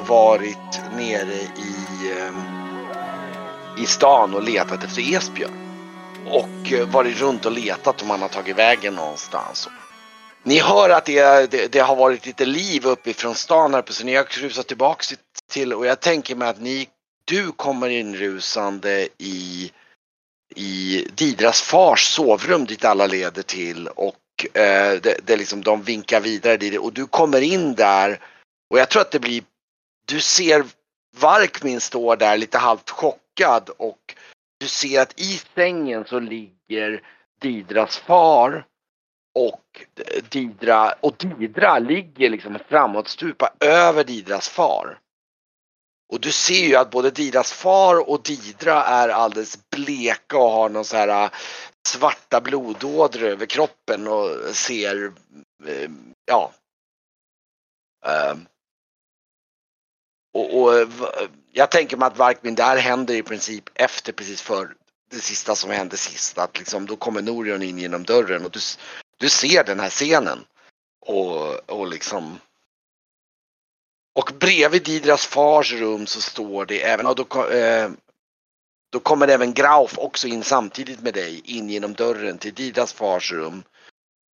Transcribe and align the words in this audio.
har 0.00 0.06
varit 0.06 0.80
nere 0.96 1.34
i, 1.34 2.10
ehm, 2.12 2.42
i 3.78 3.86
stan 3.86 4.34
och 4.34 4.42
letat 4.42 4.84
efter 4.84 5.14
Esbjörn. 5.14 5.50
Och 6.26 6.72
eh, 6.72 6.88
varit 6.88 7.20
runt 7.20 7.46
och 7.46 7.52
letat 7.52 8.02
om 8.02 8.10
han 8.10 8.22
har 8.22 8.28
tagit 8.28 8.56
vägen 8.56 8.94
någonstans. 8.94 9.68
Ni 10.42 10.58
hör 10.58 10.90
att 10.90 11.04
det, 11.04 11.50
det, 11.50 11.72
det 11.72 11.78
har 11.78 11.96
varit 11.96 12.26
lite 12.26 12.46
liv 12.46 12.86
uppifrån 12.86 13.34
stan 13.34 13.74
här 13.74 13.82
på 13.82 13.92
så 13.92 14.04
ni 14.04 14.14
har 14.14 14.24
rusat 14.24 14.66
tillbaks 14.66 15.14
till- 15.50 15.72
och 15.72 15.86
jag 15.86 16.00
tänker 16.00 16.34
mig 16.34 16.48
att 16.48 16.60
ni, 16.60 16.88
du 17.24 17.52
kommer 17.52 17.88
inrusande 17.88 19.08
i, 19.18 19.70
i 20.54 21.06
Didras 21.14 21.62
fars 21.62 22.14
sovrum 22.14 22.64
dit 22.64 22.84
alla 22.84 23.06
leder 23.06 23.42
till 23.42 23.88
och 23.88 24.16
eh, 24.54 24.92
det, 25.02 25.20
det 25.26 25.36
liksom, 25.36 25.62
de 25.62 25.82
vinkar 25.82 26.20
vidare 26.20 26.56
dit 26.56 26.78
och 26.78 26.92
du 26.92 27.06
kommer 27.06 27.40
in 27.40 27.74
där 27.74 28.20
och 28.70 28.78
jag 28.78 28.88
tror 28.88 29.02
att 29.02 29.10
det 29.10 29.18
blir, 29.18 29.42
du 30.10 30.20
ser 30.20 30.64
Varkmin 31.16 31.80
står 31.80 32.16
där 32.16 32.38
lite 32.38 32.58
halvt 32.58 32.90
chockad 32.90 33.70
och 33.76 34.14
du 34.60 34.68
ser 34.68 35.02
att 35.02 35.20
i 35.20 35.40
sängen 35.54 36.04
så 36.04 36.20
ligger 36.20 37.02
Didras 37.40 37.98
far 37.98 38.66
och 39.34 39.86
Didra, 40.30 40.92
och 40.92 41.16
Didra 41.16 41.78
ligger 41.78 42.30
liksom 42.30 42.58
framåtstupa 42.68 43.50
över 43.60 44.04
Didras 44.04 44.48
far. 44.48 44.98
Och 46.12 46.20
du 46.20 46.32
ser 46.32 46.66
ju 46.66 46.76
att 46.76 46.90
både 46.90 47.10
Didras 47.10 47.52
far 47.52 48.08
och 48.10 48.22
Didra 48.22 48.84
är 48.84 49.08
alldeles 49.08 49.70
bleka 49.70 50.38
och 50.38 50.50
har 50.50 50.68
någon 50.68 50.84
så 50.84 50.96
här 50.96 51.24
äh, 51.24 51.30
svarta 51.88 52.40
blodådror 52.40 53.28
över 53.28 53.46
kroppen 53.46 54.08
och 54.08 54.56
ser, 54.56 55.12
äh, 55.66 55.90
ja. 56.26 56.52
Äh, 58.06 58.36
och, 60.32 60.60
och 60.60 60.78
eh, 60.78 60.88
jag 61.52 61.70
tänker 61.70 61.96
mig 61.96 62.06
att 62.06 62.18
Varkmin 62.18 62.54
där 62.54 62.76
händer 62.76 63.14
i 63.14 63.22
princip 63.22 63.64
efter 63.74 64.12
precis 64.12 64.42
för 64.42 64.74
det 65.10 65.20
sista 65.20 65.54
som 65.54 65.70
hände 65.70 65.96
sist. 65.96 66.38
Att 66.38 66.58
liksom, 66.58 66.86
då 66.86 66.96
kommer 66.96 67.22
Norion 67.22 67.62
in 67.62 67.78
genom 67.78 68.02
dörren 68.02 68.44
och 68.44 68.50
du, 68.50 68.60
du 69.16 69.28
ser 69.28 69.64
den 69.64 69.80
här 69.80 69.90
scenen. 69.90 70.44
Och, 71.06 71.70
och 71.70 71.86
liksom 71.88 72.38
och 74.12 74.32
bredvid 74.38 74.82
Didras 74.82 75.26
fars 75.26 75.72
rum 75.72 76.06
så 76.06 76.20
står 76.20 76.66
det 76.66 76.82
även, 76.82 77.06
och 77.06 77.16
då, 77.16 77.46
eh, 77.46 77.90
då 78.92 79.00
kommer 79.00 79.28
även 79.28 79.54
Grauf 79.54 79.98
också 79.98 80.28
in 80.28 80.44
samtidigt 80.44 81.00
med 81.00 81.14
dig 81.14 81.42
in 81.44 81.70
genom 81.70 81.92
dörren 81.94 82.38
till 82.38 82.54
Didras 82.54 82.92
fars 82.92 83.32
rum. 83.32 83.62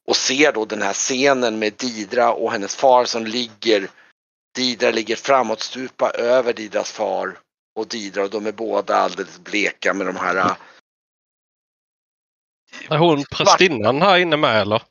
Och 0.07 0.17
ser 0.17 0.53
då 0.53 0.65
den 0.65 0.83
här 0.83 0.93
scenen 0.93 1.59
med 1.59 1.73
Didra 1.73 2.33
och 2.33 2.53
hennes 2.53 2.77
far 2.77 3.05
som 3.05 3.27
ligger, 3.27 3.89
Didra 4.55 4.91
ligger 4.91 5.17
framåtstupa 5.17 6.11
över 6.11 6.53
Didras 6.53 6.93
far 6.93 7.39
och 7.77 7.87
Didra 7.89 8.23
och 8.23 8.31
de 8.31 8.47
är 8.47 8.53
båda 8.53 8.97
alldeles 8.97 9.39
bleka 9.41 9.95
med 9.95 10.07
de 10.07 10.17
här 10.17 10.37
eh, 10.37 10.57
Är 12.91 12.99
hon 12.99 13.25
prästinnan 13.31 14.03
här 14.03 14.19
inne 14.19 14.37
med 14.37 14.61
eller? 14.61 14.83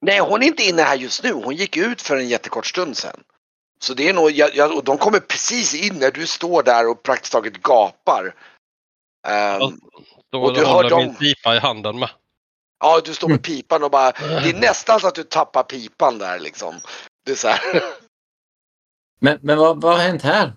Nej, 0.00 0.18
hon 0.20 0.42
är 0.42 0.46
inte 0.46 0.62
inne 0.62 0.82
här 0.82 0.96
just 0.96 1.22
nu. 1.22 1.32
Hon 1.32 1.54
gick 1.56 1.76
ut 1.76 2.02
för 2.02 2.16
en 2.16 2.28
jättekort 2.28 2.66
stund 2.66 2.96
sedan. 2.96 3.20
Så 3.80 3.94
det 3.94 4.08
är 4.08 4.14
nog, 4.14 4.30
jag, 4.30 4.54
jag, 4.56 4.76
och 4.76 4.84
de 4.84 4.98
kommer 4.98 5.20
precis 5.20 5.74
in 5.74 5.94
när 5.98 6.10
du 6.10 6.26
står 6.26 6.62
där 6.62 6.88
och 6.88 7.02
praktiskt 7.02 7.32
taget 7.32 7.62
gapar. 7.62 8.34
Ehm, 9.28 9.80
Då 10.32 10.42
Och 10.44 10.54
du 10.54 10.64
har 10.64 10.74
håller 10.74 10.90
dem- 10.90 11.00
min 11.00 11.14
pipa 11.16 11.56
i 11.56 11.58
handen 11.58 11.98
med. 11.98 12.10
ja, 12.80 13.00
du 13.04 13.14
står 13.14 13.28
med 13.28 13.42
pipan 13.42 13.82
och 13.82 13.90
bara, 13.90 14.12
det 14.12 14.50
är 14.50 14.54
nästan 14.60 15.00
så 15.00 15.06
att 15.08 15.14
du 15.14 15.22
tappar 15.22 15.62
pipan 15.62 16.18
där 16.18 16.38
liksom. 16.38 16.74
Det 17.24 17.30
är 17.32 17.36
så 17.36 17.48
här. 17.48 17.82
Men, 19.18 19.38
men 19.42 19.58
vad, 19.58 19.82
vad 19.82 19.94
har 19.94 20.02
hänt 20.02 20.22
här? 20.22 20.52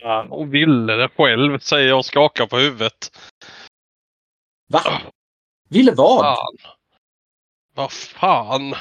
Ja, 0.00 0.26
och 0.30 0.54
ville 0.54 0.92
det 0.92 1.08
själv 1.16 1.58
säger 1.58 1.88
jag 1.88 1.98
och 1.98 2.04
skakar 2.04 2.46
på 2.46 2.56
huvudet. 2.56 3.16
Va? 4.68 4.80
Ville 5.68 5.92
vad? 5.92 6.36
Vad 7.74 7.92
fan. 7.92 8.74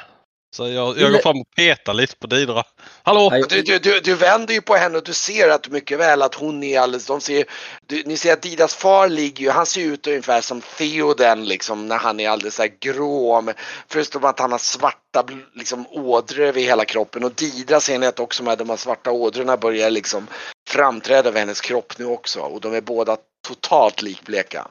Så 0.56 0.68
jag, 0.70 1.00
jag 1.00 1.12
går 1.12 1.20
fram 1.20 1.42
och 1.42 1.56
petar 1.56 1.94
lite 1.94 2.16
på 2.16 2.28
Didra. 2.28 2.64
Hallå! 3.04 3.30
Du, 3.50 3.62
du, 3.62 3.80
du, 3.80 4.00
du 4.00 4.16
vänder 4.16 4.54
ju 4.54 4.62
på 4.62 4.76
henne 4.76 4.98
och 4.98 5.04
du 5.04 5.14
ser 5.14 5.50
att 5.50 5.70
mycket 5.70 6.00
väl 6.00 6.22
att 6.22 6.36
hon 6.36 6.64
är 6.64 6.80
alldeles, 6.80 7.06
de 7.06 7.22
ser, 7.22 7.46
du, 7.86 8.04
ni 8.06 8.18
ser 8.18 8.34
att 8.34 8.42
Didas 8.42 8.76
far 8.76 9.10
ligger 9.10 9.44
ju, 9.46 9.50
han 9.50 9.66
ser 9.66 9.82
ut 9.82 10.08
ungefär 10.08 10.42
som 10.42 10.62
Theoden 10.62 11.46
liksom 11.46 11.88
när 11.88 11.98
han 11.98 12.20
är 12.20 12.30
alldeles 12.30 12.56
så 12.56 12.62
här 12.62 12.72
grå. 12.80 13.44
Förutom 13.88 14.26
att 14.26 14.40
han 14.40 14.52
har 14.52 14.60
svarta 14.60 15.26
liksom 15.54 15.88
ådror 15.88 16.46
över 16.46 16.62
hela 16.62 16.86
kroppen 16.86 17.24
och 17.24 17.32
Dida 17.32 17.80
ser 17.80 18.00
ni 18.00 18.08
att 18.08 18.20
också 18.20 18.44
med 18.44 18.58
de 18.58 18.70
här 18.70 18.78
svarta 18.78 19.12
ådrorna 19.12 19.58
börjar 19.58 19.90
liksom 19.90 20.28
framträda 20.70 21.30
över 21.30 21.40
hennes 21.40 21.62
kropp 21.62 21.94
nu 21.98 22.06
också 22.06 22.40
och 22.40 22.62
de 22.62 22.74
är 22.74 22.82
båda 22.82 23.18
totalt 23.48 24.02
likbleka. 24.02 24.68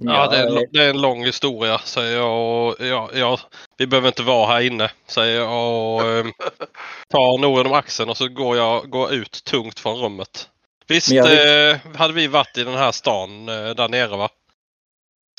Ja, 0.00 0.26
det 0.30 0.36
är, 0.36 0.46
en- 0.46 0.66
det 0.72 0.84
är 0.84 0.90
en 0.90 1.00
lång 1.00 1.24
historia 1.24 1.78
säger 1.78 2.16
jag. 2.16 2.66
Och, 2.66 2.76
ja, 2.86 3.10
ja, 3.14 3.40
vi 3.76 3.86
behöver 3.86 4.08
inte 4.08 4.22
vara 4.22 4.46
här 4.46 4.60
inne 4.60 4.90
säger 5.06 5.40
jag 5.40 5.52
och 5.94 6.02
eh, 6.02 6.26
tar 7.08 7.38
Norden 7.38 7.66
om 7.66 7.72
axeln 7.72 8.10
och 8.10 8.16
så 8.16 8.28
går 8.28 8.56
jag 8.56 8.90
går 8.90 9.12
ut 9.12 9.44
tungt 9.44 9.80
från 9.80 9.98
rummet. 9.98 10.48
Visst 10.86 11.10
jag 11.10 11.70
eh, 11.70 11.76
hade 11.96 12.14
vi 12.14 12.26
varit 12.26 12.58
i 12.58 12.64
den 12.64 12.74
här 12.76 12.92
stan 12.92 13.48
eh, 13.48 13.70
där 13.70 13.88
nere 13.88 14.16
va? 14.16 14.28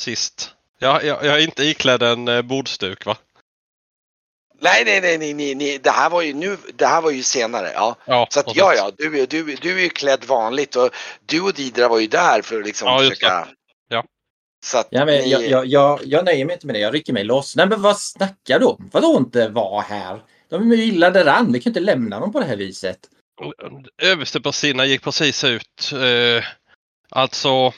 Sist. 0.02 0.54
Jag, 0.80 1.04
jag, 1.04 1.26
jag 1.26 1.36
är 1.36 1.44
inte 1.44 1.64
iklädd 1.64 2.04
en 2.04 2.28
eh, 2.28 2.42
bordsduk 2.42 3.06
va? 3.06 3.18
Nej, 4.60 4.86
nej, 4.86 5.02
nej, 5.02 5.18
nej, 5.18 5.34
nej, 5.34 5.56
nej, 5.56 5.78
det 5.84 5.90
här 5.92 6.10
var 6.10 6.22
ju 6.22 6.34
nu, 6.34 6.58
det 6.74 6.86
här 6.86 7.02
var 7.02 7.12
ju 7.12 7.24
senare, 7.24 7.72
ja. 7.74 7.96
Ja, 8.06 8.28
Så 8.30 8.40
att 8.40 8.56
ja, 8.56 8.74
ja, 8.76 8.92
du, 8.98 9.20
är- 9.22 9.28
du, 9.28 9.56
du 9.56 9.78
är 9.78 9.84
ju 9.84 9.90
klädd 9.90 10.26
vanligt 10.26 10.76
och 10.76 10.90
du 11.26 11.42
och 11.42 11.54
Didra 11.54 11.88
var 11.88 12.00
ju 12.00 12.08
där 12.08 12.42
för 12.42 12.60
att 12.60 12.66
liksom 12.66 12.88
Ja, 12.88 13.00
försöka. 13.00 13.48
Så 14.66 14.78
att 14.78 14.88
Ja, 14.90 15.06
men 15.06 15.16
ni, 15.16 15.30
jag, 15.30 15.48
jag, 15.48 15.66
jag, 15.66 16.00
jag 16.04 16.26
nöjer 16.26 16.46
mig 16.46 16.54
inte 16.54 16.66
med 16.66 16.76
det. 16.76 16.80
Jag 16.80 16.94
rycker 16.94 17.14
mig 17.14 17.24
loss. 17.24 17.56
Nej, 17.56 17.68
men 17.68 17.82
vad 17.82 18.00
snackar 18.00 18.60
du 18.60 18.66
om? 18.66 18.90
Vadå 18.94 19.18
inte 19.18 19.50
vara 19.50 19.82
här? 19.82 20.22
De 20.50 20.72
är 20.72 20.76
ju 20.76 20.84
illa 20.84 21.10
däran. 21.10 21.52
Vi 21.52 21.60
kan 21.60 21.70
inte 21.70 21.80
lämna 21.80 22.20
dem 22.20 22.32
på 22.32 22.40
det 22.40 22.46
här 22.46 22.58
viset. 22.58 23.00
Översteprästinnan 24.02 24.90
gick 24.90 25.02
precis 25.02 25.44
ut. 25.44 25.92
Eh, 25.94 26.44
alltså, 27.10 27.74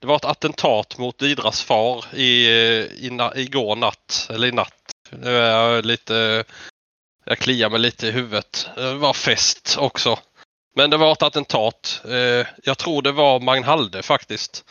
det 0.00 0.06
var 0.06 0.16
ett 0.16 0.24
attentat 0.24 0.98
mot 0.98 1.18
Didras 1.18 1.62
far 1.62 2.04
i, 2.14 2.46
eh, 2.46 3.04
i, 3.04 3.08
na, 3.12 3.32
igår 3.36 3.76
natt. 3.76 4.26
Eller 4.30 4.48
i 4.48 4.52
natt. 4.52 4.92
Nu 5.10 5.36
är 5.36 5.50
jag 5.50 5.84
lite... 5.84 6.44
Jag 7.24 7.38
kliar 7.38 7.70
mig 7.70 7.80
lite 7.80 8.06
i 8.06 8.10
huvudet. 8.10 8.68
Det 8.76 8.94
var 8.94 9.12
fest 9.12 9.76
också. 9.78 10.18
Men 10.76 10.90
det 10.90 10.96
var 10.96 11.12
ett 11.12 11.22
attentat. 11.22 12.02
Eh, 12.04 12.46
jag 12.64 12.78
tror 12.78 13.02
det 13.02 13.12
var 13.12 13.40
Magnhalde 13.40 14.02
faktiskt. 14.02 14.64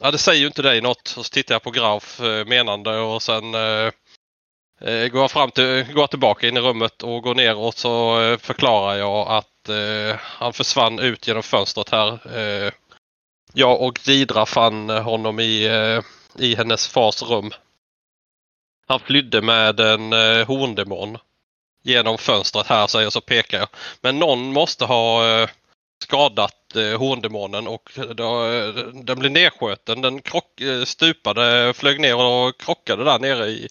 Ja, 0.00 0.10
det 0.10 0.18
säger 0.18 0.40
ju 0.40 0.46
inte 0.46 0.62
dig 0.62 0.80
något. 0.80 1.14
Och 1.16 1.26
så 1.26 1.30
tittar 1.32 1.54
jag 1.54 1.62
på 1.62 1.70
Grauf 1.70 2.20
eh, 2.20 2.46
menande 2.46 2.98
och 2.98 3.22
sen 3.22 3.54
eh, 3.54 3.90
eh, 4.80 5.08
går 5.08 5.20
jag 5.20 5.30
fram 5.30 5.50
till, 5.50 5.78
eh, 5.78 5.92
går 5.92 6.02
jag 6.02 6.10
tillbaka 6.10 6.48
in 6.48 6.56
i 6.56 6.60
rummet 6.60 7.02
och 7.02 7.22
går 7.22 7.34
ner 7.34 7.56
och 7.56 7.74
så 7.74 8.20
eh, 8.20 8.38
förklarar 8.38 8.98
jag 8.98 9.28
att 9.28 9.68
eh, 9.68 10.16
han 10.20 10.52
försvann 10.52 10.98
ut 10.98 11.26
genom 11.26 11.42
fönstret 11.42 11.88
här. 11.88 12.36
Eh, 12.38 12.72
jag 13.52 13.80
och 13.82 14.00
Didra 14.04 14.46
fann 14.46 14.88
honom 14.90 15.40
i, 15.40 15.64
eh, 15.64 16.02
i 16.44 16.54
hennes 16.54 16.88
fars 16.88 17.22
rum. 17.22 17.50
Han 18.86 19.00
flydde 19.00 19.42
med 19.42 19.80
en 19.80 20.12
eh, 20.12 20.46
horndemon 20.46 21.18
genom 21.82 22.18
fönstret 22.18 22.66
här 22.66 22.86
säger 22.86 23.04
jag 23.06 23.12
så 23.12 23.20
pekar 23.20 23.58
jag. 23.58 23.68
Men 24.00 24.18
någon 24.18 24.52
måste 24.52 24.84
ha 24.84 25.28
eh, 25.28 25.48
skadat 26.02 26.76
eh, 26.76 26.98
horndemonen 26.98 27.66
och 27.68 27.90
då, 28.16 28.44
eh, 28.46 28.74
den 29.04 29.18
blev 29.18 29.32
nedskjuten. 29.32 30.00
Den 30.00 30.22
krock, 30.22 30.60
eh, 30.60 30.84
stupade, 30.84 31.72
flög 31.74 32.00
ner 32.00 32.16
och 32.16 32.60
krockade 32.60 33.04
där 33.04 33.18
nere 33.18 33.46
i, 33.46 33.68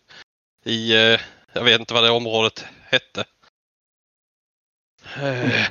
i, 0.65 0.93
eh, 0.95 1.19
jag 1.53 1.63
vet 1.63 1.79
inte 1.79 1.93
vad 1.93 2.03
det 2.03 2.09
området 2.09 2.65
hette. 2.83 3.25
Eh, 5.17 5.67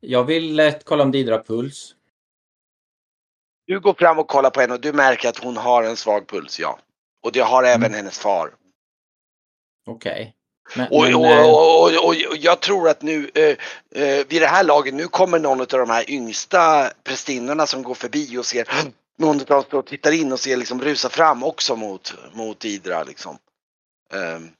Jag 0.00 0.24
vill 0.24 0.60
eh, 0.60 0.74
kolla 0.84 1.02
om 1.02 1.10
Didra 1.12 1.42
puls. 1.42 1.94
du 3.66 3.80
går 3.80 3.94
fram 3.94 4.18
och 4.18 4.28
kollar 4.28 4.50
på 4.50 4.60
henne 4.60 4.74
och 4.74 4.80
du 4.80 4.92
märker 4.92 5.28
att 5.28 5.38
hon 5.44 5.56
har 5.56 5.82
en 5.84 5.96
svag 5.96 6.28
puls, 6.28 6.60
ja. 6.60 6.78
Och 7.22 7.32
det 7.32 7.40
har 7.40 7.64
även 7.64 7.82
Mm. 7.84 7.92
hennes 7.96 8.18
far. 8.18 8.54
Okej. 9.86 10.34
Men, 10.76 10.88
Och, 10.90 11.02
men, 11.02 11.14
och, 11.14 11.26
eh, 11.26 11.50
och, 11.50 11.82
och, 11.82 12.08
och, 12.08 12.36
jag 12.36 12.60
tror 12.60 12.88
att 12.88 13.02
nu, 13.02 13.30
eh, 13.34 13.56
eh, 14.02 14.26
vid 14.28 14.42
det 14.42 14.46
här 14.46 14.64
laget, 14.64 14.94
nu 14.94 15.08
kommer 15.08 15.38
någon 15.38 15.60
av 15.60 15.66
de 15.66 15.90
här 15.90 16.10
yngsta 16.10 16.90
prästinnorna 17.04 17.66
som 17.66 17.82
går 17.82 17.94
förbi 17.94 18.38
och 18.38 18.46
ser 18.46 18.68
någon 19.18 19.52
av 19.52 19.64
dem 19.70 19.82
tittar 19.82 20.12
in 20.12 20.32
och 20.32 20.40
ser 20.40 20.56
liksom 20.56 20.80
rusa 20.80 21.08
fram 21.08 21.42
också 21.42 21.76
mot, 21.76 22.14
mot 22.32 22.64
Idra 22.64 23.02
liksom. 23.02 23.38
Ehm, 24.14 24.50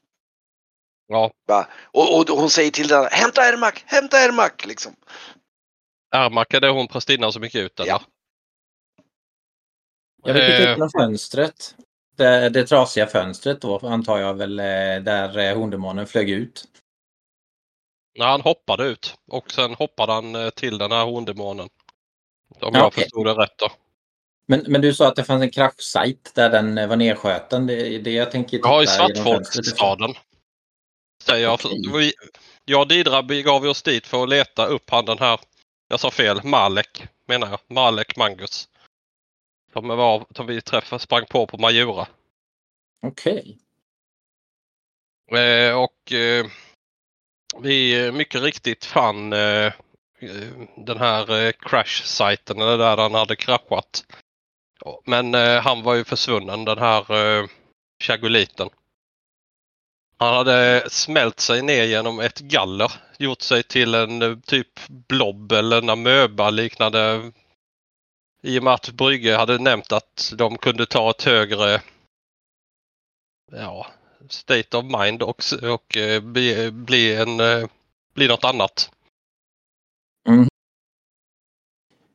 ja, 1.07 1.31
va? 1.47 1.67
och, 1.83 2.19
och 2.19 2.37
hon 2.37 2.49
säger 2.49 2.71
till 2.71 2.87
den, 2.87 3.07
hämta 3.11 3.45
Ermak, 3.45 3.83
hämta 3.85 4.19
Ermak 4.19 4.65
liksom. 4.65 4.95
Ermak, 6.15 6.53
är 6.53 6.59
det 6.61 6.69
hon 6.69 6.87
prästinnan 6.87 7.33
som 7.33 7.43
gick 7.43 7.55
ut 7.55 7.79
eller? 7.79 7.89
Ja. 7.89 8.01
jag 10.23 10.33
vill 10.33 10.43
titta 10.43 10.57
Eh, 10.57 10.71
ut 10.71 10.77
genom 10.77 10.89
fönstret. 10.89 11.75
Det, 12.19 12.49
det 12.49 12.63
trasiga 12.67 13.07
fönstret 13.07 13.61
då 13.61 13.79
antar 13.79 14.17
jag 14.19 14.33
väl 14.33 14.59
eh, 14.59 14.65
där 15.03 15.37
eh, 15.37 15.57
hondemånen 15.57 16.07
flög 16.07 16.29
ut. 16.29 16.63
när 18.19 18.25
han 18.27 18.41
hoppade 18.41 18.83
ut 18.83 19.15
och 19.31 19.51
sen 19.51 19.73
hoppade 19.73 20.13
han 20.13 20.35
eh, 20.35 20.49
till 20.49 20.77
den 20.77 20.91
här 20.91 21.05
hondemånen. 21.05 21.69
Om 22.61 22.71
Ja, 22.73 22.79
jag 22.79 22.87
okej. 22.87 23.03
förstod 23.03 23.25
det 23.25 23.33
rätt 23.33 23.57
då. 23.57 23.69
Men, 24.45 24.63
men 24.67 24.81
du 24.81 24.93
sa 24.93 25.07
att 25.07 25.15
det 25.15 25.23
fanns 25.23 25.41
en 25.43 25.51
kraschsajt 25.51 26.31
där 26.35 26.49
den 26.49 26.77
eh, 26.77 26.87
var 26.87 26.95
nedskjuten. 26.95 27.67
Det 27.67 27.99
det 27.99 28.11
jag 28.11 28.31
tänker 28.31 28.57
titta 28.57 28.67
Ja, 28.69 28.83
i. 28.83 28.87
Svartfolksstaden. 28.87 30.13
Säger 31.23 31.43
jag. 31.45 31.59
Vi, 31.93 32.13
jag 32.65 32.81
och 32.81 32.87
Didra 32.87 33.23
begav 33.23 33.63
oss 33.65 33.81
dit 33.83 34.07
för 34.07 34.23
att 34.23 34.29
leta 34.29 34.65
upp 34.65 34.89
han 34.89 35.05
den 35.05 35.19
här, 35.19 35.39
jag 35.87 35.99
sa 35.99 36.11
fel, 36.11 36.43
Malek 36.43 37.03
menar 37.27 37.47
jag. 37.49 37.59
Malek 37.75 38.17
Mangus. 38.17 38.67
Som, 39.73 39.87
var, 39.87 40.25
som 40.35 40.47
vi 40.47 40.61
träffade, 40.61 40.99
sprang 40.99 41.25
på 41.25 41.47
på 41.47 41.57
Majura. 41.57 42.07
Okej. 43.01 43.57
Eh, 45.31 45.75
och 45.83 46.11
eh, 46.11 46.45
vi 47.61 48.05
eh, 48.05 48.11
mycket 48.11 48.41
riktigt 48.41 48.85
fann 48.85 49.33
eh, 49.33 49.73
den 50.75 50.97
här 50.97 51.45
eh, 51.45 51.51
crash-sajten, 51.51 52.61
eller 52.61 52.77
där 52.77 52.97
han 52.97 53.13
hade 53.13 53.35
kraschat. 53.35 54.05
Men 55.05 55.35
eh, 55.35 55.61
han 55.61 55.83
var 55.83 55.95
ju 55.95 56.03
försvunnen, 56.03 56.65
den 56.65 56.77
här 56.77 57.13
eh, 57.13 57.47
chagoliten. 58.03 58.69
Han 60.17 60.33
hade 60.35 60.89
smält 60.89 61.39
sig 61.39 61.61
ner 61.61 61.83
genom 61.83 62.19
ett 62.19 62.39
galler, 62.39 62.91
gjort 63.17 63.41
sig 63.41 63.63
till 63.63 63.95
en 63.95 64.41
typ 64.41 64.87
blob 64.87 65.51
eller 65.51 65.77
en 65.77 65.89
amöba 65.89 66.49
liknande. 66.49 67.31
I 68.41 68.59
och 68.59 68.63
med 68.63 68.73
att 68.73 68.89
Brygge 68.89 69.35
hade 69.37 69.57
nämnt 69.57 69.91
att 69.91 70.33
de 70.35 70.57
kunde 70.57 70.85
ta 70.85 71.09
ett 71.09 71.23
högre 71.23 71.81
ja, 73.51 73.87
state 74.29 74.77
of 74.77 74.85
mind 74.85 75.21
och, 75.23 75.43
och 75.63 75.97
eh, 75.97 76.21
bli, 76.21 76.71
bli, 76.71 77.15
en, 77.15 77.39
eh, 77.39 77.67
bli 78.13 78.27
något 78.27 78.43
annat. 78.43 78.91
Men 80.27 80.47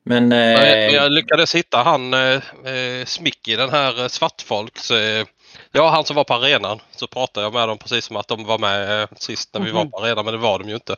Men 0.03 0.31
jag, 0.31 0.85
eh, 0.85 0.95
jag 0.95 1.11
lyckades 1.11 1.55
hitta 1.55 1.77
han 1.83 2.13
eh, 2.13 2.41
Smicky, 3.05 3.55
den 3.55 3.69
här 3.69 4.07
svartfolks. 4.07 4.91
Eh, 4.91 5.27
ja, 5.71 5.89
han 5.89 6.05
som 6.05 6.15
var 6.15 6.23
på 6.23 6.33
arenan. 6.33 6.79
Så 6.91 7.07
pratade 7.07 7.45
jag 7.45 7.53
med 7.53 7.67
dem 7.67 7.77
precis 7.77 8.05
som 8.05 8.15
att 8.15 8.27
de 8.27 8.43
var 8.43 8.59
med 8.59 9.01
eh, 9.01 9.09
sist 9.15 9.53
när 9.53 9.61
vi 9.61 9.71
var 9.71 9.81
Mhm. 9.83 9.91
på 9.91 9.97
arenan, 9.97 10.25
men 10.25 10.33
det 10.33 10.37
var 10.39 10.59
de 10.59 10.69
ju 10.69 10.75
inte. 10.75 10.95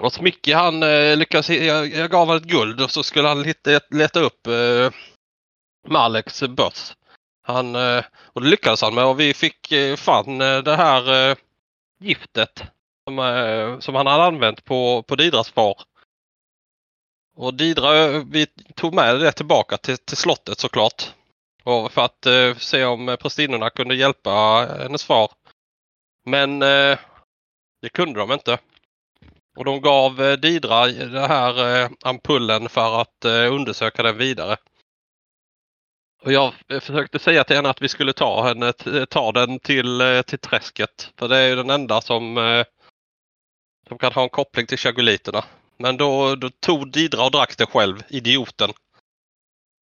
Det 0.00 0.04
var 0.04 0.22
mycket 0.22 0.56
han 0.56 0.82
eh, 0.82 1.16
lyckades, 1.16 1.50
jag, 1.50 1.92
jag 1.92 2.10
gav 2.10 2.20
honom 2.20 2.36
ett 2.36 2.50
guld 2.50 2.80
och 2.80 2.90
så 2.90 3.02
skulle 3.02 3.28
han 3.28 3.42
leta, 3.42 3.80
leta 3.90 4.20
upp 4.20 4.46
eh, 4.46 4.90
Maleks 5.88 6.42
börs. 6.42 6.96
Han, 7.42 7.74
eh, 7.74 8.04
och 8.26 8.42
det 8.42 8.48
lyckades 8.48 8.82
han 8.82 8.94
med 8.94 9.04
och 9.04 9.20
vi 9.20 9.34
fick 9.34 9.72
eh, 9.72 9.96
fan 9.96 10.40
eh, 10.40 10.58
det 10.58 10.76
här 10.76 11.30
eh, 11.30 11.36
giftet 12.02 12.62
som, 13.04 13.18
eh, 13.18 13.78
som 13.78 13.94
han 13.94 14.06
hade 14.06 14.24
använt 14.24 14.64
på, 14.64 15.02
på 15.02 15.16
Didras 15.16 15.50
far. 15.50 15.82
Och 17.36 17.54
Didra, 17.54 17.96
eh, 17.96 18.22
vi 18.30 18.46
tog 18.74 18.94
med 18.94 19.20
det 19.20 19.32
tillbaka 19.32 19.76
till, 19.76 19.98
till 19.98 20.16
slottet 20.16 20.58
såklart. 20.58 21.14
Och 21.64 21.92
för 21.92 22.04
att 22.04 22.26
eh, 22.26 22.56
se 22.56 22.84
om 22.84 23.08
eh, 23.08 23.16
prästinnorna 23.16 23.70
kunde 23.70 23.94
hjälpa 23.94 24.66
eh, 24.70 24.82
hennes 24.82 25.04
far. 25.04 25.30
Men 26.24 26.62
eh, 26.62 26.98
det 27.82 27.88
kunde 27.88 28.20
de 28.20 28.32
inte. 28.32 28.58
Och 29.56 29.64
de 29.64 29.80
gav 29.80 30.22
eh, 30.22 30.36
Didra 30.36 30.86
den 30.86 31.30
här 31.30 31.82
eh, 31.82 31.90
ampullen 32.04 32.68
för 32.68 33.00
att 33.00 33.24
eh, 33.24 33.52
undersöka 33.54 34.02
den 34.02 34.18
vidare. 34.18 34.56
Och 36.22 36.32
jag 36.32 36.54
försökte 36.68 37.18
säga 37.18 37.44
till 37.44 37.56
henne 37.56 37.70
att 37.70 37.82
vi 37.82 37.88
skulle 37.88 38.12
ta, 38.12 38.42
henne, 38.46 38.72
ta 39.10 39.32
den 39.32 39.58
till, 39.58 40.22
till 40.26 40.38
träsket. 40.38 41.12
För 41.18 41.28
det 41.28 41.36
är 41.36 41.48
ju 41.48 41.56
den 41.56 41.70
enda 41.70 42.00
som, 42.00 42.64
som 43.88 43.98
kan 43.98 44.12
ha 44.12 44.22
en 44.22 44.28
koppling 44.28 44.66
till 44.66 44.78
chagoliterna. 44.78 45.44
Men 45.76 45.96
då, 45.96 46.34
då 46.34 46.50
tog 46.50 46.92
Didra 46.92 47.24
och 47.24 47.30
drack 47.30 47.56
det 47.58 47.66
själv, 47.66 48.02
idioten. 48.08 48.70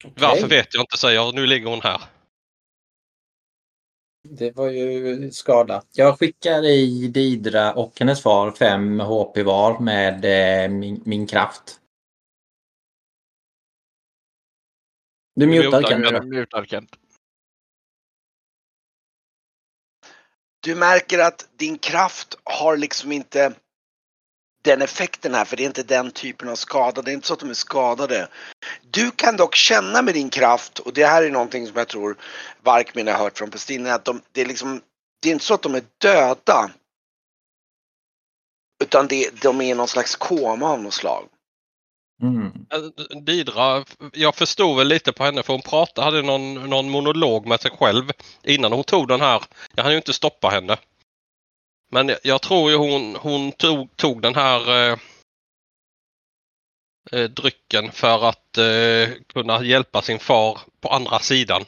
Varför 0.03 0.47
vet 0.47 0.73
jag 0.73 0.81
inte, 0.81 0.97
säger 0.97 1.15
jag. 1.15 1.35
Nu 1.35 1.45
ligger 1.45 1.69
hon 1.69 1.81
här. 1.81 2.01
Det 4.23 4.55
var 4.55 4.69
ju 4.69 5.31
skada. 5.31 5.83
Jag 5.93 6.19
skickar 6.19 6.65
i 6.65 7.07
Didra 7.07 7.73
och 7.73 7.99
hennes 7.99 8.23
far 8.23 8.51
5 8.51 8.99
HP 8.99 9.37
var 9.37 9.79
med 9.79 10.25
eh, 10.25 10.69
min, 10.69 11.01
min 11.05 11.27
kraft. 11.27 11.79
Du 15.35 15.47
mutar 15.47 15.81
Kent. 15.81 16.25
Mutar 16.25 16.65
Kent. 16.65 16.95
Du 20.61 20.75
märker 20.75 21.19
att 21.19 21.49
din 21.55 21.77
kraft 21.77 22.37
har 22.43 22.77
liksom 22.77 23.11
inte 23.11 23.53
den 24.61 24.81
effekten 24.81 25.33
här, 25.33 25.45
för 25.45 25.57
det 25.57 25.63
är 25.63 25.67
inte 25.67 25.83
den 25.83 26.11
typen 26.11 26.49
av 26.49 26.55
skada. 26.55 27.01
Det 27.01 27.11
är 27.11 27.13
inte 27.13 27.27
så 27.27 27.33
att 27.33 27.39
de 27.39 27.49
är 27.49 27.53
skadade. 27.53 28.27
Du 28.91 29.11
kan 29.11 29.37
dock 29.37 29.55
känna 29.55 30.01
med 30.01 30.13
din 30.13 30.29
kraft, 30.29 30.79
och 30.79 30.93
det 30.93 31.05
här 31.05 31.23
är 31.23 31.29
någonting 31.29 31.67
som 31.67 31.77
jag 31.77 31.87
tror 31.87 32.17
Varkmin 32.63 33.07
har 33.07 33.13
hört 33.13 33.37
från 33.37 33.51
Pestinne, 33.51 33.93
att 33.93 34.05
de, 34.05 34.21
det 34.31 34.41
är 34.41 34.45
liksom, 34.45 34.81
det 35.21 35.29
är 35.29 35.33
inte 35.33 35.45
så 35.45 35.53
att 35.53 35.61
de 35.61 35.75
är 35.75 35.83
döda. 35.97 36.71
Utan 38.83 39.07
det, 39.07 39.41
de 39.41 39.61
är 39.61 39.65
i 39.65 39.73
någon 39.73 39.87
slags 39.87 40.15
koma 40.15 40.69
av 40.69 40.81
något 40.81 40.93
slag. 40.93 41.25
Mm. 42.21 42.45
Eh, 42.45 43.17
Didra, 43.21 43.85
jag 44.13 44.35
förstod 44.35 44.77
väl 44.77 44.87
lite 44.87 45.13
på 45.13 45.23
henne 45.23 45.43
för 45.43 45.53
hon 45.53 45.61
pratade, 45.61 46.05
hade 46.05 46.21
någon, 46.21 46.69
någon 46.69 46.89
monolog 46.89 47.47
med 47.47 47.61
sig 47.61 47.71
själv 47.71 48.11
innan 48.43 48.71
hon 48.71 48.83
tog 48.83 49.07
den 49.07 49.21
här. 49.21 49.43
Jag 49.75 49.83
hann 49.83 49.91
ju 49.91 49.97
inte 49.97 50.13
stoppa 50.13 50.49
henne. 50.49 50.77
Men 51.89 52.09
jag, 52.09 52.17
jag 52.23 52.41
tror 52.41 52.71
ju 52.71 52.77
hon, 52.77 53.15
hon 53.15 53.51
tog, 53.51 53.95
tog 53.95 54.21
den 54.21 54.35
här 54.35 54.91
eh, 54.91 54.99
eh, 57.11 57.29
drycken 57.29 57.91
för 57.91 58.29
att 58.29 58.57
eh, 58.57 59.15
kunna 59.27 59.63
hjälpa 59.63 60.01
sin 60.01 60.19
far 60.19 60.59
på 60.81 60.89
andra 60.89 61.19
sidan. 61.19 61.65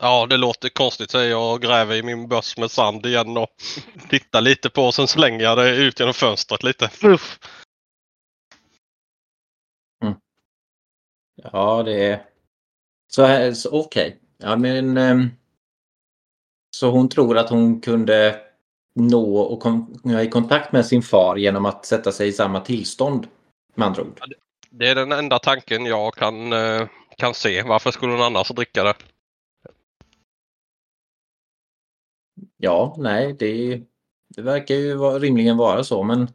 Ja, 0.00 0.26
det 0.26 0.36
låter 0.36 0.68
konstigt 0.68 1.10
säger 1.10 1.30
jag 1.30 1.54
och 1.54 1.62
gräver 1.62 1.94
i 1.94 2.02
min 2.02 2.28
böss 2.28 2.56
med 2.56 2.70
sand 2.70 3.06
igen 3.06 3.36
och 3.36 3.48
tittar 4.08 4.40
lite 4.40 4.70
på 4.70 4.82
och 4.82 4.94
sen 4.94 5.08
slänger 5.08 5.40
jag 5.40 5.58
det 5.58 5.76
ut 5.76 6.00
genom 6.00 6.14
fönstret 6.14 6.62
lite. 6.62 6.90
Uff. 7.02 7.38
Mm. 10.02 10.14
Ja, 11.52 11.82
det 11.82 12.06
är... 12.06 12.24
Så, 13.08 13.54
så 13.54 13.80
okej. 13.80 14.20
Ja, 14.38 14.56
men... 14.56 14.98
Um... 14.98 15.30
Så 16.76 16.90
hon 16.90 17.08
tror 17.08 17.38
att 17.38 17.50
hon 17.50 17.80
kunde 17.80 18.47
nå 19.00 19.38
och 19.38 19.60
komma 19.60 20.22
i 20.22 20.30
kontakt 20.30 20.72
med 20.72 20.86
sin 20.86 21.02
far 21.02 21.36
genom 21.36 21.66
att 21.66 21.86
sätta 21.86 22.12
sig 22.12 22.28
i 22.28 22.32
samma 22.32 22.60
tillstånd. 22.60 23.26
Med 23.74 23.86
andra 23.86 24.02
ord. 24.02 24.20
Det 24.70 24.88
är 24.88 24.94
den 24.94 25.12
enda 25.12 25.38
tanken 25.38 25.86
jag 25.86 26.14
kan, 26.14 26.52
eh, 26.52 26.88
kan 27.16 27.34
se. 27.34 27.62
Varför 27.62 27.90
skulle 27.90 28.12
hon 28.12 28.22
annars 28.22 28.48
dricka 28.48 28.84
det? 28.84 28.94
Ja, 32.56 32.94
nej, 32.98 33.36
det, 33.38 33.80
det 34.28 34.42
verkar 34.42 34.74
ju 34.74 34.98
rimligen 34.98 35.56
vara 35.56 35.84
så, 35.84 36.02
men... 36.02 36.28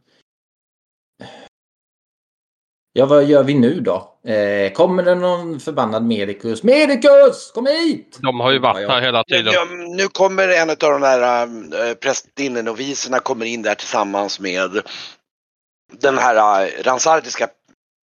Ja, 2.96 3.06
vad 3.06 3.24
gör 3.24 3.44
vi 3.44 3.54
nu 3.54 3.80
då? 3.80 4.18
Eh, 4.30 4.72
kommer 4.72 5.02
det 5.02 5.14
någon 5.14 5.60
förbannad 5.60 6.04
medikus? 6.04 6.62
Medikus! 6.62 7.50
Kom 7.54 7.66
hit! 7.66 8.18
De 8.22 8.40
har 8.40 8.52
ju 8.52 8.58
varit 8.58 8.82
Ja, 8.82 8.88
här 8.88 9.00
hela 9.00 9.24
tiden. 9.24 9.52
Ja, 9.52 9.64
nu 9.96 10.08
kommer 10.08 10.48
en 10.48 10.70
av 10.70 10.76
de 10.76 11.00
där 11.00 11.46
äh, 11.88 11.94
prästinnenoviserna 11.94 13.18
kommer 13.18 13.46
in 13.46 13.62
där 13.62 13.74
tillsammans 13.74 14.40
med 14.40 14.82
den 15.92 16.18
här 16.18 16.66
äh, 16.66 16.82
Ransardiska. 16.82 17.48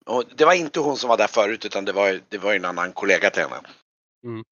Och 0.07 0.25
det 0.37 0.45
var 0.45 0.52
inte 0.52 0.80
hon 0.80 0.97
som 0.97 1.09
var 1.09 1.16
där 1.16 1.26
förut 1.26 1.64
utan 1.64 1.85
det 1.85 1.92
var, 1.92 2.21
det 2.28 2.38
var 2.38 2.52
ju 2.52 2.57
en 2.57 2.64
annan 2.64 2.92
kollega 2.92 3.30
till 3.30 3.42
henne. 3.42 3.57
Mm. 4.25 4.45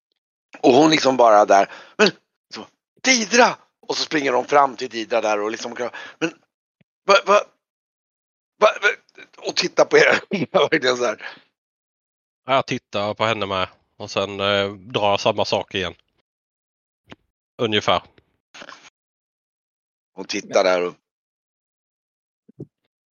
Och 0.61 0.73
hon 0.73 0.91
liksom 0.91 1.17
bara 1.17 1.45
där, 1.45 1.71
men 1.97 2.07
så, 2.53 2.65
Didra! 3.03 3.55
Och 3.87 3.97
så 3.97 4.03
springer 4.03 4.31
de 4.31 4.45
fram 4.45 4.75
till 4.75 4.89
Didra 4.89 5.21
där 5.21 5.41
och 5.41 5.51
liksom, 5.51 5.75
men 6.19 6.31
vad, 7.05 7.17
vad, 7.25 7.41
vad, 8.59 8.71
vad, 8.81 8.91
och 9.37 9.55
tittar 9.55 9.85
på 9.85 9.97
er. 9.97 10.19
Verkligen 10.51 10.97
så 10.97 11.05
här. 11.05 11.29
Jag 12.45 12.65
tittar 12.65 13.13
på 13.13 13.25
henne 13.25 13.45
med 13.45 13.67
och 13.97 14.11
sen 14.11 14.39
eh, 14.39 14.73
drar 14.73 15.17
samma 15.17 15.45
sak 15.45 15.75
igen. 15.75 15.95
Ungefär. 17.57 18.01
Hon 20.13 20.25
tittar 20.25 20.63
där 20.63 20.85
och... 20.87 20.93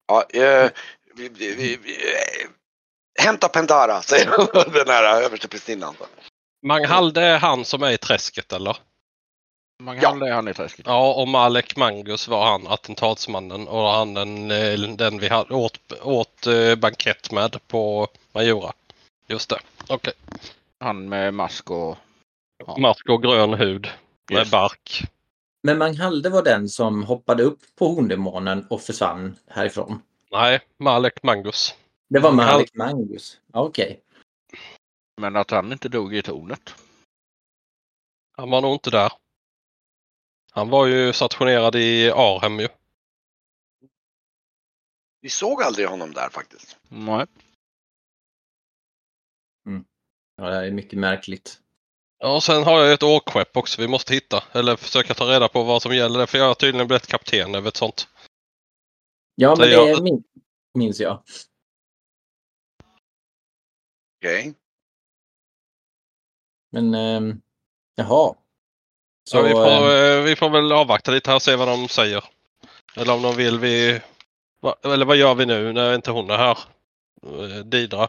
Ja, 0.08 0.24
eh, 0.30 0.72
vi, 1.16 1.30
vi, 1.30 1.56
vi, 1.56 1.74
eh, 1.74 2.50
hämta 3.24 3.48
Pendara, 3.48 4.02
säger 4.02 4.74
den 4.86 4.88
här 4.88 5.22
översteprästinnan. 5.22 5.96
Manghalde 6.66 7.22
är 7.22 7.38
han 7.38 7.66
som 7.66 7.84
är 7.84 7.92
i 7.92 7.98
träsket 7.98 8.54
eller? 8.54 8.78
Man 9.84 9.96
Ja. 9.96 10.02
kan 10.02 10.20
ja. 10.20 10.36
han 10.36 10.48
i 10.48 10.54
träsket. 10.54 10.86
Ja, 10.86 11.14
och 11.14 11.28
Malek 11.28 11.78
Mangus 11.78 12.28
var 12.28 12.46
han, 12.52 12.68
attentatsmannen 12.68 13.68
och 13.68 13.88
han 13.90 14.14
den, 14.14 14.52
eh, 14.52 14.80
den 14.80 15.20
vi 15.20 15.28
hade 15.30 15.54
åt, 15.54 15.80
åt 16.02 16.48
eh, 16.48 16.76
bankett 16.76 17.32
med 17.32 17.68
på 17.68 18.08
Majora. 18.32 18.74
Just 19.28 19.50
det. 19.50 19.60
Okej. 19.90 20.14
Han 20.80 21.10
med 21.10 21.34
mask 21.34 21.72
och... 21.72 21.98
Ja. 22.66 22.78
Mask 22.78 23.10
och 23.10 23.24
grön 23.24 23.54
hud 23.54 23.88
med 24.30 24.40
Just. 24.40 24.52
bark. 24.52 25.04
Men 25.64 25.78
Manghalde 25.78 26.30
var 26.30 26.44
den 26.44 26.70
som 26.70 27.04
hoppade 27.04 27.44
upp 27.44 27.60
på 27.76 27.88
horndemonen 27.88 28.68
och 28.70 28.82
försvann 28.82 29.36
härifrån. 29.48 30.02
Nej, 30.32 30.60
Malek 30.80 31.24
Mangus. 31.24 31.76
Det 32.10 32.20
var 32.20 32.32
Malik 32.32 32.76
Mangus. 32.76 33.38
Ja, 33.54 33.60
Okej. 33.62 34.00
Men 35.22 35.36
att 35.36 35.52
han 35.52 35.72
inte 35.72 35.90
dog 35.90 36.16
i 36.16 36.22
tornet. 36.22 36.76
Han 38.38 38.50
var 38.50 38.62
nog 38.62 38.74
inte 38.74 38.90
där. 38.90 39.12
Han 40.56 40.70
var 40.70 40.88
ju 40.88 41.14
stationerad 41.14 41.76
i 41.76 42.12
Arhem 42.12 42.60
ju. 42.60 42.68
Vi 45.22 45.30
såg 45.30 45.64
aldrig 45.64 45.88
honom 45.88 46.14
där 46.14 46.30
faktiskt. 46.30 46.78
Nej. 46.90 47.26
Ja, 50.36 50.50
det 50.50 50.68
är 50.68 50.72
mycket 50.72 51.00
märkligt. 51.00 51.60
Ja, 52.18 52.36
och 52.36 52.44
sen 52.44 52.64
har 52.64 52.80
jag 52.80 52.94
ett 52.94 53.04
åkskepp 53.04 53.58
också 53.58 53.82
vi 53.82 53.88
måste 53.88 54.14
hitta. 54.14 54.44
Eller 54.52 54.76
försöka 54.76 55.14
ta 55.14 55.26
reda 55.32 55.48
på 55.50 55.64
vad 55.64 55.82
som 55.82 55.96
gäller. 55.96 56.26
För 56.26 56.38
jag 56.38 56.46
har 56.48 56.54
tydligen 56.56 56.88
blivit 56.88 57.08
kapten 57.08 57.56
över 57.56 57.68
ett 57.68 57.78
sånt. 57.78 58.08
Ja, 59.36 59.50
men 59.50 59.68
Så 59.68 59.74
jag- 59.74 59.98
det 59.98 60.04
min, 60.04 60.24
minns 60.74 61.00
jag. 61.00 61.24
Okej. 64.20 64.54
Men 66.72 66.94
ehm, 66.94 67.42
jaha. 67.96 68.36
Så, 69.24 69.38
Så 69.38 69.44
vi, 69.44 69.52
får, 69.52 69.92
ehm, 69.92 70.20
eh, 70.20 70.24
vi 70.24 70.36
får 70.36 70.50
väl 70.50 70.72
avvakta 70.72 71.12
lite 71.12 71.30
här 71.30 71.36
och 71.36 71.42
se 71.42 71.56
vad 71.56 71.68
de 71.68 71.88
säger. 71.88 72.24
Eller 72.96 73.14
om 73.14 73.22
de 73.22 73.36
vill 73.36 73.60
vi... 73.60 74.02
Va, 74.62 74.76
eller 74.84 75.06
vad 75.06 75.18
gör 75.18 75.36
vi 75.36 75.46
nu 75.46 75.74
när 75.74 75.96
inte 75.96 76.12
hon 76.12 76.30
är 76.30 76.38
här? 76.38 76.58
Eh, 77.24 77.66
Didra. 77.66 78.08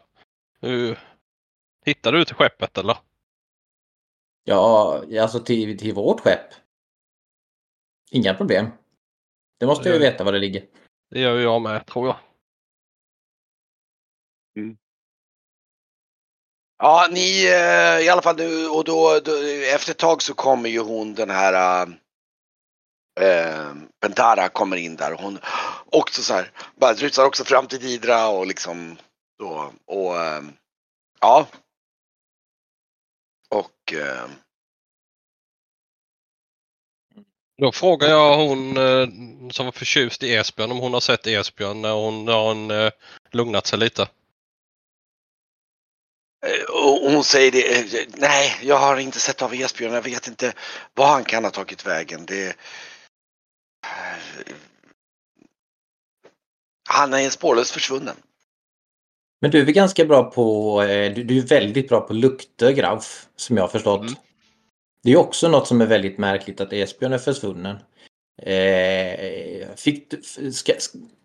Hittar 1.85 2.13
du 2.13 2.25
till 2.25 2.35
skeppet 2.35 2.79
eller? 2.79 2.97
ja, 4.45 5.03
alltså 5.21 5.41
till, 5.41 5.79
till 5.79 5.95
vårt 5.95 6.21
skepp. 6.21 6.55
Inga 8.11 8.35
problem. 8.35 8.67
Det 9.59 9.67
måste 9.67 9.89
jag 9.89 9.99
ju 9.99 10.05
Ja. 10.05 10.11
veta 10.11 10.25
var 10.25 10.33
det 10.33 10.39
ligger. 10.39 10.67
Det 11.11 11.21
gör 11.21 11.37
ju 11.37 11.43
jag 11.43 11.63
med 11.63 11.87
tror 11.87 12.07
jag. 12.07 12.17
Ja, 16.85 17.09
ni 17.11 17.45
eh, 17.45 18.07
i 18.07 18.09
alla 18.09 18.23
fall 18.23 18.37
nu 18.37 18.69
och 18.69 18.85
då, 18.85 19.21
då 19.21 19.33
efter 19.75 19.91
ett 19.91 19.99
tag 19.99 20.23
så 20.23 20.35
kommer 20.35 20.69
ju 20.69 20.81
hon 20.81 21.15
den 21.15 21.31
här 21.31 21.87
äh, 23.21 23.75
Pentara 24.01 24.49
kommer 24.49 24.77
in 24.77 24.97
där 24.97 25.13
och 25.13 25.21
hon 25.21 25.39
också 25.87 26.23
så 26.23 26.35
här 26.35 26.51
bara 26.77 26.95
rusar 26.95 27.25
också 27.25 27.45
fram 27.45 27.67
till 27.67 27.81
Didra 27.81 28.29
och 28.29 28.47
liksom 28.47 28.97
då 29.39 29.73
och 29.85 30.17
äh, 30.17 30.43
ja. 31.21 31.47
Och 33.51 33.93
äh, 33.93 34.29
Då 37.59 37.73
frågar 37.73 38.09
jag 38.09 38.37
hon 38.37 38.75
som 39.53 39.65
var 39.67 39.73
förtjust 39.73 40.23
i 40.23 40.35
Esbjörn 40.35 40.71
om 40.71 40.79
hon 40.79 40.93
har 40.93 41.01
sett 41.01 41.27
Esbjörn 41.27 41.83
när 41.83 41.93
hon 41.93 42.29
har 42.29 42.49
hon, 42.49 42.91
lugnat 43.33 43.67
sig 43.67 43.79
lite. 43.79 44.09
Eh, 46.47 46.75
Och 46.75 47.11
hon 47.13 47.25
säger 47.25 47.51
det, 47.53 47.79
eh, 47.79 48.07
nej 48.17 48.57
jag 48.63 48.77
har 48.77 48.97
inte 48.97 49.21
sett 49.21 49.43
av 49.43 49.55
Esbjörn, 49.55 49.93
jag 49.93 50.03
vet 50.03 50.29
inte 50.29 50.53
var 50.95 51.07
han 51.07 51.25
kan 51.25 51.45
ha 51.45 51.51
tagit 51.51 51.87
vägen. 51.87 52.27
Det... 52.27 52.57
Han 56.89 57.15
är 57.15 57.31
spårlöst 57.31 57.71
försvunnen. 57.71 58.17
Men 59.41 59.51
du 59.51 59.61
är 59.61 59.65
väl 59.65 59.75
ganska 59.75 60.05
bra 60.05 60.31
på, 60.31 60.83
eh, 60.83 61.13
du, 61.15 61.39
är 61.39 61.43
väldigt 61.43 61.89
bra 61.89 62.01
på 62.01 62.13
lukter 62.13 62.71
Grauf, 62.73 63.27
som 63.37 63.57
jag 63.57 63.65
har 63.65 63.69
förstått. 63.69 64.01
Mm. 64.01 64.15
Det 65.03 65.13
är 65.13 65.17
också 65.17 65.49
något 65.49 65.69
som 65.69 65.81
är 65.81 65.87
väldigt 65.87 66.19
märkligt 66.19 66.61
att 66.61 66.73
Esbjörn 66.73 67.13
är 67.13 67.19
försvunnen. 67.19 67.77
Eh, 68.43 69.69
fick 69.77 70.11
du, 70.11 70.21
f- 70.25 70.55
ska, 70.55 70.73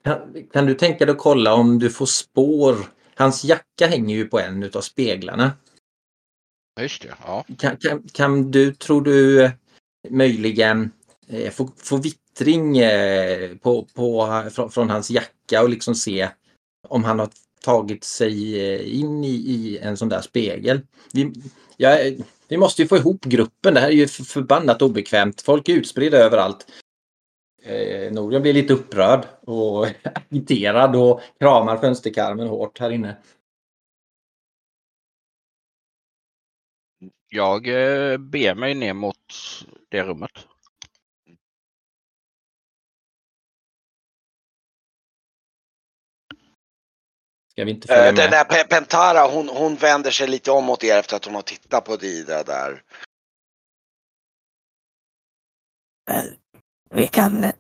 kan, 0.03 0.43
kan 0.53 0.65
du 0.65 0.73
tänka 0.73 1.05
dig 1.05 1.11
att 1.13 1.21
kolla 1.21 1.53
om 1.53 1.79
du 1.79 1.89
får 1.89 2.05
spår? 2.05 2.75
Hans 3.19 3.43
jacka 3.43 3.87
hänger 3.87 4.15
ju 4.15 4.27
på 4.27 4.39
en 4.39 4.63
utav 4.63 4.81
speglarna. 4.81 5.51
Just 6.81 7.01
det. 7.01 7.13
Ja. 7.25 7.45
Kan, 7.57 7.77
kan, 7.77 8.03
kan 8.13 8.51
du, 8.51 8.73
tror 8.73 9.01
du 9.01 9.43
eh, 9.43 9.51
möjligen 10.09 10.91
eh, 11.27 11.51
få, 11.51 11.71
få 11.77 11.97
vittring 11.97 12.77
eh, 12.77 13.55
på, 13.57 13.87
på, 13.93 14.43
från, 14.51 14.71
från 14.71 14.89
hans 14.89 15.09
jacka 15.09 15.61
och 15.63 15.69
liksom 15.69 15.95
se 15.95 16.29
om 16.87 17.03
han 17.03 17.19
har 17.19 17.29
tagit 17.61 18.03
sig 18.03 18.59
eh, 18.59 18.99
in 18.99 19.23
i, 19.23 19.35
i 19.35 19.77
en 19.77 19.97
sån 19.97 20.09
där 20.09 20.21
spegel? 20.21 20.81
Vi, 21.13 21.33
ja, 21.77 21.97
vi 22.47 22.57
måste 22.57 22.81
ju 22.81 22.87
få 22.87 22.97
ihop 22.97 23.25
gruppen. 23.25 23.73
Det 23.73 23.79
här 23.79 23.87
är 23.87 23.93
ju 23.93 24.07
för- 24.07 24.23
förbannat 24.23 24.81
obekvämt. 24.81 25.41
Folk 25.41 25.69
är 25.69 25.73
utspridda 25.73 26.17
överallt. 26.17 26.67
Eh, 27.61 28.11
Norian 28.11 28.41
blir 28.41 28.53
lite 28.53 28.73
upprörd 28.73 29.25
och 29.41 29.87
agiterad 30.29 30.95
och 30.95 31.21
kramar 31.39 31.77
fönsterkarmen 31.77 32.47
hårt 32.47 32.79
här 32.79 32.89
inne. 32.89 33.17
Jag 37.29 37.67
eh, 37.67 38.17
ber 38.17 38.55
mig 38.55 38.73
ner 38.75 38.93
mot 38.93 39.17
det 39.89 40.03
rummet. 40.03 40.31
Ska 47.51 47.65
vi 47.65 47.71
inte 47.71 47.87
följa 47.87 48.03
Eh, 48.09 48.13
Den 48.15 48.29
med? 48.29 48.31
där 48.31 48.43
Pe- 48.43 48.67
Pentara 48.67 49.27
hon, 49.27 49.49
hon 49.49 49.75
vänder 49.75 50.11
sig 50.11 50.27
lite 50.27 50.51
om 50.51 50.65
mot 50.65 50.83
er 50.83 50.97
efter 50.99 51.15
att 51.15 51.25
hon 51.25 51.35
har 51.35 51.41
tittat 51.41 51.85
på 51.85 51.95
Didra 51.95 52.43
där. 52.43 52.83
Vi 56.89 57.07
kan... 57.07 57.51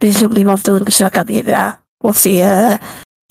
Vi 0.00 0.28
vi 0.34 0.44
måste 0.44 0.72
undersöka 0.72 1.24
det 1.24 1.72
och 2.04 2.16
se, 2.16 2.40
eh, 2.42 2.80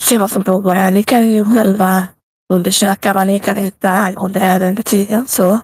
se 0.02 0.18
vad 0.18 0.32
som 0.32 0.44
pågår 0.44 0.74
här. 0.74 0.92
Ni 0.92 1.04
kan 1.04 1.32
ju 1.32 1.46
själva 1.46 2.08
undersöka 2.54 3.14
vad 3.14 3.28
ni 3.28 3.40
kan 3.40 3.56
hitta 3.58 3.90
angående 3.90 4.40
ärendet. 4.40 4.70
under 4.70 4.84
tiden 4.84 5.28
så. 5.28 5.60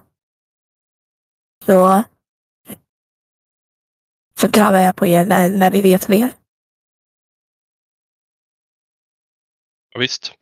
Så 1.66 2.02
så 4.40 4.48
jag 4.80 4.96
på 4.96 5.06
er 5.06 5.24
när, 5.24 5.50
när 5.50 5.70
vi 5.70 5.82
vet 5.82 6.08
mer. 6.08 6.32
Ja, 9.92 10.00
visst. 10.00 10.32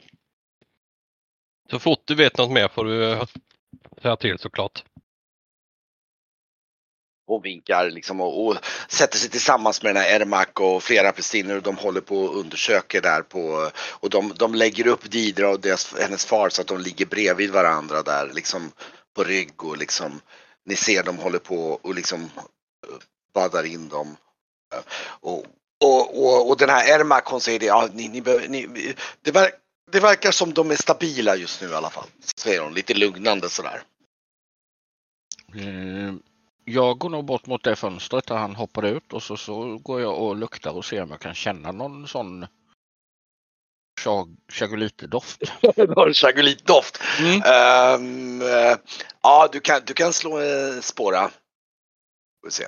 Så 1.70 1.78
fort 1.78 2.02
du 2.04 2.14
vet 2.14 2.38
något 2.38 2.50
mer 2.50 2.68
får 2.68 2.84
du 2.84 3.26
säga 4.02 4.16
till 4.16 4.38
såklart 4.38 4.84
och 7.26 7.44
vinkar 7.44 7.90
liksom 7.90 8.20
och, 8.20 8.46
och 8.46 8.56
sätter 8.88 9.18
sig 9.18 9.30
tillsammans 9.30 9.82
med 9.82 9.94
den 9.94 10.02
här 10.02 10.20
Ermak 10.20 10.60
och 10.60 10.82
flera 10.82 11.12
prästinnor 11.12 11.56
och 11.56 11.62
de 11.62 11.76
håller 11.76 12.00
på 12.00 12.18
och 12.18 12.38
undersöker 12.40 13.02
där 13.02 13.22
på 13.22 13.70
och 13.76 14.10
de, 14.10 14.32
de 14.36 14.54
lägger 14.54 14.86
upp 14.86 15.10
Didra 15.10 15.50
och 15.50 15.60
deras, 15.60 15.94
hennes 16.00 16.24
far 16.24 16.48
så 16.48 16.60
att 16.60 16.68
de 16.68 16.80
ligger 16.80 17.06
bredvid 17.06 17.50
varandra 17.50 18.02
där 18.02 18.30
liksom 18.34 18.72
på 19.16 19.24
rygg 19.24 19.64
och 19.64 19.76
liksom 19.76 20.20
ni 20.64 20.76
ser 20.76 21.02
de 21.02 21.18
håller 21.18 21.38
på 21.38 21.80
och 21.82 21.94
liksom 21.94 22.22
eh, 22.22 22.96
badar 23.34 23.64
in 23.64 23.88
dem. 23.88 24.16
Och, 25.20 25.44
och, 25.84 26.24
och, 26.24 26.50
och 26.50 26.56
den 26.56 26.68
här 26.68 27.00
Ermak 27.00 27.26
hon 27.26 27.40
säger 27.40 27.58
det, 27.58 27.66
ja, 27.66 27.88
ni, 27.92 28.08
ni, 28.08 28.22
ni, 28.48 28.94
det, 29.22 29.30
verk, 29.30 29.54
det 29.92 30.00
verkar 30.00 30.30
som 30.30 30.54
de 30.54 30.70
är 30.70 30.76
stabila 30.76 31.36
just 31.36 31.62
nu 31.62 31.68
i 31.68 31.74
alla 31.74 31.90
fall. 31.90 32.06
Säger 32.36 32.60
hon 32.60 32.74
lite 32.74 32.94
lugnande 32.94 33.48
sådär. 33.48 33.82
Mm 35.54 36.20
jag 36.68 36.98
går 36.98 37.10
nog 37.10 37.24
bort 37.24 37.46
mot 37.46 37.64
det 37.64 37.76
fönstret 37.76 38.26
där 38.26 38.36
han 38.36 38.54
hoppade 38.54 38.88
ut 38.88 39.12
och 39.12 39.22
så, 39.22 39.36
så 39.36 39.78
går 39.78 40.00
jag 40.00 40.22
och 40.22 40.36
luktar 40.36 40.70
och 40.70 40.84
ser 40.84 41.02
om 41.02 41.10
jag 41.10 41.20
kan 41.20 41.34
känna 41.34 41.72
någon 41.72 42.08
sån 42.08 42.46
chag- 44.00 44.36
chagolite-doft. 44.48 45.42
Chagolitdoft. 46.14 47.00
Mm. 47.20 47.42
Ehm, 47.44 48.42
eh, 48.42 48.76
ja, 49.22 49.48
du 49.52 49.60
kan, 49.60 49.80
du 49.86 49.94
kan 49.94 50.12
slå 50.12 50.40
uh, 50.40 50.80
spåra. 50.80 51.28
Får 51.28 52.44
vi 52.44 52.50
se. 52.50 52.66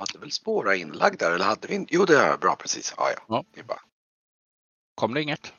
Hade 0.00 0.18
väl 0.18 0.30
spåra 0.32 0.76
inlagd 0.76 1.18
där 1.18 1.32
eller 1.32 1.44
hade 1.44 1.68
vi 1.68 1.74
inte? 1.74 1.94
Jo 1.94 2.04
det 2.04 2.16
har 2.16 2.26
jag, 2.26 2.40
bra 2.40 2.56
precis. 2.56 2.94
Ja, 2.96 3.10
ja. 3.16 3.24
Ja. 3.28 3.44
Det 3.54 3.60
är 3.60 3.64
bara. 3.64 3.80
Kom 4.94 5.14
det 5.14 5.22
inget? 5.22 5.52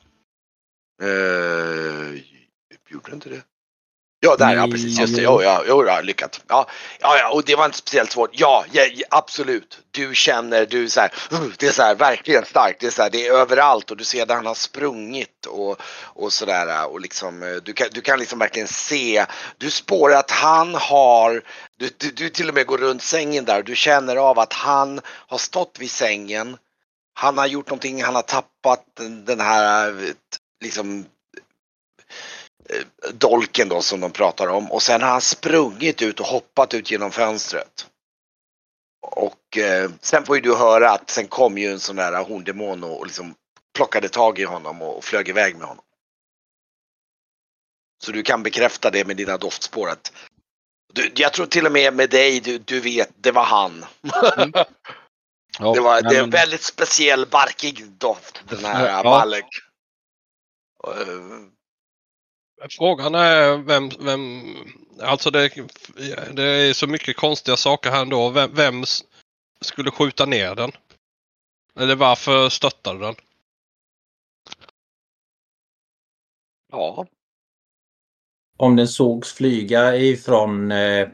Uh, 1.02 2.22
gjorde 2.88 3.12
inte 3.12 3.28
det? 3.28 3.42
Ja, 4.24 4.36
där 4.36 4.56
ja, 4.56 4.66
precis. 4.66 4.98
Just 4.98 5.16
det. 5.16 5.22
Jo, 5.22 5.42
ja, 5.42 5.64
jo, 5.68 5.86
ja, 5.86 6.00
lyckat. 6.00 6.40
Ja, 6.48 6.66
ja, 7.00 7.18
ja, 7.18 7.30
och 7.32 7.44
det 7.44 7.56
var 7.56 7.64
inte 7.64 7.78
speciellt 7.78 8.12
svårt. 8.12 8.30
Ja, 8.32 8.64
ja, 8.72 8.82
ja, 8.94 9.06
absolut. 9.10 9.78
Du 9.90 10.14
känner, 10.14 10.66
du 10.66 10.88
så 10.88 11.00
här, 11.00 11.12
"Uh", 11.32 11.48
det 11.58 11.66
är 11.66 11.70
så 11.72 11.82
här 11.82 11.94
verkligen 11.94 12.44
starkt. 12.44 12.80
Det 12.80 12.86
är 12.86 12.90
så 12.90 13.02
här, 13.02 13.10
det 13.10 13.26
är 13.26 13.32
överallt 13.32 13.90
och 13.90 13.96
du 13.96 14.04
ser 14.04 14.26
där 14.26 14.34
han 14.34 14.46
har 14.46 14.54
sprungit 14.54 15.46
och, 15.46 15.80
och 16.02 16.32
så 16.32 16.44
där 16.44 16.86
och 16.90 17.00
liksom 17.00 17.42
eh, 17.42 17.54
du 17.54 17.72
kan, 17.72 17.88
du 17.92 18.00
kan 18.00 18.18
liksom 18.18 18.38
verkligen 18.38 18.68
se. 18.68 19.26
Du 19.58 19.70
spårar 19.70 20.16
att 20.16 20.30
han 20.30 20.74
har, 20.74 21.42
du, 21.78 21.90
du, 21.96 22.10
du 22.10 22.28
till 22.28 22.48
och 22.48 22.54
med 22.54 22.66
går 22.66 22.78
runt 22.78 23.02
sängen 23.02 23.44
där 23.44 23.58
och 23.58 23.64
du 23.64 23.76
känner 23.76 24.16
av 24.16 24.38
att 24.38 24.52
han 24.52 25.00
har 25.06 25.38
stått 25.38 25.76
vid 25.78 25.90
sängen. 25.90 26.56
Han 27.14 27.38
har 27.38 27.46
gjort 27.46 27.68
någonting, 27.68 28.02
han 28.02 28.14
har 28.14 28.22
tappat 28.22 28.84
den, 29.26 29.40
här 29.40 29.88
eh, 29.88 30.10
liksom 30.64 31.04
dolken 33.12 33.68
då 33.68 33.82
som 33.82 34.00
de 34.00 34.10
pratar 34.10 34.46
om 34.46 34.72
och 34.72 34.82
sen 34.82 35.02
har 35.02 35.08
han 35.08 35.20
sprungit 35.20 36.02
ut 36.02 36.20
och 36.20 36.26
hoppat 36.26 36.74
ut 36.74 36.90
genom 36.90 37.10
fönstret. 37.10 37.86
Och 39.02 39.58
eh, 39.58 39.90
sen 40.00 40.24
får 40.24 40.36
ju 40.36 40.42
du 40.42 40.54
höra 40.54 40.90
att 40.90 41.10
sen 41.10 41.28
kom 41.28 41.58
ju 41.58 41.72
en 41.72 41.80
sån 41.80 41.96
där 41.96 42.24
horndemon 42.24 42.84
och, 42.84 42.98
och 42.98 43.06
liksom 43.06 43.34
plockade 43.74 44.08
tag 44.08 44.38
i 44.38 44.44
honom 44.44 44.82
och, 44.82 44.96
och 44.96 45.04
flög 45.04 45.28
iväg 45.28 45.56
med 45.56 45.66
honom. 45.66 45.84
Så 48.04 48.12
du 48.12 48.22
kan 48.22 48.42
bekräfta 48.42 48.90
det 48.90 49.06
med 49.06 49.16
dina 49.16 49.36
doftspår 49.36 49.88
att 49.90 50.12
du, 50.92 51.12
jag 51.14 51.32
tror 51.32 51.46
till 51.46 51.66
och 51.66 51.72
med 51.72 51.94
med 51.94 52.10
dig, 52.10 52.40
du, 52.40 52.58
du 52.58 52.80
vet, 52.80 53.10
det 53.16 53.30
var 53.30 53.44
han. 53.44 53.84
Ja, 55.58 55.72
det 55.72 55.80
var 55.80 56.02
det 56.02 56.16
är 56.16 56.22
en 56.22 56.30
väldigt 56.30 56.62
speciell 56.62 57.26
barkig 57.26 57.86
doft 57.86 58.42
den 58.48 58.64
här 58.64 58.88
Ja. 58.88 59.02
Malek. 59.02 59.46
Frågan 62.70 63.14
är 63.14 63.56
vem, 63.56 63.90
vem 64.00 64.42
alltså 65.00 65.30
det, 65.30 65.48
det 66.32 66.42
är 66.42 66.72
så 66.72 66.86
mycket 66.86 67.16
konstiga 67.16 67.56
saker 67.56 67.90
här 67.90 68.02
ändå. 68.02 68.30
Vem, 68.30 68.54
vem 68.54 68.84
skulle 69.60 69.90
skjuta 69.90 70.26
ner 70.26 70.54
den? 70.54 70.72
Eller 71.80 71.96
varför 71.96 72.48
stöttade 72.48 72.98
den? 72.98 73.14
Ja, 76.72 77.06
Om 78.56 78.76
den 78.76 78.88
sågs 78.88 79.32
flyga 79.32 79.96
ifrån 79.96 80.72
eh, 80.72 81.08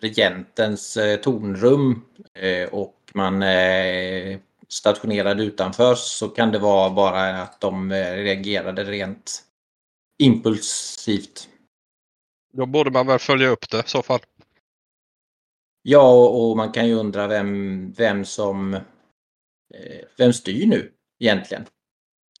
regentens 0.00 0.96
eh, 0.96 1.20
tornrum 1.20 2.04
eh, 2.34 2.68
och 2.68 2.96
man 3.14 3.42
eh, 3.42 4.38
stationerade 4.68 5.42
utanför 5.42 5.94
så 5.94 6.28
kan 6.28 6.52
det 6.52 6.58
vara 6.58 6.90
bara 6.90 7.42
att 7.42 7.60
de 7.60 7.92
eh, 7.92 8.12
reagerade 8.12 8.84
rent 8.84 9.45
impulsivt. 10.18 11.48
Då 12.52 12.66
borde 12.66 12.90
man 12.90 13.06
väl 13.06 13.18
följa 13.18 13.48
upp 13.48 13.70
det 13.70 13.78
i 13.86 13.88
så 13.88 14.02
fall. 14.02 14.20
Ja, 15.82 16.28
och 16.28 16.56
man 16.56 16.72
kan 16.72 16.88
ju 16.88 16.94
undra 16.94 17.26
vem, 17.26 17.92
vem 17.92 18.24
som 18.24 18.74
eh, 18.74 18.80
vem 20.16 20.32
styr 20.32 20.66
nu 20.66 20.92
egentligen? 21.20 21.66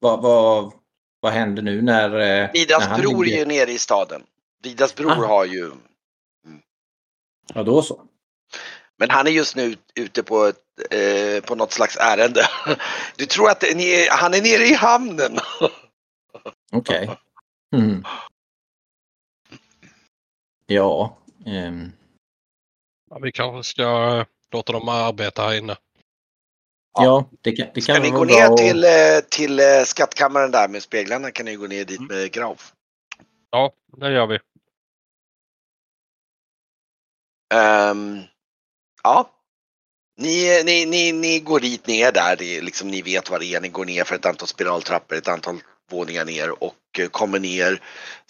Vad, 0.00 0.22
vad, 0.22 0.72
vad 1.20 1.32
händer 1.32 1.62
nu 1.62 1.82
när, 1.82 2.04
eh, 2.10 2.18
när 2.18 2.52
Didas 2.52 2.84
han 2.84 3.00
bror 3.00 3.22
är 3.22 3.24
ligger- 3.24 3.38
ju 3.38 3.44
nere 3.44 3.72
i 3.72 3.78
staden. 3.78 4.22
Didas 4.62 4.94
bror 4.94 5.10
Ah. 5.12 5.26
har 5.26 5.44
ju, 5.44 5.70
Ja, 7.54 7.62
då 7.62 7.82
så. 7.82 8.02
men 8.96 9.10
han 9.10 9.26
är 9.26 9.30
just 9.30 9.56
nu 9.56 9.76
ute 9.94 10.22
på, 10.22 10.44
ett, 10.44 10.62
eh, 10.90 11.44
på 11.44 11.54
något 11.54 11.72
slags 11.72 11.96
ärende. 11.96 12.42
Du 13.16 13.26
tror 13.26 13.50
att 13.50 13.62
ni, 13.76 13.84
är- 13.90 14.10
han 14.10 14.34
är 14.34 14.42
nere 14.42 14.62
i 14.66 14.74
hamnen? 14.74 15.38
Okej. 16.72 17.10
Mm. 17.76 18.04
Ja. 20.66 21.18
ehm, 21.46 21.92
Ja, 23.10 23.18
vi 23.18 23.32
kanske 23.32 23.70
ska 23.70 24.24
låta 24.52 24.72
dem 24.72 24.88
arbeta 24.88 25.42
här 25.42 25.58
inne. 25.58 25.76
ja, 26.98 27.30
det 27.40 27.52
kan, 27.52 27.66
det 27.74 27.80
Ska 27.80 27.92
kan 27.94 28.02
ni 28.02 28.10
vara 28.10 28.18
gå 28.18 28.24
ner 28.24 28.46
att- 28.50 28.56
till, 28.56 28.84
eh, 28.84 29.20
till 29.30 29.60
eh, 29.60 29.82
skattkammaren 29.84 30.50
där 30.50 30.68
med 30.68 30.82
speglarna 30.82 31.30
kan 31.30 31.44
ni 31.46 31.56
gå 31.56 31.66
ner 31.66 31.84
dit 31.84 32.00
med 32.00 32.32
Grauf. 32.32 32.72
Ja, 33.50 33.72
det 33.96 34.12
gör 34.12 34.26
vi. 34.26 34.38
Ehm, 37.54 38.20
ja. 39.02 39.30
Ni, 40.18 40.62
ni, 40.64 40.86
ni, 40.86 41.12
ni 41.12 41.40
går 41.40 41.60
dit 41.60 41.86
ner 41.86 42.12
där, 42.12 42.36
det 42.36 42.56
är 42.56 42.62
liksom, 42.62 42.88
ni 42.88 43.02
vet 43.02 43.30
vad 43.30 43.40
det 43.40 43.46
är. 43.54 43.60
Ni 43.60 43.68
går 43.68 43.84
ner 43.84 44.04
för 44.04 44.14
ett 44.14 44.26
antal 44.26 44.48
spiraltrappor, 44.48 45.16
ett 45.18 45.28
antal 45.28 45.60
våningar 45.90 46.24
ner 46.24 46.62
och 46.62 46.74
eh, 46.98 47.08
kommer 47.08 47.38
ner 47.38 47.82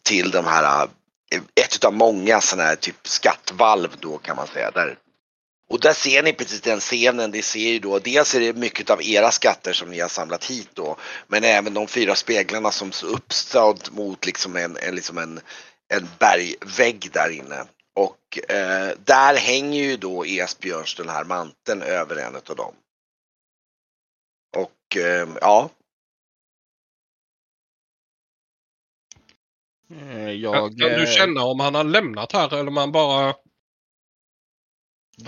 till 0.03 0.31
de 0.31 0.45
här, 0.45 0.89
eh, 1.33 1.41
ett 1.55 1.75
utav 1.75 1.95
många 1.95 2.41
sådana 2.41 2.69
här 2.69 2.77
typ 2.77 3.09
skattvalv 3.09 3.97
då 4.01 4.19
kan 4.19 4.37
man 4.37 4.47
säga. 4.47 4.71
Där. 4.71 4.99
Och 5.69 5.81
där 5.81 5.93
ser 5.93 6.23
ni 6.23 6.33
precis 6.33 6.61
den 6.61 6.81
scenen, 6.81 7.31
det 7.31 7.43
ser 7.43 7.69
ju 7.69 7.79
då, 7.79 7.99
dels 7.99 8.35
är 8.35 8.41
det 8.41 8.53
mycket 8.53 8.91
av 8.91 9.03
era 9.03 9.31
skatter 9.31 9.73
som 9.73 9.91
ni 9.91 10.01
har 10.01 10.09
samlat 10.09 10.45
hit 10.45 10.69
då, 10.75 10.97
men 11.27 11.45
även 11.45 11.75
de 11.75 11.87
fyra 11.87 12.15
speglarna 12.15 12.71
som 12.71 12.93
står 12.93 13.09
uppstådd 13.09 13.89
mot 13.93 14.27
liksom 14.27 14.57
en, 14.57 14.77
en, 14.77 14.95
liksom 14.95 15.19
en, 15.19 15.41
en 15.89 16.09
bergvägg 16.19 17.11
där 17.13 17.31
inne. 17.31 17.65
Och 17.95 18.51
eh, 18.51 18.91
där 19.05 19.37
hänger 19.37 19.83
ju 19.83 19.97
då 19.97 20.25
Esbjörns 20.25 20.95
den 20.95 21.09
här 21.09 21.25
manteln 21.25 21.83
över 21.83 22.17
en 22.17 22.37
av 22.37 22.57
dem. 22.57 22.75
Och 24.57 24.97
eh, 24.97 25.29
ja, 25.41 25.71
Jag, 30.41 30.79
kan 30.79 30.89
du 30.89 31.03
eh, 31.03 31.11
känna 31.11 31.45
om 31.45 31.61
han 31.61 31.75
har 31.75 31.85
lämnat 31.85 32.33
här 32.33 32.55
eller 32.55 32.69
om 32.69 32.77
han 32.77 32.93
bara... 32.93 33.25
jag, 33.25 33.35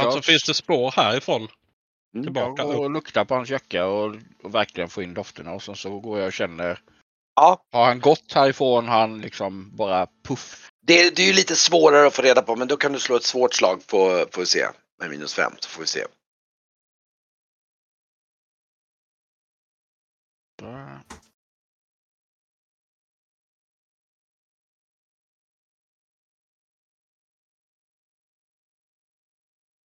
Alltså 0.07 0.23
finns 0.23 0.45
det 0.45 0.55
spår 0.55 0.93
härifrån? 0.97 1.49
Mm. 2.15 2.25
Tillbaka 2.25 2.63
jag 2.63 2.75
går 2.75 2.85
och 2.85 2.91
luktar 2.91 3.25
på 3.25 3.35
hans 3.35 3.51
jacka 3.51 3.87
och, 3.87 4.15
och 4.43 4.55
verkligen 4.55 4.89
får 4.89 5.03
in 5.03 5.15
dofterna 5.15 5.53
och 5.53 5.63
sen 5.63 5.77
så 5.77 6.01
går 6.01 6.19
jag 6.19 6.27
och 6.27 6.33
känner. 6.33 6.81
ja 7.37 7.63
Har 7.73 7.85
han 7.85 8.01
gått 8.01 8.33
härifrån? 8.33 8.89
Han 8.89 9.21
liksom 9.21 9.77
bara 9.77 10.07
puff. 10.29 10.71
det, 10.87 11.17
det 11.17 11.23
är 11.23 11.27
ju 11.27 11.33
lite 11.33 11.57
svårare 11.57 12.07
att 12.07 12.15
få 12.15 12.23
reda 12.23 12.43
på 12.43 12.57
men 12.57 12.69
då 12.69 12.77
kan 12.77 12.93
du 12.93 12.99
slå 12.99 13.17
ett 13.17 13.25
svårt 13.25 13.55
slag 13.55 13.87
på, 13.87 14.27
får 14.33 14.43
vi 14.43 14.47
se. 14.47 14.67
Med 15.01 15.11
minus 15.11 15.35
fem 15.35 15.53
så 15.61 15.69
får 15.69 15.81
vi 15.81 15.87
se. 15.87 16.05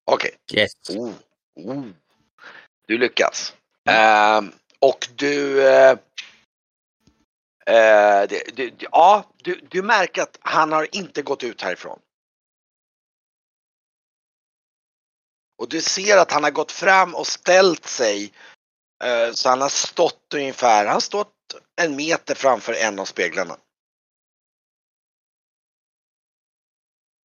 Okej. 0.06 0.36
Yes. 0.54 0.72
Oh, 0.90 1.14
oh. 1.56 1.86
Du 2.88 2.98
lyckas. 2.98 3.54
Ehm, 3.90 4.52
och 4.80 5.10
du... 5.16 5.68
eh, 5.68 5.92
eh, 7.66 8.28
det, 8.30 8.56
det, 8.56 8.74
ja, 8.80 9.24
du, 9.44 9.62
du 9.70 9.82
märker 9.82 10.22
att 10.22 10.38
han 10.42 10.72
har 10.72 10.96
inte 10.96 11.22
gått 11.22 11.44
ut 11.44 11.62
härifrån. 11.62 12.00
Och 15.58 15.70
du 15.70 15.82
ser 15.82 16.18
att 16.18 16.32
han 16.32 16.44
har 16.44 16.52
gått 16.52 16.72
fram 16.72 17.16
och 17.16 17.28
ställt 17.28 17.86
sig. 17.86 18.34
eh, 19.04 19.32
så 19.34 19.50
han 19.50 19.62
har 19.62 19.70
stått 19.70 20.34
ungefär, 20.34 20.86
han 20.86 20.94
har 20.94 21.00
stått 21.00 21.34
en 21.82 21.96
meter 21.96 22.36
framför 22.36 22.74
en 22.74 23.00
av 23.00 23.06
speglarna. 23.06 23.58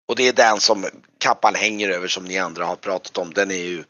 Och 0.08 0.16
det 0.16 0.28
är 0.28 0.32
den 0.32 0.60
som 0.60 0.86
kappan 1.18 1.54
hänger 1.54 1.88
över 1.88 2.08
som 2.08 2.24
ni 2.24 2.38
andra 2.38 2.64
har 2.64 2.76
pratat 2.76 3.18
om. 3.18 3.34
Den 3.34 3.50
är 3.50 3.64
ju 3.64 3.84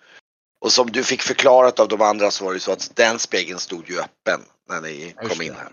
och 0.60 0.72
som 0.72 0.86
du 0.86 1.04
fick 1.04 1.22
förklarat 1.22 1.80
av 1.80 1.88
de 1.88 2.00
andra 2.00 2.30
så 2.30 2.44
var 2.44 2.54
det 2.54 2.60
så 2.60 2.72
att 2.72 2.96
den 2.96 3.18
spegeln 3.18 3.58
stod 3.58 3.90
ju 3.90 4.00
öppen 4.00 4.40
när 4.68 4.80
ni 4.80 5.14
Just 5.22 5.34
kom 5.34 5.42
in 5.42 5.54
här. 5.54 5.72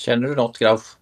Känner 0.00 0.28
du 0.28 0.34
något 0.34 0.58
Graf? 0.58 0.96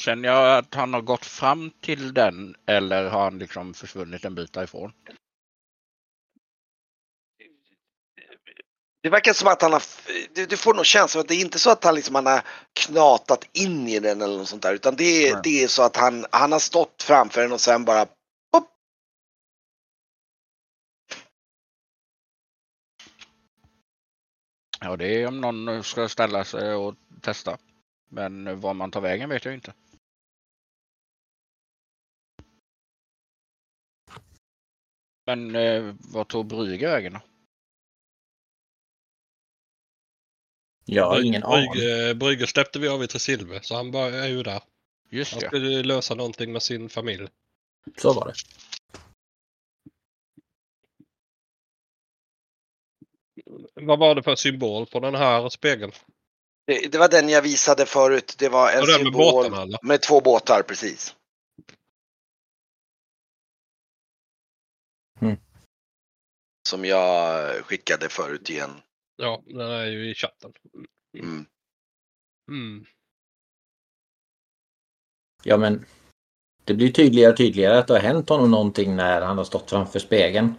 Känner 0.00 0.28
jag 0.28 0.58
att 0.58 0.74
han 0.74 0.94
har 0.94 1.02
gått 1.02 1.24
fram 1.24 1.70
till 1.70 2.14
den 2.14 2.56
eller 2.66 3.10
har 3.10 3.24
han 3.24 3.38
liksom 3.38 3.74
försvunnit 3.74 4.24
en 4.24 4.34
bit 4.34 4.52
därifrån? 4.52 4.92
Det 9.02 9.10
verkar 9.10 9.32
som 9.32 9.48
att 9.48 9.62
han 9.62 9.72
har, 9.72 9.82
du, 10.34 10.46
du 10.46 10.56
får 10.56 10.74
nog 10.74 10.86
känslan 10.86 11.20
att 11.20 11.28
det 11.28 11.34
är 11.34 11.40
inte 11.40 11.58
så 11.58 11.70
att 11.70 11.84
han 11.84 11.94
liksom 11.94 12.14
han 12.14 12.26
har 12.26 12.42
knatat 12.72 13.48
in 13.52 13.88
i 13.88 14.00
den 14.00 14.22
eller 14.22 14.38
något 14.38 14.48
sånt 14.48 14.62
där 14.62 14.74
utan 14.74 14.96
det 14.96 15.28
är, 15.28 15.32
Nej. 15.32 15.40
det 15.44 15.64
är 15.64 15.68
så 15.68 15.82
att 15.82 15.96
han, 15.96 16.26
han 16.30 16.52
har 16.52 16.58
stått 16.58 17.02
framför 17.02 17.42
den 17.42 17.52
och 17.52 17.60
sen 17.60 17.84
bara 17.84 18.06
pop, 18.06 18.68
Ja, 24.80 24.96
det 24.96 25.22
är 25.22 25.26
om 25.26 25.40
någon 25.40 25.84
ska 25.84 26.08
ställa 26.08 26.44
sig 26.44 26.74
och 26.74 26.94
testa. 27.20 27.58
Men 28.08 28.60
var 28.60 28.74
man 28.74 28.90
tar 28.90 29.00
vägen 29.00 29.28
vet 29.28 29.44
jag 29.44 29.54
inte. 29.54 29.72
Men 35.26 35.56
eh, 35.56 35.94
vad 36.12 36.28
tog 36.28 36.46
Brüger 36.46 36.88
vägen 36.88 37.12
då? 37.12 37.31
Jag 40.84 41.06
har 41.06 41.22
ingen 41.22 41.42
aning. 41.42 41.70
Brygge, 41.70 42.14
Brygge 42.14 42.46
släppte 42.46 42.78
vi 42.78 42.88
av 42.88 43.04
i 43.04 43.06
Tresilve 43.06 43.60
så 43.62 43.74
han 43.74 43.90
bara 43.90 44.06
är 44.06 44.28
ju 44.28 44.42
där. 44.42 44.62
Just 45.10 45.32
Han 45.32 45.40
det. 45.40 45.46
skulle 45.46 45.82
lösa 45.82 46.14
någonting 46.14 46.52
med 46.52 46.62
sin 46.62 46.88
familj. 46.88 47.28
Så 47.96 48.12
var 48.12 48.26
det. 48.26 48.34
Vad 53.74 53.98
var 53.98 54.14
det 54.14 54.22
för 54.22 54.36
symbol 54.36 54.86
på 54.86 55.00
den 55.00 55.14
här 55.14 55.48
spegeln? 55.48 55.92
Det, 56.66 56.92
det 56.92 56.98
var 56.98 57.08
den 57.08 57.28
jag 57.28 57.42
visade 57.42 57.86
förut. 57.86 58.34
Det 58.38 58.48
var 58.48 58.72
en 58.72 58.80
Var 58.80 58.86
det 58.86 58.92
med 58.92 59.02
symbol 59.02 59.50
båtarna 59.50 59.78
med 59.82 60.02
två 60.02 60.20
båtar 60.20 60.62
precis. 60.62 61.16
Mm. 65.20 65.36
Som 66.68 66.84
jag 66.84 67.50
skickade 67.64 68.08
förut 68.08 68.50
igen. 68.50 68.82
Ja, 69.16 69.42
den 69.46 69.60
är 69.60 69.86
ju 69.86 70.10
i 70.10 70.14
chatten. 70.14 70.52
Mm. 71.18 71.46
Mm. 72.48 72.84
Ja, 75.44 75.56
men 75.56 75.84
det 76.64 76.74
blir 76.74 76.92
tydligare 76.92 77.30
och 77.30 77.36
tydligare 77.36 77.78
att 77.78 77.86
det 77.86 77.94
har 77.94 78.00
hänt 78.00 78.28
honom 78.28 78.50
någonting 78.50 78.96
när 78.96 79.20
han 79.20 79.38
har 79.38 79.44
stått 79.44 79.70
framför 79.70 79.98
spegeln. 79.98 80.54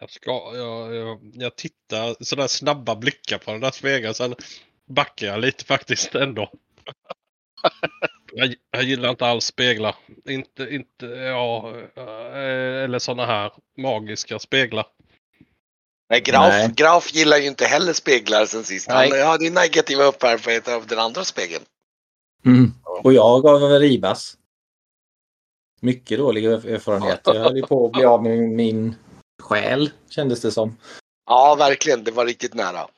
Jag, 0.00 0.10
ska, 0.10 0.52
jag, 0.54 0.94
jag, 0.94 1.30
jag 1.34 1.56
tittar 1.56 2.24
sådär 2.24 2.46
snabba 2.46 2.96
blickar 2.96 3.38
på 3.38 3.52
den 3.52 3.60
där 3.60 3.70
spegeln. 3.70 4.14
Sen 4.14 4.34
backar 4.86 5.26
jag 5.26 5.40
lite 5.40 5.64
faktiskt 5.64 6.14
ändå. 6.14 6.52
jag, 8.32 8.54
jag 8.70 8.82
gillar 8.82 9.10
inte 9.10 9.26
alls 9.26 9.44
speglar. 9.44 9.96
Inte, 10.24 10.74
inte, 10.74 11.06
ja, 11.06 11.74
eh, 11.96 12.84
eller 12.84 12.98
sådana 12.98 13.26
här 13.26 13.52
magiska 13.76 14.38
speglar. 14.38 14.86
Nej, 16.10 16.20
Graf, 16.20 16.48
Nej. 16.48 16.70
Graf 16.76 17.14
gillar 17.14 17.36
ju 17.36 17.46
inte 17.46 17.64
heller 17.64 17.92
speglar 17.92 18.46
sen 18.46 18.64
sist. 18.64 18.88
Han 18.88 19.08
Nej. 19.08 19.24
hade 19.24 19.44
ju 19.44 19.50
negativa 19.50 20.06
erfarenheter 20.06 20.74
av 20.74 20.86
den 20.86 20.98
andra 20.98 21.24
spegeln. 21.24 21.64
Mm. 22.44 22.74
Och 22.84 23.12
jag 23.12 23.42
gav 23.42 23.60
Ribas. 23.60 24.36
Mycket 25.80 26.18
dålig 26.18 26.44
erfarenhet. 26.44 27.20
Jag 27.24 27.34
höll 27.34 27.56
ju 27.56 27.62
på 27.62 27.86
att 27.86 27.92
bli 27.92 28.04
av 28.04 28.22
med 28.22 28.38
min 28.38 28.94
själ 29.42 29.90
kändes 30.08 30.40
det 30.40 30.50
som. 30.50 30.76
Ja, 31.26 31.54
verkligen. 31.58 32.04
Det 32.04 32.10
var 32.10 32.26
riktigt 32.26 32.54
nära. 32.54 32.88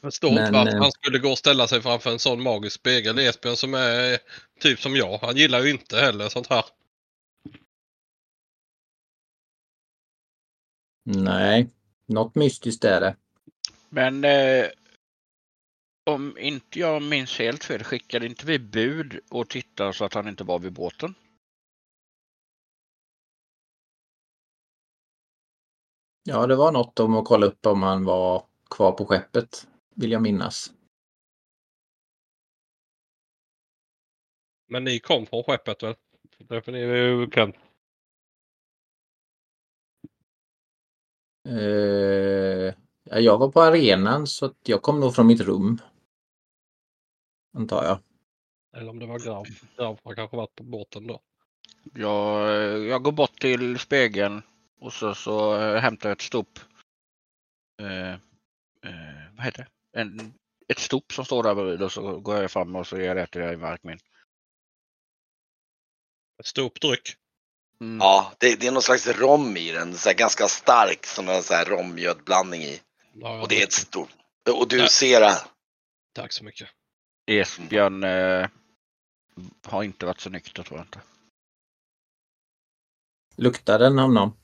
Jag 0.00 0.12
förstår 0.12 0.30
Men, 0.30 0.38
inte 0.38 0.52
varför 0.52 0.76
eh, 0.76 0.82
han 0.82 0.92
skulle 0.92 1.18
gå 1.18 1.30
och 1.30 1.38
ställa 1.38 1.68
sig 1.68 1.82
framför 1.82 2.10
en 2.10 2.18
sån 2.18 2.42
magisk 2.42 2.76
spegel. 2.76 3.18
Esbjörn 3.18 3.56
som 3.56 3.74
är 3.74 4.18
typ 4.60 4.80
som 4.80 4.96
jag. 4.96 5.18
Han 5.18 5.36
gillar 5.36 5.62
ju 5.62 5.70
inte 5.70 5.96
heller 5.96 6.28
sånt 6.28 6.46
här. 6.46 6.64
Nej, 11.04 11.68
något 12.06 12.34
mystiskt 12.34 12.84
är 12.84 13.00
det. 13.00 13.16
Men 13.88 14.24
eh, 14.24 14.66
om 16.06 16.38
inte 16.38 16.78
jag 16.78 17.02
minns 17.02 17.38
helt 17.38 17.64
fel, 17.64 17.84
skickade 17.84 18.26
inte 18.26 18.46
vi 18.46 18.58
bud 18.58 19.20
och 19.30 19.48
tittade 19.48 19.92
så 19.92 20.04
att 20.04 20.14
han 20.14 20.28
inte 20.28 20.44
var 20.44 20.58
vid 20.58 20.72
båten? 20.72 21.14
Ja, 26.22 26.46
det 26.46 26.56
var 26.56 26.72
något 26.72 27.00
om 27.00 27.14
att 27.14 27.24
kolla 27.24 27.46
upp 27.46 27.66
om 27.66 27.82
han 27.82 28.04
var 28.04 28.46
kvar 28.70 28.92
på 28.92 29.06
skeppet. 29.06 29.66
Vill 29.94 30.10
jag 30.12 30.22
minnas. 30.22 30.72
Men 34.68 34.84
ni 34.84 34.98
kom 34.98 35.26
från 35.26 35.42
skeppet 35.42 35.82
väl? 35.82 35.94
Därför 36.38 36.72
ni 36.72 36.80
är 36.80 36.96
ju 36.96 37.26
bekant. 37.26 37.56
Eh, 41.46 42.74
ja, 43.04 43.18
jag 43.18 43.38
var 43.38 43.50
på 43.50 43.60
arenan 43.62 44.26
så 44.26 44.46
att 44.46 44.56
jag 44.62 44.82
kom 44.82 45.00
nog 45.00 45.14
från 45.14 45.26
mitt 45.26 45.40
rum. 45.40 45.78
Antar 47.54 47.84
jag. 47.84 47.98
Eller 48.76 48.90
om 48.90 48.98
det 48.98 49.06
var 49.06 49.18
Graf. 49.18 49.48
Graf 49.76 50.00
har 50.04 50.14
kanske 50.14 50.36
varit 50.36 50.54
på 50.54 50.64
båten 50.64 51.06
då. 51.06 51.20
Jag, 51.94 52.78
jag 52.86 53.02
går 53.02 53.12
bort 53.12 53.40
till 53.40 53.78
spegeln 53.78 54.42
och 54.80 54.92
så, 54.92 55.14
så 55.14 55.56
hämtar 55.56 56.08
jag 56.08 56.16
ett 56.16 56.22
stop. 56.22 56.58
Eh, 57.82 58.12
eh, 58.12 59.34
vad 59.36 59.44
heter 59.44 59.68
det? 59.92 60.00
En, 60.00 60.32
ett 60.68 60.78
stop 60.78 61.12
som 61.12 61.24
står 61.24 61.42
där 61.42 61.54
bredvid 61.54 61.82
och 61.82 61.92
så 61.92 62.20
går 62.20 62.36
jag 62.36 62.50
fram 62.50 62.76
och 62.76 62.86
så 62.86 62.98
ger 62.98 63.06
jag 63.06 63.16
det 63.16 63.26
till 63.26 63.40
dig 63.40 63.54
i 63.54 63.56
Markmin. 63.56 63.98
Ett 66.38 66.46
stort 66.46 66.80
dryck. 66.80 67.16
Mm. 67.80 67.98
Ja, 67.98 68.32
det, 68.38 68.60
det 68.60 68.66
är 68.66 68.72
någon 68.72 68.82
slags 68.82 69.06
rom 69.06 69.56
i 69.56 69.72
den. 69.72 69.94
Så 69.94 70.08
här, 70.08 70.16
ganska 70.16 70.48
stark 70.48 71.06
som 71.06 71.28
en 71.28 71.64
rommjödblandning 71.66 72.62
i. 72.62 72.80
Ja, 73.12 73.42
Och 73.42 73.48
det 73.48 73.60
är 73.60 73.64
ett 73.66 73.72
stort. 73.72 74.10
Och 74.58 74.68
du 74.68 74.78
Ja. 74.78 74.88
ser 74.88 75.22
att 75.22 75.52
Tack 76.12 76.32
så 76.32 76.44
mycket. 76.44 76.68
Esbjörn 77.26 78.04
eh, 78.04 78.48
har 79.64 79.82
inte 79.82 80.06
varit 80.06 80.20
så 80.20 80.30
nykter 80.30 80.62
tror 80.62 80.78
jag 80.78 80.86
inte. 80.86 81.00
Luktar 83.36 83.78
den 83.78 83.98
honom? 83.98 84.36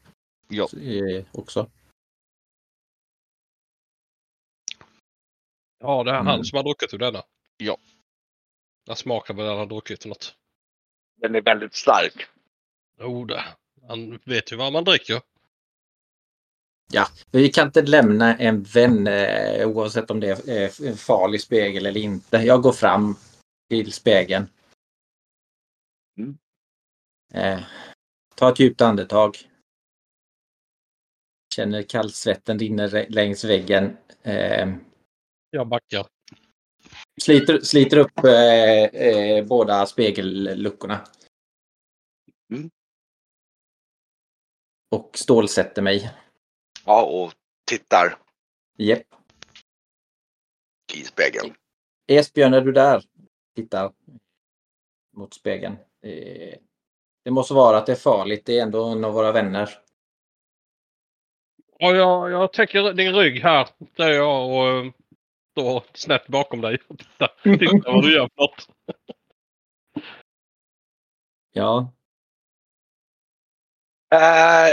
Ja. 0.49 0.68
Eh, 0.77 1.25
också. 1.33 1.71
Ja, 5.79 6.05
det 6.05 6.11
är 6.11 6.14
Mm. 6.14 6.27
han 6.27 6.45
som 6.45 6.57
har 6.57 6.62
druckit 6.64 6.95
ur 6.95 6.99
denna. 6.99 7.23
Ja. 7.57 7.77
Jag 8.85 8.99
smakar 8.99 9.35
vad 9.35 9.47
han 9.49 9.59
har 9.59 9.66
druckit 9.66 10.03
för 10.03 10.09
något. 10.09 10.37
den 11.16 11.35
är 11.35 11.40
väldigt 11.40 11.75
stark. 11.75 12.27
Det. 13.27 13.45
Han 13.88 14.19
vet 14.25 14.53
ju 14.53 14.57
vad 14.57 14.73
man 14.73 14.85
dricker. 14.85 15.21
Ja, 16.93 17.07
vi 17.31 17.49
kan 17.49 17.67
inte 17.67 17.83
lämna 17.83 18.37
en 18.37 18.62
vän 18.62 19.07
eh, 19.07 19.69
oavsett 19.69 20.11
om 20.11 20.21
det 20.21 20.49
är 20.49 20.87
en 20.88 20.97
farlig 20.97 21.41
spegel 21.41 21.87
eller 21.87 22.01
inte. 22.01 22.37
Jag 22.37 22.62
går 22.62 22.73
fram 22.73 23.17
till 23.71 23.93
spegeln. 23.93 24.47
Mm. 26.19 26.38
Eh, 27.35 27.61
ta 28.35 28.49
ett 28.53 28.61
djupt 28.61 28.81
andetag. 28.81 29.37
Känner 31.55 31.83
kallsvetten 31.83 32.59
rinner 32.59 33.07
längs 33.09 33.45
väggen. 33.45 33.97
Eh, 34.23 34.75
Jag 35.51 35.69
backar. 35.69 36.07
sliter, 37.23 37.61
sliter 37.61 37.97
upp 37.97 38.25
eh, 38.25 38.85
eh, 39.03 39.45
båda 39.45 39.87
spegelluckorna. 39.87 41.07
Mm. 42.53 42.71
Och 44.92 45.11
stålsätter 45.18 45.83
mig. 45.83 46.11
Ja, 46.87 47.05
och 47.05 47.33
tittar 47.66 48.18
Japp. 48.78 49.02
i 50.94 51.05
spegeln. 51.05 51.55
Esbjörn, 52.07 52.55
är 52.55 52.61
du 52.61 52.72
där? 52.72 53.02
Tittar 53.57 53.92
mot 55.16 55.35
spegeln. 55.35 55.76
Eh, 56.02 56.55
Det 57.24 57.31
måste 57.31 57.55
vara 57.55 57.78
att 57.78 57.87
det 57.87 57.92
är 57.92 57.96
farligt. 57.96 58.46
Det 58.46 58.59
är 58.59 58.62
ändå 58.62 58.85
en 58.85 59.05
av 59.05 59.12
våra 59.12 59.33
vänner. 59.33 59.68
Ja, 61.78 61.94
jag, 61.94 62.31
jag 62.31 62.52
täcker 62.52 62.92
din 62.92 63.14
rygg 63.14 63.40
här. 63.42 63.68
Där 63.96 64.11
jag 64.11 64.50
och 64.50 64.68
eh, 64.87 64.92
står 65.52 65.83
snett 65.94 66.26
bakom 66.28 66.61
dig. 66.61 66.78
Titta, 66.78 67.28
titta 67.42 67.92
vad 67.92 68.02
du 68.02 68.14
gör 68.14 68.28
för 68.35 68.42
något. 68.42 68.68
Ja, 71.52 71.92
Eh, 74.12 74.68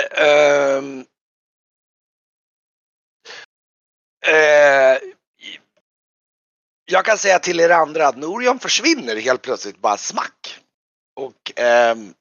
eh, 4.34 4.97
jag 6.86 7.06
kan 7.06 7.17
säga 7.17 7.39
till 7.39 7.60
er 7.60 7.69
andra 7.69 8.08
att 8.08 8.17
Norion 8.17 8.60
försvinner 8.60 9.15
helt 9.15 9.41
plötsligt, 9.41 9.78
bara 9.78 9.97
smack. 9.97 10.60
Och 11.15 11.60
ehm, 11.60 12.13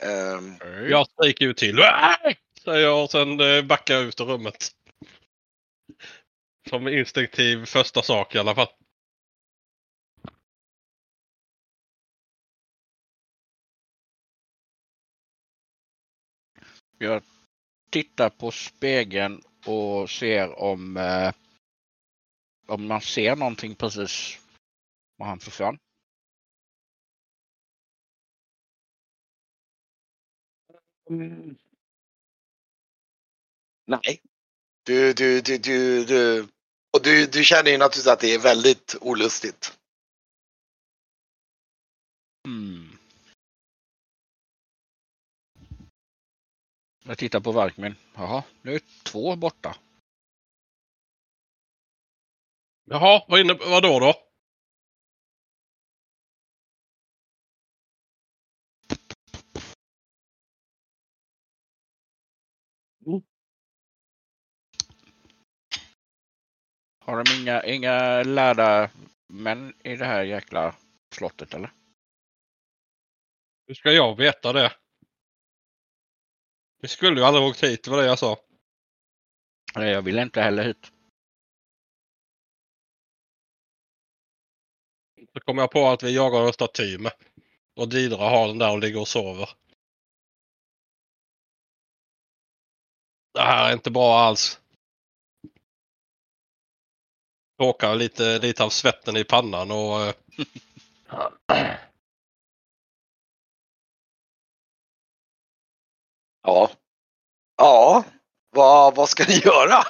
ehm, 0.00 0.56
Jag 0.88 1.06
skriker 1.08 1.44
ju 1.44 1.54
till. 1.54 1.78
Äh! 1.78 2.34
Säger 2.64 2.86
jag 2.86 3.04
och 3.04 3.10
sen 3.10 3.40
eh, 3.40 3.62
backar 3.62 3.94
jag 3.94 4.02
ut 4.02 4.20
ur 4.20 4.24
rummet. 4.24 4.70
Som 6.68 6.88
instinktiv 6.88 7.66
första 7.66 8.02
sak 8.02 8.34
i 8.34 8.38
alla 8.38 8.54
fall. 8.54 8.68
Jag 17.02 17.22
tittar 17.90 18.30
på 18.30 18.50
spegeln 18.50 19.42
och 19.66 20.10
ser 20.10 20.58
om, 20.58 20.96
eh, 20.96 21.32
om 22.66 22.86
man 22.86 23.00
ser 23.00 23.36
någonting 23.36 23.74
precis 23.74 24.38
var 25.16 25.26
han 25.26 25.40
försvann. 25.40 25.78
mm, 31.10 31.56
nej. 33.86 34.22
Du, 34.84 35.12
du, 35.12 35.40
du, 35.40 35.58
du, 35.58 36.04
du. 36.04 36.48
Och 36.92 37.02
du, 37.02 37.26
du 37.26 37.44
känner 37.44 37.70
ju 37.70 37.78
naturligtvis 37.78 38.06
att 38.06 38.20
det 38.20 38.34
är 38.34 38.38
väldigt 38.38 38.96
olustigt. 39.00 39.78
Jag 47.04 47.18
tittar 47.18 47.40
på 47.40 47.52
Varkmin. 47.52 47.94
Jaha, 48.14 48.44
nu 48.62 48.74
är 48.74 48.80
två 49.04 49.36
borta. 49.36 49.76
Jaha, 52.84 53.24
vad, 53.28 53.40
inne, 53.40 53.54
vad 53.54 53.82
då 53.82 54.00
då? 54.00 54.14
Har 67.04 67.24
de 67.24 67.42
inga, 67.42 67.64
inga 67.64 68.22
lärda 68.22 68.90
män 69.26 69.74
i 69.84 69.96
det 69.96 70.04
här 70.04 70.22
jäkla 70.22 70.74
slottet 71.14 71.54
eller? 71.54 71.72
Hur 73.66 73.74
ska 73.74 73.92
jag 73.92 74.16
veta 74.16 74.52
det? 74.52 74.72
Vi 76.82 76.88
skulle 76.88 77.20
ju 77.20 77.26
aldrig 77.26 77.44
åkt 77.44 77.62
hit, 77.62 77.84
det 77.84 77.90
var 77.90 77.98
det 77.98 78.06
jag 78.06 78.18
sa. 78.18 78.36
Nej, 79.74 79.90
jag 79.90 80.02
vill 80.02 80.18
inte 80.18 80.40
heller 80.40 80.64
hit. 80.64 80.92
Så 85.32 85.40
kom 85.40 85.58
jag 85.58 85.70
på 85.70 85.88
att 85.88 86.02
vi 86.02 86.14
jagar 86.14 86.46
en 86.46 86.52
staty 86.52 86.98
med. 86.98 87.12
Och 87.76 87.88
Didra 87.88 88.28
har 88.28 88.48
den 88.48 88.58
där 88.58 88.72
och 88.72 88.78
ligger 88.78 89.00
och 89.00 89.08
sover. 89.08 89.50
Det 93.34 93.40
här 93.40 93.68
är 93.68 93.72
inte 93.72 93.90
bra 93.90 94.18
alls. 94.18 94.60
Råkar 97.60 97.94
lite, 97.94 98.38
lite 98.38 98.64
av 98.64 98.70
svetten 98.70 99.16
i 99.16 99.24
pannan 99.24 99.70
och... 99.70 100.14
Ja. 106.42 106.70
Ja, 107.56 108.04
vad, 108.50 108.94
vad 108.94 109.08
ska 109.08 109.24
ni 109.28 109.38
göra? 109.44 109.84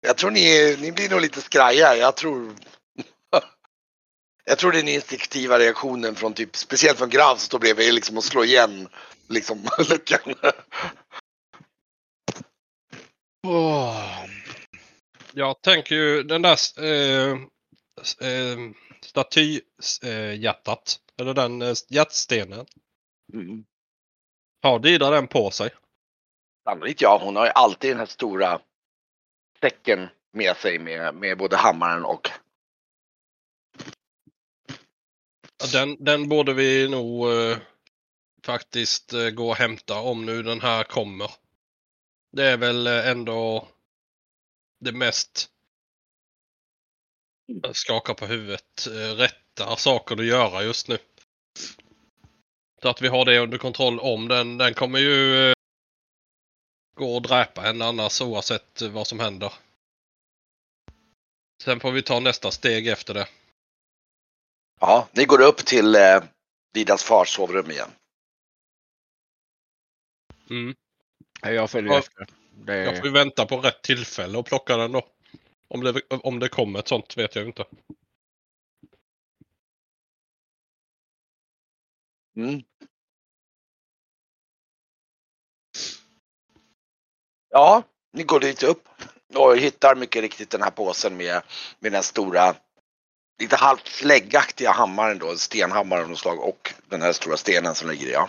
Jag 0.00 0.16
tror 0.16 0.30
ni, 0.30 0.76
ni 0.80 0.92
blir 0.92 1.10
nog 1.10 1.20
lite 1.20 1.40
skraja. 1.40 1.96
Jag 1.96 2.16
tror... 2.16 2.54
Jag 4.44 4.58
tror 4.58 4.72
det 4.72 4.78
är 4.78 4.82
den 4.82 4.94
instinktiva 4.94 5.58
reaktionen 5.58 6.14
från 6.14 6.34
typ, 6.34 6.56
speciellt 6.56 6.98
från 6.98 7.10
Grav 7.10 7.36
som 7.36 7.38
står 7.38 7.58
bredvid 7.58 7.94
liksom 7.94 8.16
och 8.16 8.24
slår 8.24 8.44
igen 8.44 8.88
liksom 9.28 9.68
luckan. 9.90 10.34
Åh. 13.46 14.24
Jag 15.32 15.62
tänker 15.62 15.94
ju 15.94 16.22
den 16.22 16.42
där 16.42 16.58
eh, 16.82 17.32
eh, 18.20 18.58
statyhjärtat. 19.00 21.00
Eller 21.20 21.34
den 21.34 21.62
eh, 21.62 21.74
hjärtstenen. 21.88 22.66
Mm. 23.32 23.64
Har 24.62 24.78
Didra 24.78 25.10
den 25.10 25.28
på 25.28 25.50
sig? 25.50 25.70
Sannolikt 26.64 27.00
ja, 27.00 27.20
hon 27.22 27.36
har 27.36 27.46
ju 27.46 27.52
alltid 27.54 27.90
den 27.90 27.98
här 27.98 28.06
stora 28.06 28.60
säcken 29.60 30.08
med 30.32 30.56
sig 30.56 30.78
med, 30.78 31.14
med 31.14 31.38
både 31.38 31.56
hammaren 31.56 32.04
och 32.04 32.30
Ja, 35.60 35.66
Den, 35.72 36.04
den 36.04 36.28
borde 36.28 36.52
vi 36.52 36.88
nog 36.88 37.32
eh, 37.32 37.58
faktiskt 38.44 39.12
eh, 39.12 39.30
gå 39.30 39.48
och 39.48 39.56
hämta 39.56 40.00
om 40.00 40.26
nu 40.26 40.42
den 40.42 40.60
här 40.60 40.84
kommer. 40.84 41.30
Det 42.32 42.44
är 42.44 42.56
väl 42.56 42.86
eh, 42.86 43.08
ändå 43.08 43.68
det 44.80 44.92
mest 44.92 45.50
jag 47.46 47.76
skakar 47.76 48.14
på 48.14 48.26
huvudet 48.26 48.86
eh, 48.86 49.14
rätta 49.16 49.76
saker 49.76 50.16
att 50.16 50.26
göra 50.26 50.62
just 50.62 50.88
nu. 50.88 50.98
Så 52.82 52.88
att 52.88 53.02
vi 53.02 53.08
har 53.08 53.24
det 53.24 53.38
under 53.38 53.58
kontroll 53.58 54.00
om 54.00 54.28
den. 54.28 54.58
Den 54.58 54.74
kommer 54.74 54.98
ju 54.98 55.48
eh, 55.48 55.54
gå 56.96 57.14
och 57.16 57.22
dräpa 57.22 57.60
henne 57.60 57.84
annars 57.84 58.20
oavsett 58.20 58.82
eh, 58.82 58.90
vad 58.90 59.06
som 59.06 59.20
händer. 59.20 59.52
Sen 61.62 61.80
får 61.80 61.92
vi 61.92 62.02
ta 62.02 62.20
nästa 62.20 62.50
steg 62.50 62.88
efter 62.88 63.14
det. 63.14 63.28
Ja, 64.80 65.08
ni 65.12 65.24
går 65.24 65.40
upp 65.40 65.56
till 65.56 65.94
eh, 65.94 66.22
Didas 66.74 67.04
fars 67.04 67.28
sovrum 67.28 67.70
igen. 67.70 67.90
Mm. 70.50 70.74
Jag 71.42 71.70
följer 71.70 71.92
Ja. 71.92 71.98
efter. 71.98 72.26
Det... 72.52 72.76
Jag 72.76 72.96
får 72.96 73.06
ju 73.06 73.12
vänta 73.12 73.46
på 73.46 73.60
rätt 73.60 73.82
tillfälle 73.82 74.38
och 74.38 74.46
plocka 74.46 74.76
den 74.76 74.92
då. 74.92 75.06
Om 75.68 75.80
det, 75.80 76.02
om 76.10 76.38
det 76.38 76.48
kommer 76.48 76.78
ett 76.78 76.88
sånt 76.88 77.16
vet 77.16 77.36
jag 77.36 77.46
inte. 77.46 77.64
Mm. 82.38 82.62
Ja, 87.50 87.82
ni 88.12 88.22
går 88.22 88.40
dit 88.40 88.62
upp 88.62 88.88
och 89.34 89.56
hittar 89.56 89.94
mycket 89.94 90.22
riktigt 90.22 90.50
den 90.50 90.62
här 90.62 90.70
påsen 90.70 91.16
med, 91.16 91.42
med 91.78 91.92
den 91.92 92.02
stora, 92.02 92.54
lite 93.40 93.56
halvt 93.56 93.86
släggaktiga 93.86 94.72
hammaren 94.72 95.18
då, 95.18 95.36
stenhammaren 95.36 96.02
av 96.02 96.10
något 96.10 96.18
slag 96.18 96.40
och 96.40 96.74
den 96.88 97.02
här 97.02 97.12
stora 97.12 97.36
stenen 97.36 97.74
som 97.74 97.90
ligger 97.90 98.06
i. 98.06 98.12
Ja. 98.12 98.28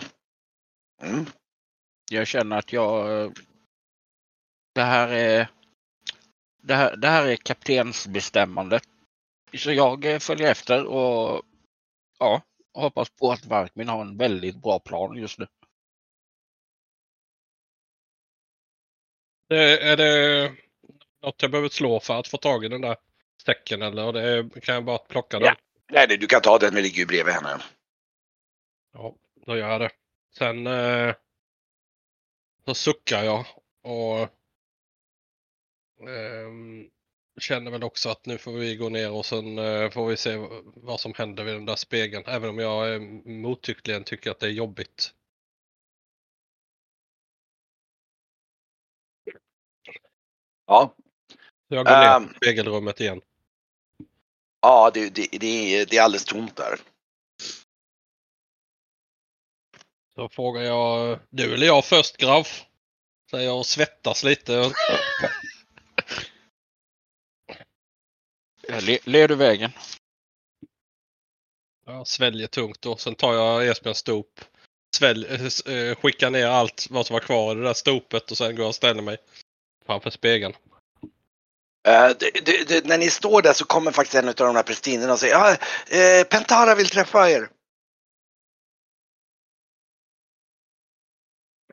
Mm. 1.02 1.26
Jag 2.10 2.26
känner 2.26 2.58
att 2.58 2.72
jag... 2.72 3.22
Eh, 3.22 3.30
det 4.74 4.82
här 4.82 5.08
är... 5.08 5.48
Det 6.62 6.74
här, 6.74 6.96
det 6.96 7.08
här 7.08 7.26
är 7.26 7.36
kaptensbestämmande. 7.36 8.80
Så 9.54 9.72
jag 9.72 10.04
eh, 10.04 10.18
följer 10.18 10.50
efter 10.50 10.84
och 10.84 11.42
ja, 12.18 12.42
hoppas 12.74 13.10
på 13.10 13.32
att 13.32 13.46
Varkmin 13.46 13.88
har 13.88 14.00
en 14.00 14.16
väldigt 14.16 14.62
bra 14.62 14.78
plan 14.78 15.16
just 15.16 15.38
nu. 15.38 15.46
Det, 19.48 19.78
är 19.78 19.96
det 19.96 20.52
något 21.22 21.42
jag 21.42 21.50
behöver 21.50 21.68
slå 21.68 22.00
för 22.00 22.18
att 22.18 22.28
få 22.28 22.36
tag 22.36 22.64
i 22.64 22.68
den 22.68 22.80
där 22.80 22.96
säcken 23.44 23.82
eller 23.82 24.12
det, 24.12 24.60
kan 24.60 24.74
jag 24.74 24.84
bara 24.84 24.98
plocka 24.98 25.38
den? 25.38 25.46
Ja. 25.46 25.56
Nej, 25.92 26.18
du 26.18 26.26
kan 26.26 26.40
ta 26.40 26.58
den, 26.58 26.74
vi 26.74 26.82
ligger 26.82 26.98
ju 26.98 27.06
bredvid 27.06 27.34
henne. 27.34 27.62
Ja, 28.92 29.14
då 29.46 29.56
gör 29.56 29.70
jag 29.70 29.80
det. 29.80 29.90
Sen 30.38 30.66
eh, 30.66 31.14
så 32.64 32.74
suckar 32.74 33.24
jag 33.24 33.46
och 33.82 34.28
ehm, 36.08 36.90
känner 37.40 37.70
väl 37.70 37.84
också 37.84 38.08
att 38.08 38.26
nu 38.26 38.38
får 38.38 38.52
vi 38.52 38.76
gå 38.76 38.88
ner 38.88 39.10
och 39.10 39.26
sen 39.26 39.58
eh, 39.58 39.90
får 39.90 40.06
vi 40.08 40.16
se 40.16 40.36
vad 40.64 41.00
som 41.00 41.14
händer 41.14 41.44
vid 41.44 41.54
den 41.54 41.66
där 41.66 41.76
spegeln. 41.76 42.24
Även 42.26 42.50
om 42.50 42.58
jag 42.58 42.94
eh, 42.94 43.00
mottryckligen 43.24 44.04
tycker 44.04 44.30
att 44.30 44.40
det 44.40 44.46
är 44.46 44.50
jobbigt. 44.50 45.14
Ja, 50.66 50.94
jag 51.68 51.86
går 51.86 51.92
ner 51.92 52.16
Ehm. 52.16 52.26
till 52.28 52.36
spegelrummet 52.36 53.00
igen. 53.00 53.20
ja 54.62 54.90
det, 54.94 55.10
det, 55.10 55.28
det, 55.40 55.46
är, 55.80 55.86
det 55.86 55.96
är 55.96 56.02
alldeles 56.02 56.24
tomt 56.24 56.56
där. 56.56 56.80
Så 60.14 60.28
frågar 60.28 60.62
jag, 60.62 61.18
du 61.30 61.54
eller 61.54 61.66
jag 61.66 61.84
först 61.84 62.16
grav? 62.16 62.46
Säger 63.30 63.46
jag 63.46 63.58
och 63.58 63.66
svettas 63.66 64.24
lite. 64.24 64.52
Jag 68.70 68.82
le, 68.82 68.98
leder 69.04 69.36
vägen. 69.36 69.70
Jag 71.86 72.06
sväljer 72.06 72.46
tungt 72.46 72.86
och 72.86 73.00
sen 73.00 73.14
tar 73.14 73.34
jag 73.34 73.66
Esbjörns 73.68 73.98
stop. 73.98 74.26
Svälj, 74.96 75.26
eh, 75.26 75.44
s- 75.46 75.66
eh, 75.66 75.96
skickar 75.96 76.30
ner 76.30 76.46
allt 76.46 76.86
vad 76.90 77.06
som 77.06 77.14
var 77.14 77.20
kvar 77.20 77.52
i 77.52 77.58
det 77.58 77.64
där 77.64 77.74
stopet 77.74 78.30
och 78.30 78.36
sen 78.38 78.54
går 78.56 78.62
jag 78.62 78.68
och 78.68 78.74
ställer 78.74 79.02
mig 79.02 79.18
framför 79.86 80.10
spegeln. 80.10 80.54
Eh, 81.88 82.08
det, 82.18 82.30
det, 82.44 82.68
det, 82.68 82.84
när 82.86 82.98
ni 82.98 83.10
står 83.10 83.42
där 83.42 83.52
så 83.52 83.64
kommer 83.64 83.92
faktiskt 83.92 84.14
en 84.14 84.28
av 84.28 84.34
de 84.34 84.56
här 84.56 84.62
prästinnorna 84.62 85.12
och 85.12 85.18
säger 85.18 85.34
ja, 85.34 85.50
eh, 85.96 86.24
Pentara 86.26 86.74
vill 86.74 86.88
träffa 86.88 87.30
er. 87.30 87.48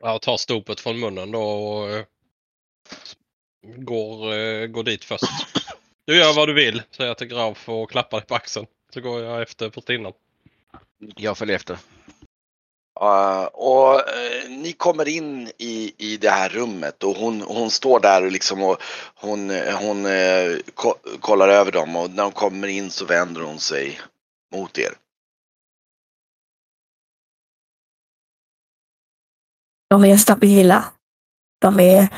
Jag 0.00 0.22
tar 0.22 0.36
stopet 0.36 0.80
från 0.80 1.00
munnen 1.00 1.30
då 1.30 1.42
och 1.42 1.90
eh, 1.90 2.04
går, 3.62 4.66
går 4.66 4.82
dit 4.84 5.04
först. 5.04 5.24
Du 6.08 6.16
gör 6.16 6.34
vad 6.36 6.48
du 6.48 6.54
vill, 6.54 6.82
säger 6.90 7.08
jag 7.08 7.18
till 7.18 7.26
Graf 7.26 7.68
och 7.68 7.90
klappar 7.90 8.18
dig 8.18 8.26
på 8.26 8.34
axeln. 8.34 8.66
Så 8.94 9.00
går 9.00 9.22
jag 9.22 9.42
efter 9.42 9.70
prästinnan. 9.70 10.12
Jag 11.16 11.38
följer 11.38 11.56
efter. 11.56 11.78
Eh, 13.00 13.44
och 13.44 13.94
eh, 13.94 14.50
ni 14.50 14.72
kommer 14.72 15.08
in 15.08 15.50
i, 15.58 15.94
i 15.98 16.16
det 16.16 16.30
här 16.30 16.48
rummet 16.48 17.04
och 17.04 17.16
hon, 17.16 17.40
hon 17.40 17.70
står 17.70 18.00
där 18.00 18.24
och 18.24 18.32
liksom 18.32 18.62
och 18.62 18.82
hon, 19.14 19.50
hon 19.50 20.06
eh, 20.06 20.58
ko- 20.74 20.98
kollar 21.20 21.48
över 21.48 21.72
dem 21.72 21.96
och 21.96 22.10
när 22.10 22.22
de 22.22 22.32
kommer 22.32 22.68
in 22.68 22.90
så 22.90 23.04
vänder 23.04 23.40
hon 23.40 23.58
sig 23.58 24.00
mot 24.54 24.78
er. 24.78 24.94
De 29.90 30.04
är 30.04 30.16
stabila. 30.16 30.84
De 31.60 31.80
är... 31.80 32.08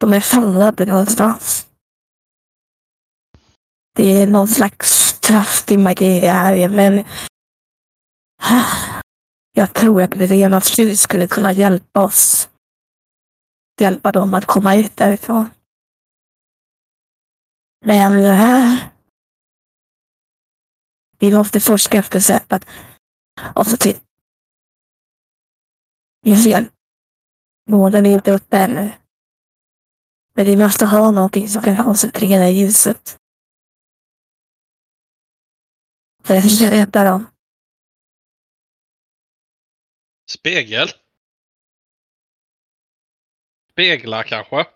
De 0.00 0.12
är 0.12 0.20
samlade 0.20 0.86
någonstans. 0.86 1.68
Det 3.94 4.22
är 4.22 4.26
någon 4.26 4.48
slags 4.48 5.18
kraftig 5.20 5.78
magi 5.78 6.18
här, 6.18 6.68
men... 6.68 7.04
Jag 9.54 9.74
tror 9.74 10.02
att 10.02 10.10
det 10.10 10.26
rena 10.26 10.60
slut 10.60 10.98
skulle 10.98 11.28
kunna 11.28 11.52
hjälpa 11.52 12.04
oss. 12.04 12.48
Hjälpa 13.80 14.12
dem 14.12 14.34
att 14.34 14.46
komma 14.46 14.76
ut 14.76 14.96
därifrån. 14.96 15.50
Men. 17.84 18.24
Eh, 18.24 18.78
vi 21.18 21.32
måste 21.32 21.60
forska 21.60 21.98
efter 21.98 22.20
sättet. 22.20 22.66
Och 23.54 23.66
så 23.66 23.76
till... 23.76 23.96
Vi 26.22 26.36
ser. 26.42 26.68
Månen 27.70 28.06
är 28.06 28.10
inte 28.10 28.32
uppe 28.32 28.58
ännu. 28.58 28.92
Men 30.34 30.46
vi 30.46 30.56
måste 30.56 30.86
ha 30.86 31.10
någonting 31.10 31.48
som 31.48 31.62
kan 31.62 31.84
koncentrera 31.84 32.50
ljuset. 32.50 33.21
Rädda 36.24 37.04
dem. 37.04 37.26
Spegel? 40.30 40.88
Speglar 43.72 44.22
kanske? 44.22 44.66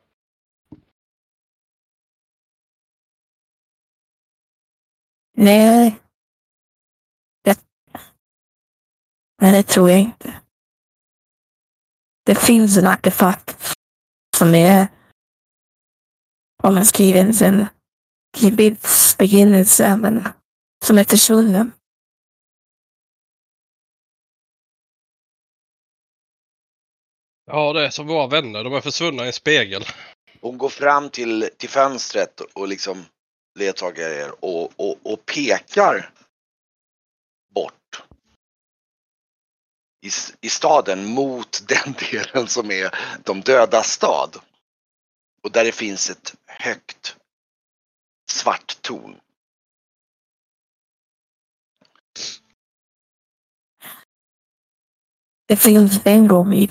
Nej. 5.36 6.00
Det... 7.44 7.60
Nej, 9.42 9.52
det 9.52 9.62
tror 9.62 9.90
jag 9.90 10.00
inte. 10.00 10.40
Det 12.24 12.34
finns 12.34 12.76
en 12.76 12.86
artefakt 12.86 13.76
som 14.36 14.54
är 14.54 14.88
omskriven 16.62 17.34
sen 17.34 17.66
Kibits 18.36 19.16
begynnelse, 19.18 19.96
men 19.96 20.28
som 20.86 20.98
är 20.98 21.04
försvunnen. 21.04 21.72
Ja, 27.46 27.72
det 27.72 27.86
är 27.86 27.90
som 27.90 28.06
våra 28.06 28.26
vänner. 28.26 28.64
De 28.64 28.74
är 28.74 28.80
försvunna 28.80 29.24
i 29.24 29.26
en 29.26 29.32
spegel. 29.32 29.84
Hon 30.40 30.58
går 30.58 30.68
fram 30.68 31.10
till, 31.10 31.50
till 31.56 31.68
fönstret 31.68 32.40
och 32.40 32.68
liksom 32.68 33.04
ledsagar 33.58 34.10
er 34.10 34.44
och, 34.44 34.72
och, 34.76 34.96
och 35.02 35.26
pekar 35.26 36.10
bort 37.54 38.02
i, 40.06 40.10
i 40.40 40.50
staden 40.50 41.04
mot 41.04 41.62
den 41.68 41.94
delen 42.10 42.48
som 42.48 42.70
är 42.70 42.90
de 43.24 43.40
döda 43.40 43.82
stad. 43.82 44.36
Och 45.42 45.52
där 45.52 45.64
det 45.64 45.72
finns 45.72 46.10
ett 46.10 46.34
högt 46.46 47.16
svart 48.30 48.82
torn. 48.82 49.20
Det 55.48 55.56
finns 55.56 56.00
en 56.04 56.28
gång 56.28 56.54
i 56.54 56.70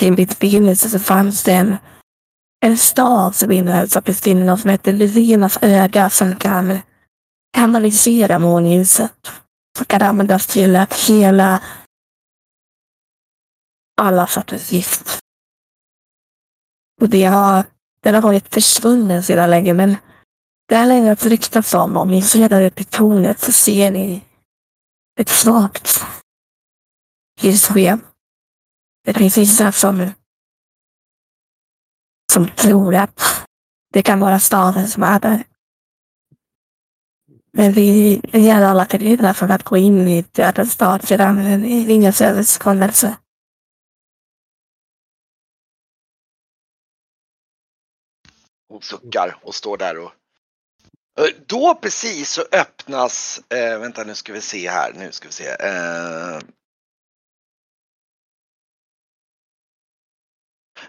Kibits 0.00 0.38
begynnelse 0.38 0.90
så 0.90 0.98
fanns 0.98 1.42
det 1.42 1.52
en, 1.52 1.76
en 2.64 2.78
stad 2.78 3.34
som 3.34 3.52
innehölls 3.52 3.96
av 3.96 4.02
kristinnorna 4.02 4.56
som 4.56 4.70
hette 4.70 4.92
Levinas 4.92 5.58
öga 5.62 6.10
som 6.10 6.36
kan 6.36 6.78
kanalisera 7.56 8.38
månljuset. 8.38 9.32
Som 9.78 9.86
kan 9.86 10.02
användas 10.02 10.46
till 10.46 10.76
att 10.76 10.94
hela 10.94 11.62
alla 14.00 14.26
sorters 14.26 14.72
gift. 14.72 15.18
Och 17.00 17.08
det 17.08 17.24
har, 17.24 17.64
den 18.00 18.14
har 18.14 18.22
varit 18.22 18.54
försvunnen 18.54 19.22
sedan 19.22 19.50
länge 19.50 19.74
men 19.74 19.96
det 20.68 20.76
har 20.76 20.86
länge 20.86 21.14
ryktats 21.14 21.74
om, 21.74 21.96
om 21.96 22.08
ni 22.08 22.22
ser 22.22 22.48
där 22.48 22.66
uppe 22.66 22.82
i 22.82 22.84
tornet 22.84 23.40
så 23.40 23.52
ser 23.52 23.90
ni 23.90 24.22
ett 25.20 25.28
svagt 25.28 26.06
ljussken. 27.40 28.00
Det 29.04 29.14
finns 29.14 29.38
vissa 29.38 29.72
som, 29.72 30.10
som 32.32 32.48
tror 32.48 32.94
att 32.94 33.46
det 33.92 34.02
kan 34.02 34.20
vara 34.20 34.40
staden 34.40 34.88
som 34.88 35.02
är 35.02 35.20
där. 35.20 35.44
Men 37.52 37.72
vi 37.72 38.20
ger 38.32 38.62
alla 38.62 38.86
krediterna 38.86 39.34
för 39.34 39.48
att 39.48 39.62
gå 39.62 39.76
in 39.76 40.08
i 40.08 40.22
dödens 40.22 40.72
stad 40.72 41.08
sedan 41.08 41.64
Ringens 41.64 42.20
överenskommelse. 42.20 43.16
Hon 48.68 48.82
suckar 48.82 49.38
och 49.42 49.54
står 49.54 49.76
där 49.76 49.98
och 49.98 50.12
eh, 51.18 51.34
då 51.46 51.74
precis 51.74 52.30
så 52.30 52.44
öppnas, 52.52 53.40
eh, 53.48 53.78
vänta 53.78 54.04
nu 54.04 54.14
ska 54.14 54.32
vi 54.32 54.40
se 54.40 54.70
här, 54.70 54.92
nu 54.92 55.12
ska 55.12 55.28
vi 55.28 55.32
se. 55.32 55.48
Eh, 55.48 56.38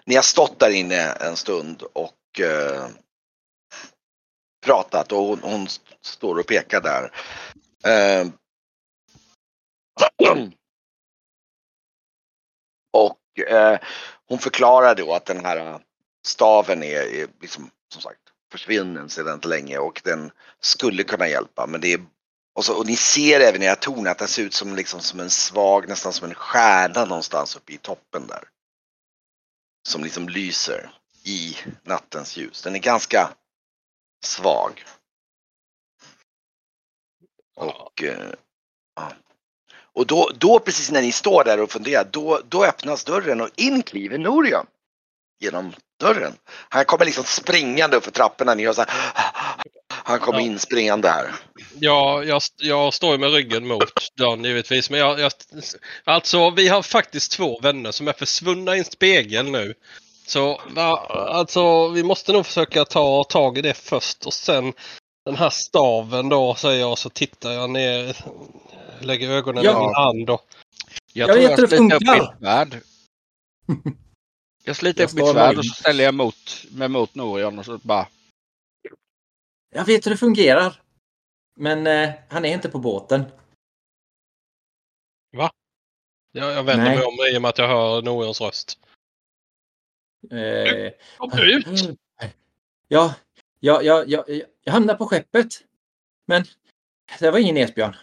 ni 0.05 0.15
har 0.15 0.21
stått 0.21 0.59
där 0.59 0.69
inne 0.69 1.11
en 1.11 1.35
stund 1.35 1.81
och 1.81 2.39
eh, 2.39 2.87
pratat 4.65 5.11
och 5.11 5.23
hon, 5.23 5.39
hon 5.41 5.67
står 6.01 6.39
och 6.39 6.47
pekar 6.47 6.81
där. 6.81 7.11
Eh, 7.85 8.27
och 12.93 13.39
eh, 13.49 13.79
hon 14.25 14.39
förklarar 14.39 14.95
då 14.95 15.13
att 15.13 15.25
den 15.25 15.45
här 15.45 15.57
eh, 15.57 15.79
staven 16.25 16.83
är, 16.83 17.01
är 17.01 17.27
liksom, 17.41 17.69
som 17.93 18.01
sagt 18.01 18.21
försvunnen 18.51 19.09
sedan 19.09 19.39
länge 19.43 19.77
och 19.77 20.01
den 20.03 20.31
skulle 20.59 21.03
kunna 21.03 21.27
hjälpa 21.27 21.67
men 21.67 21.81
det 21.81 21.93
är 21.93 21.99
och, 22.57 22.65
så, 22.65 22.77
och 22.77 22.85
ni 22.85 22.95
ser 22.95 23.39
även 23.39 23.63
i 23.63 23.67
här 23.67 23.75
tornet 23.75 24.11
att 24.11 24.17
det 24.17 24.27
ser 24.27 24.43
ut 24.43 24.53
som, 24.53 24.75
liksom, 24.75 24.99
som 24.99 25.19
en 25.19 25.29
svag, 25.29 25.89
nästan 25.89 26.13
som 26.13 26.29
en 26.29 26.35
stjärna 26.35 27.05
någonstans 27.05 27.55
uppe 27.55 27.73
i 27.73 27.77
toppen 27.77 28.27
där. 28.27 28.43
Som 29.87 30.03
liksom 30.03 30.29
lyser 30.29 30.89
i 31.23 31.57
nattens 31.83 32.37
ljus. 32.37 32.61
Den 32.61 32.75
är 32.75 32.79
ganska 32.79 33.29
svag. 34.25 34.85
Och, 37.55 38.03
eh, 38.03 38.33
ja. 38.95 39.13
och 39.93 40.07
då, 40.07 40.31
då 40.35 40.59
precis 40.59 40.91
när 40.91 41.01
ni 41.01 41.11
står 41.11 41.43
där 41.43 41.59
och 41.59 41.71
funderar, 41.71 42.07
då, 42.11 42.41
då 42.49 42.65
öppnas 42.65 43.03
dörren 43.03 43.41
och 43.41 43.49
in 43.55 43.83
kliver 43.83 44.17
Norion. 44.17 44.65
Genom 45.39 45.73
dörren. 45.99 46.33
Han 46.69 46.85
kommer 46.85 47.05
liksom 47.05 47.23
springande 47.23 47.97
upp 47.97 48.03
för 48.03 48.11
trapporna. 48.11 48.55
Ni 48.55 48.65
hör 48.65 48.73
så 48.73 48.81
här, 48.81 48.89
han 49.87 50.19
kommer 50.19 50.39
Ja. 50.39 50.45
in 50.45 50.59
springande 50.59 51.09
här. 51.09 51.31
Ja, 51.79 52.23
jag, 52.23 52.41
jag 52.57 52.93
står 52.93 53.11
ju 53.11 53.17
med 53.17 53.31
ryggen 53.33 53.67
mot 53.67 54.15
dörren 54.17 54.43
givetvis. 54.43 54.89
Men 54.89 54.99
jag, 54.99 55.19
jag, 55.19 55.31
alltså, 56.03 56.49
vi 56.49 56.67
har 56.67 56.81
faktiskt 56.81 57.31
två 57.31 57.59
vänner 57.59 57.91
som 57.91 58.07
är 58.07 58.13
försvunna 58.13 58.75
i 58.75 58.79
en 58.79 58.85
spegel 58.85 59.51
nu. 59.51 59.73
Så 60.27 60.61
alltså, 60.75 61.87
vi 61.87 62.03
måste 62.03 62.33
nog 62.33 62.45
försöka 62.45 62.85
ta 62.85 63.23
tag 63.23 63.57
i 63.57 63.61
det 63.61 63.73
först 63.73 64.25
och 64.25 64.33
sen 64.33 64.73
den 65.25 65.35
här 65.35 65.49
staven 65.49 66.29
då 66.29 66.55
säger 66.55 66.79
jag 66.79 66.97
så 66.97 67.09
tittar 67.09 67.51
jag 67.51 67.69
ner, 67.69 68.15
lägger 68.99 69.29
ögonen 69.29 69.63
Ja. 69.63 69.71
i 69.71 69.85
min 69.85 69.95
hand 69.95 70.29
och 70.29 70.41
Jag, 71.13 71.29
Jag 71.29 71.35
tror 71.35 71.41
vet 71.47 71.49
jag 71.49 71.57
hur 71.57 71.67
det 71.67 71.77
sliter 71.77 71.95
upp 71.95 72.29
funkar. 72.39 72.81
Jag 74.67 74.75
sliter 74.75 75.01
Jag 75.01 75.09
upp 75.09 75.15
mitt 75.15 75.27
svärd 75.31 75.57
och 75.57 75.65
så 75.65 75.73
ställer 75.73 76.03
jag 76.03 76.13
mot, 76.13 76.35
mig 76.71 76.89
mot 76.89 77.15
Norion 77.15 77.59
och 77.59 77.65
så 77.65 77.77
bara 77.77 78.07
Jag 79.69 79.85
vet 79.85 80.05
hur 80.05 80.11
det 80.11 80.17
fungerar. 80.17 80.81
Men 81.55 81.87
eh, 81.87 82.13
han 82.29 82.45
är 82.45 82.53
inte 82.53 82.69
på 82.69 82.79
båten. 82.79 83.23
jag, 86.31 86.51
jag 86.51 86.63
vänder 86.63 86.85
Nej. 86.85 86.97
mig 86.97 87.05
om 87.05 87.13
i 87.33 87.37
och 87.37 87.41
med 87.41 87.49
att 87.49 87.57
jag 87.57 87.67
hör 87.67 88.01
Norions 88.01 88.41
röst. 88.41 88.79
Eh, 90.31 90.91
Kom 91.17 91.39
ut! 91.39 91.67
Ja, 92.87 93.15
ja, 93.59 93.81
ja, 93.81 94.03
ja, 94.07 94.25
jag 94.63 94.73
hamnade 94.73 94.97
på 94.97 95.05
skeppet. 95.05 95.47
Men 96.25 96.43
det 97.19 97.31
var 97.31 97.39
ingen 97.39 97.57
Esbjörn. 97.57 97.95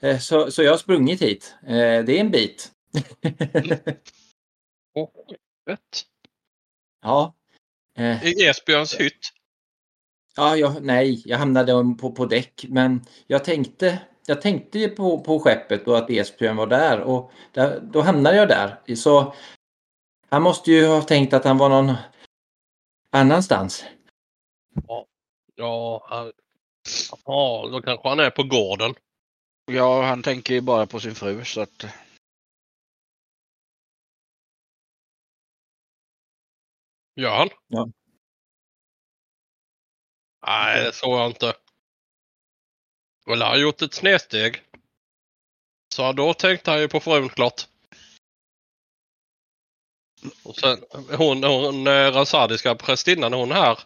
Eh, 0.00 0.18
Så, 0.18 0.50
så 0.50 0.62
jag 0.62 0.70
har 0.70 0.78
sprungit 0.78 1.22
hit. 1.22 1.54
Eh, 1.62 2.04
Det 2.04 2.12
är 2.12 2.20
en 2.20 2.30
bit. 2.30 2.72
Vet. 5.66 6.06
Ja. 7.02 7.34
Eh, 7.98 8.26
I 8.26 8.46
Esbjörns 8.46 8.94
hytt. 8.94 9.32
Ja, 10.36 10.56
jag, 10.56 10.82
nej, 10.82 11.22
jag 11.24 11.38
hamnade 11.38 11.96
på, 12.00 12.12
på 12.12 12.26
däck. 12.26 12.64
Men 12.68 13.04
jag 13.26 13.44
tänkte, 13.44 14.02
jag 14.26 14.42
tänkte 14.42 14.78
ju 14.78 14.88
på, 14.88 15.20
på 15.20 15.40
skeppet 15.40 15.88
och 15.88 15.98
att 15.98 16.10
Esbjörn 16.10 16.56
var 16.56 16.66
där. 16.66 17.00
Och 17.00 17.32
där, 17.52 17.80
då 17.80 18.00
hamnade 18.00 18.36
jag 18.36 18.48
där. 18.48 18.94
Så 18.96 19.34
han 20.28 20.42
måste 20.42 20.70
ju 20.70 20.86
ha 20.86 21.02
tänkt 21.02 21.32
att 21.32 21.44
han 21.44 21.58
var 21.58 21.68
någon 21.68 21.94
annanstans. 23.10 23.84
Ja, 25.54 26.06
han, 26.08 26.32
ja, 27.24 27.68
då 27.72 27.82
kanske 27.82 28.08
han 28.08 28.20
är 28.20 28.30
på 28.30 28.42
gården. 28.42 28.94
Ja, 29.64 30.02
han 30.02 30.22
tänker 30.22 30.54
ju 30.54 30.60
bara 30.60 30.86
på 30.86 31.00
sin 31.00 31.14
fru 31.14 31.44
så 31.44 31.60
att 31.60 31.86
Gör 37.14 37.36
han? 37.36 37.48
Ja. 37.68 37.88
Nej, 40.46 40.84
det 40.84 40.92
såg 40.92 41.18
jag 41.18 41.26
inte. 41.26 41.54
Väl 43.26 43.42
han 43.42 43.60
gjort 43.60 43.82
ett 43.82 43.94
snedsteg. 43.94 44.62
Så 45.94 46.12
då 46.12 46.34
tänkte 46.34 46.70
han 46.70 46.80
ju 46.80 46.88
på 46.88 47.00
frun 47.00 47.28
klart. 47.28 47.62
Och 50.44 50.56
sen 50.56 50.78
hon, 51.18 51.44
hon 51.44 51.86
eh, 51.86 52.12
Razadiska 52.12 52.74
prästinnan, 52.74 53.32
hon 53.32 53.52
här. 53.52 53.78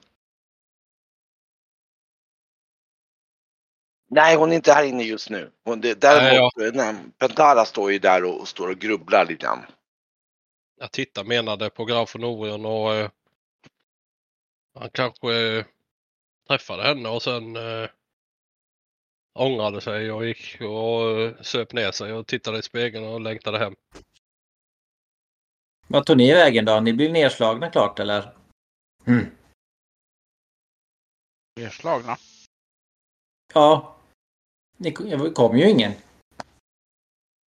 Nej, 4.09 4.37
hon 4.37 4.53
är 4.53 4.57
inte 4.57 4.73
här 4.73 4.85
inne 4.85 5.03
just 5.03 5.31
nu. 5.31 5.53
Hon, 5.65 5.81
däremot, 5.81 6.57
nej, 6.57 6.71
ja. 6.75 6.91
Eh, 6.91 6.97
Pentara 7.19 7.65
står 7.65 7.93
ju 7.93 7.99
där 7.99 8.25
och, 8.25 8.41
och 8.41 8.49
står 8.49 8.69
och 8.69 8.79
grubblar 8.79 9.27
lite 9.27 9.45
grann. 9.45 9.67
Jag 10.79 10.93
tittar 10.93 11.25
menade 11.25 11.71
på 11.71 11.85
Graf 11.85 12.15
von 12.15 12.25
Orion 12.25 12.67
och 12.67 12.95
eh, 12.95 13.11
han 14.75 14.91
kanske 14.91 15.59
eh, 15.59 15.65
träffade 16.49 16.83
henne 16.83 17.09
och 17.09 17.23
sen 17.23 17.57
eh, 17.57 17.89
ångrade 19.33 19.81
sig 19.81 20.13
och 20.13 20.27
gick 20.27 20.61
och 20.61 21.21
eh, 21.21 21.43
söp 21.43 21.73
ner 21.73 21.93
sig 21.93 22.13
och 22.13 22.27
tittade 22.27 22.59
i 22.59 22.63
spegeln 22.63 23.05
och 23.05 23.21
längtade 23.21 23.59
hem. 23.59 23.75
Vad 25.89 26.07
tog 26.07 26.17
ni 26.17 26.33
vägen 26.33 26.65
då? 26.65 26.81
Ni 26.81 26.93
blev 26.93 27.13
nedslagna 27.13 27.71
klart 27.71 27.99
eller? 27.99 28.37
Mm. 29.07 29.27
Nedslagna? 31.57 32.17
Ja. 33.55 33.97
Ni 34.77 34.93
kom 35.35 35.59
ju 35.59 35.71
ingen. 35.71 35.93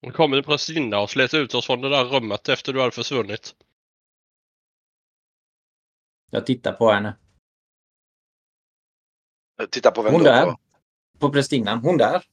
Nu 0.02 0.12
kom 0.12 0.34
en 0.34 0.44
prästinna 0.44 1.00
och 1.00 1.10
slet 1.10 1.34
ut 1.34 1.54
oss 1.54 1.66
från 1.66 1.82
det 1.82 1.90
där 1.90 2.06
rummet 2.06 2.50
efter 2.50 2.74
du 2.74 2.80
hade 2.80 2.92
försvunnit. 2.92 3.56
Jag 6.32 6.46
tittar 6.46 6.74
på 6.74 6.92
henne. 6.92 7.18
Titta 9.72 9.92
på 9.92 10.02
vem 10.02 10.14
Hon 10.14 10.24
då? 10.24 10.30
där. 10.30 10.56
På 11.20 11.30
prästinnan. 11.30 11.80
Hon 11.80 11.98
där. 11.98 12.24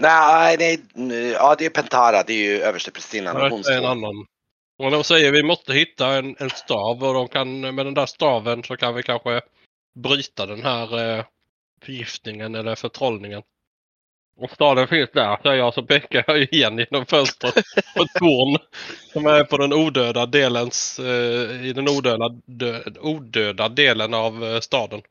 Nej, 0.00 0.56
nej, 0.58 1.30
ja 1.30 1.54
det 1.58 1.66
är 1.66 1.70
Pentara, 1.70 2.22
det 2.22 2.32
är 2.32 2.44
ju 2.44 2.62
översteprästinnan. 2.62 3.50
Hon 3.50 3.62
Det 3.62 3.74
är 3.74 3.78
en 3.78 3.84
annan. 3.84 4.26
Och 4.78 4.90
de 4.90 5.04
säger 5.04 5.32
vi 5.32 5.42
måste 5.42 5.72
hitta 5.72 6.16
en, 6.16 6.36
en 6.38 6.50
stav 6.50 7.04
och 7.04 7.14
de 7.14 7.28
kan, 7.28 7.60
med 7.60 7.86
den 7.86 7.94
där 7.94 8.06
staven 8.06 8.62
så 8.62 8.76
kan 8.76 8.94
vi 8.94 9.02
kanske 9.02 9.40
bryta 9.94 10.46
den 10.46 10.62
här 10.62 11.18
eh, 11.18 11.24
förgiftningen 11.82 12.54
eller 12.54 12.74
förtrollningen. 12.74 13.42
Och 14.42 14.50
staden 14.50 14.88
finns 14.88 15.10
där, 15.10 15.38
säger 15.42 15.56
jag 15.56 15.74
så 15.74 15.82
pekar 15.82 16.24
jag 16.26 16.42
igen 16.42 16.78
genom 16.78 17.06
fönstret 17.06 17.54
på 17.96 18.02
ett 18.02 18.14
torn 18.14 18.58
som 19.12 19.26
är 19.26 19.44
på 19.44 19.56
den 19.56 19.72
odöda 19.72 20.26
delens, 20.26 20.98
eh, 20.98 21.66
i 21.66 21.72
den 21.72 21.88
odöda, 21.88 22.28
dö, 22.44 22.82
odöda 23.00 23.68
delen 23.68 24.14
av 24.14 24.44
eh, 24.44 24.60
staden. 24.60 25.02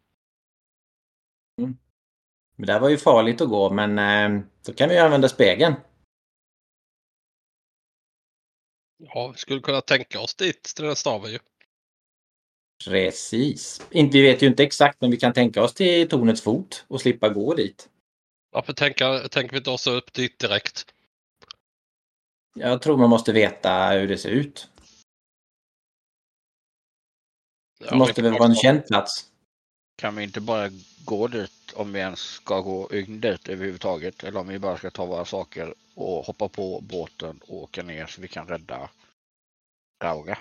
Men 2.55 2.67
det 2.67 2.73
här 2.73 2.79
var 2.79 2.89
ju 2.89 2.97
farligt 2.97 3.41
att 3.41 3.49
gå 3.49 3.69
men 3.69 3.99
eh, 3.99 4.43
då 4.65 4.73
kan 4.73 4.89
vi 4.89 4.97
använda 4.97 5.29
spegeln. 5.29 5.75
Ja, 8.97 9.27
vi 9.27 9.37
skulle 9.37 9.59
kunna 9.59 9.81
tänka 9.81 10.19
oss 10.19 10.35
dit 10.35 10.63
till 10.63 10.85
den 10.85 10.95
staven 10.95 11.31
ju. 11.31 11.39
Precis. 12.85 13.87
Inte, 13.91 14.17
vi 14.17 14.23
vet 14.23 14.41
ju 14.41 14.47
inte 14.47 14.63
exakt 14.63 15.01
men 15.01 15.11
vi 15.11 15.17
kan 15.17 15.33
tänka 15.33 15.63
oss 15.63 15.73
till 15.73 16.09
tornets 16.09 16.41
fot 16.41 16.85
och 16.87 17.01
slippa 17.01 17.29
gå 17.29 17.53
dit. 17.53 17.90
Varför 18.51 18.73
tänker, 18.73 19.27
tänker 19.27 19.51
vi 19.51 19.57
inte 19.57 19.69
oss 19.69 19.87
upp 19.87 20.13
dit 20.13 20.39
direkt? 20.39 20.93
Jag 22.55 22.81
tror 22.81 22.97
man 22.97 23.09
måste 23.09 23.31
veta 23.33 23.89
hur 23.89 24.07
det 24.07 24.17
ser 24.17 24.29
ut. 24.29 24.69
Det 27.79 27.85
Ja, 27.85 27.95
måste 27.95 28.21
vi- 28.21 28.29
väl 28.29 28.39
vara 28.39 28.49
en 28.49 28.55
känd 28.55 28.87
plats. 28.87 29.31
Kan 29.95 30.15
vi 30.15 30.23
inte 30.23 30.41
bara 30.41 30.69
gå 31.05 31.27
dit 31.27 31.73
om 31.75 31.93
vi 31.93 31.99
ens 31.99 32.19
ska 32.19 32.59
gå 32.61 32.93
in 32.95 33.21
dit 33.21 33.47
överhuvudtaget? 33.49 34.23
Eller 34.23 34.39
om 34.39 34.47
vi 34.47 34.59
bara 34.59 34.77
ska 34.77 34.91
ta 34.91 35.05
våra 35.05 35.25
saker 35.25 35.73
och 35.95 36.25
hoppa 36.25 36.49
på 36.49 36.81
båten 36.81 37.39
och 37.47 37.53
åka 37.63 37.83
ner 37.83 38.05
så 38.07 38.21
vi 38.21 38.27
kan 38.27 38.47
rädda 38.47 38.89
Rauga? 40.03 40.37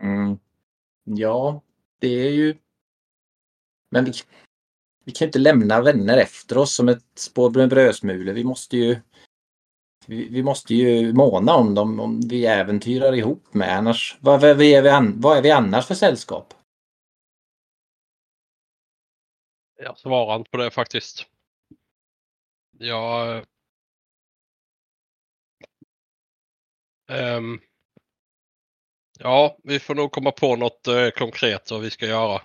Mm. 0.00 0.38
Ja, 1.04 1.62
det 1.98 2.08
är 2.08 2.30
ju... 2.30 2.58
Men 3.90 4.04
vi, 4.04 4.12
vi 5.06 5.12
kan 5.12 5.24
ju 5.24 5.28
inte 5.28 5.38
lämna 5.38 5.82
vänner 5.82 6.18
efter 6.18 6.58
oss 6.58 6.74
som 6.74 6.88
ett 6.88 7.04
spår 7.14 7.50
med 7.50 7.68
brödsmulor. 7.68 8.32
Vi 8.32 8.44
måste 8.44 8.76
ju... 8.76 9.00
Vi, 10.06 10.28
vi 10.28 10.42
måste 10.42 10.74
ju 10.74 11.12
måna 11.12 11.54
om 11.54 11.74
dem 11.74 12.00
om 12.00 12.20
vi 12.28 12.46
äventyrar 12.46 13.12
ihop 13.12 13.54
med 13.54 13.76
annars. 13.78 14.18
Vad, 14.20 14.40
vad, 14.40 14.62
är 14.62 14.82
vi 14.82 14.88
an, 14.88 15.20
vad 15.20 15.38
är 15.38 15.42
vi 15.42 15.50
annars 15.50 15.86
för 15.86 15.94
sällskap? 15.94 16.54
Jag 19.76 19.98
svarar 19.98 20.36
inte 20.36 20.50
på 20.50 20.56
det 20.56 20.70
faktiskt. 20.70 21.26
Jag... 22.78 23.44
Ähm, 27.08 27.60
ja, 29.18 29.56
vi 29.62 29.80
får 29.80 29.94
nog 29.94 30.12
komma 30.12 30.32
på 30.32 30.56
något 30.56 30.86
äh, 30.86 31.10
konkret 31.10 31.70
vad 31.70 31.80
vi 31.80 31.90
ska 31.90 32.06
göra. 32.06 32.42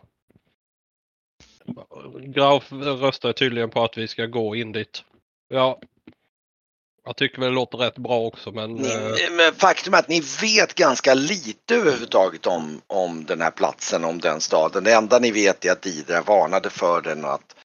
Graf 2.20 2.72
röstar 2.72 3.34
tydligen 3.34 3.70
på 3.70 3.84
att 3.84 3.98
vi 3.98 4.08
ska 4.08 4.26
gå 4.26 4.56
in 4.56 4.72
dit. 4.72 5.04
Ja, 5.50 5.82
jag 7.04 7.18
tycker 7.18 7.40
väl 7.40 7.50
det 7.50 7.56
låter 7.56 7.78
rätt 7.78 7.98
bra 7.98 8.20
också 8.20 8.52
men... 8.52 8.86
eh, 8.86 9.12
Ni, 9.12 9.30
men 9.32 9.54
faktum 9.54 9.94
är 9.94 9.98
att 9.98 10.08
ni 10.08 10.22
vet 10.42 10.76
ganska 10.76 11.14
lite 11.14 11.76
överhuvudtaget 11.76 12.46
om, 12.48 12.82
om 12.88 13.26
den 13.26 13.42
här 13.42 13.52
platsen, 13.52 14.04
om 14.04 14.20
den 14.20 14.42
staden. 14.42 14.84
Det 14.84 14.94
enda 14.94 15.20
ni 15.20 15.32
vet 15.32 15.66
är 15.66 15.72
att 15.72 15.82
Didra 15.82 16.22
varnade 16.22 16.70
för 16.70 17.02
den 17.02 17.26
och 17.26 17.34
att, 17.34 17.56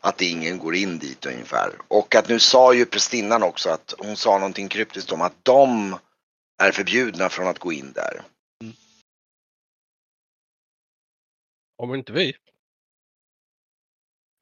att 0.00 0.22
ingen 0.22 0.58
går 0.58 0.74
in 0.74 0.98
dit 0.98 1.26
ungefär. 1.26 1.70
Och 1.88 2.14
att 2.14 2.28
nu 2.28 2.38
sa 2.38 2.74
ju 2.74 2.86
prästinnan 2.86 3.42
också 3.42 3.70
att 3.70 3.94
hon 3.98 4.16
sa 4.16 4.38
någonting 4.38 4.68
kryptiskt 4.68 5.12
om 5.12 5.20
att 5.20 5.44
de 5.44 5.96
är 6.62 6.72
förbjudna 6.72 7.28
från 7.28 7.46
att 7.46 7.58
gå 7.58 7.72
in 7.72 7.92
där. 7.92 8.22
om 11.80 11.94
inte 11.94 12.12
vi. 12.12 12.34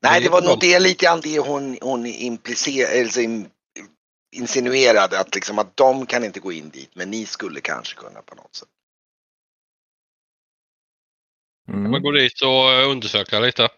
Nej, 0.03 0.21
Det 0.21 0.29
var 0.29 0.43
nog 0.43 0.61
det 0.61 0.79
lite 0.79 1.05
grann 1.05 1.21
det 1.21 1.39
hon, 1.39 1.79
hon 1.83 2.07
implicerade, 2.07 3.01
alltså 3.01 3.21
in, 3.21 3.51
insinuerade 4.37 5.21
att 5.21 5.35
liksom 5.35 5.59
att 5.59 5.77
de 5.77 6.07
kan 6.07 6.25
inte 6.25 6.41
gå 6.41 6.53
in 6.53 6.71
dit, 6.71 6.91
men 6.95 7.11
ni 7.11 7.27
skulle 7.27 7.61
kanske 7.61 7.97
kunna 7.97 8.23
på 8.23 8.35
något 8.35 8.55
sätt. 8.55 8.69
Mm. 11.69 11.91
Man 11.91 12.03
går 12.03 12.13
dit 12.13 12.43
och 12.43 12.73
eh, 12.73 12.91
undersöka 12.91 13.41
lite. 13.41 13.69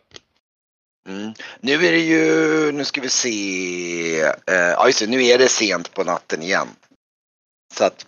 Mm. 1.09 1.33
Nu 1.61 1.73
är 1.73 1.93
det 1.93 2.01
ju, 2.01 2.73
nu 2.73 2.85
ska 2.85 3.01
vi 3.01 3.09
se, 3.09 4.21
eh, 4.21 4.35
ja 4.47 4.87
just 4.87 5.01
det, 5.01 5.07
nu 5.07 5.25
är 5.25 5.39
det 5.39 5.49
sent 5.49 5.95
på 5.95 6.05
natten 6.05 6.43
igen. 6.43 6.69
Så 7.75 7.85
att, 7.85 8.07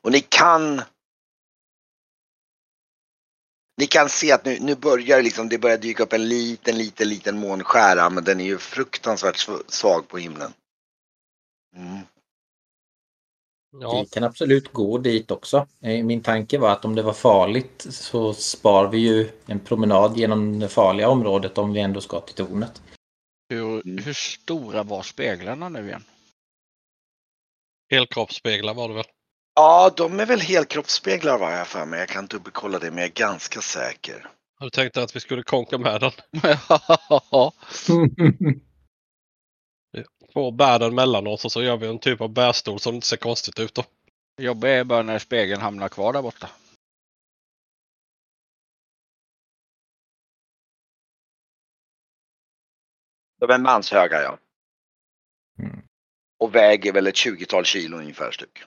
och 0.00 0.12
ni 0.12 0.20
kan 0.20 0.82
ni 3.78 3.86
kan 3.86 4.08
se 4.08 4.32
att 4.32 4.44
nu, 4.44 4.58
nu 4.60 4.74
börjar 4.74 5.22
liksom, 5.22 5.48
det 5.48 5.58
börjar 5.58 5.78
dyka 5.78 6.02
upp 6.02 6.12
en 6.12 6.28
liten, 6.28 6.78
liten, 6.78 7.08
liten 7.08 7.38
månskära 7.40 8.10
men 8.10 8.24
den 8.24 8.40
är 8.40 8.44
ju 8.44 8.58
fruktansvärt 8.58 9.36
sv- 9.36 9.62
svag 9.68 10.08
på 10.08 10.18
himlen. 10.18 10.52
Mm. 11.76 11.98
Ja, 13.80 14.00
Vi 14.02 14.08
kan 14.08 14.24
absolut 14.24 14.72
gå 14.72 14.98
dit 14.98 15.30
också. 15.30 15.66
Eh, 15.82 16.04
Min 16.04 16.22
tanke 16.22 16.58
var 16.58 16.70
att 16.72 16.84
om 16.84 16.94
det 16.94 17.02
var 17.02 17.12
farligt 17.12 17.86
så 17.90 18.34
spar 18.34 18.88
vi 18.88 18.98
ju 18.98 19.30
en 19.46 19.60
promenad 19.60 20.16
genom 20.18 20.58
det 20.58 20.68
farliga 20.68 21.08
området 21.08 21.58
om 21.58 21.72
vi 21.72 21.80
ändå 21.80 22.00
ska 22.00 22.20
till 22.20 22.34
tornet. 22.34 22.82
Hur, 23.48 23.80
Mm. 23.86 24.04
hur 24.04 24.12
stora 24.14 24.82
var 24.82 25.02
speglarna 25.02 25.68
nu 25.68 25.86
igen? 25.88 26.04
helkroppsspeglar 27.90 28.74
var 28.74 28.88
det 28.88 28.94
väl? 28.94 29.04
Ja, 29.60 29.90
de 29.96 30.20
är 30.20 30.26
väl 30.26 30.40
helkroppsspeglar 30.40 31.38
var 31.38 31.50
jag 31.50 31.66
för 31.66 31.86
mig. 31.86 32.00
Jag 32.00 32.08
kan 32.08 32.26
dubbelkolla 32.26 32.78
det 32.78 32.90
men 32.90 32.98
jag 32.98 33.06
är 33.06 33.12
ganska 33.12 33.60
säker. 33.60 34.30
Jag 34.60 34.72
tänkte 34.72 35.02
att 35.02 35.16
vi 35.16 35.20
skulle 35.20 35.42
konka 35.42 35.78
med 35.78 36.00
den. 36.00 36.12
Ja, 37.30 37.52
Två 40.32 40.50
bär 40.50 40.78
den 40.78 40.94
mellan 40.94 41.26
oss 41.26 41.44
och 41.44 41.52
så 41.52 41.62
gör 41.62 41.76
vi 41.76 41.86
en 41.86 41.98
typ 41.98 42.20
av 42.20 42.28
bärstol 42.28 42.80
som 42.80 42.94
inte 42.94 43.06
ser 43.06 43.16
konstigt 43.16 43.58
ut 43.58 43.74
då. 43.74 43.84
Jobbigt 44.36 44.68
är 44.68 44.84
bara 44.84 45.02
när 45.02 45.18
spegeln 45.18 45.60
hamnar 45.60 45.88
kvar 45.88 46.12
där 46.12 46.22
borta. 46.22 46.50
De 53.40 53.50
är 53.50 53.58
manshöga 53.58 54.22
ja. 54.22 54.38
Mm. 55.58 55.82
Och 56.38 56.54
väger 56.54 56.92
väl 56.92 57.06
ett 57.06 57.14
20-tal 57.14 57.64
kilo 57.64 57.96
ungefär 57.96 58.30
styck. 58.30 58.64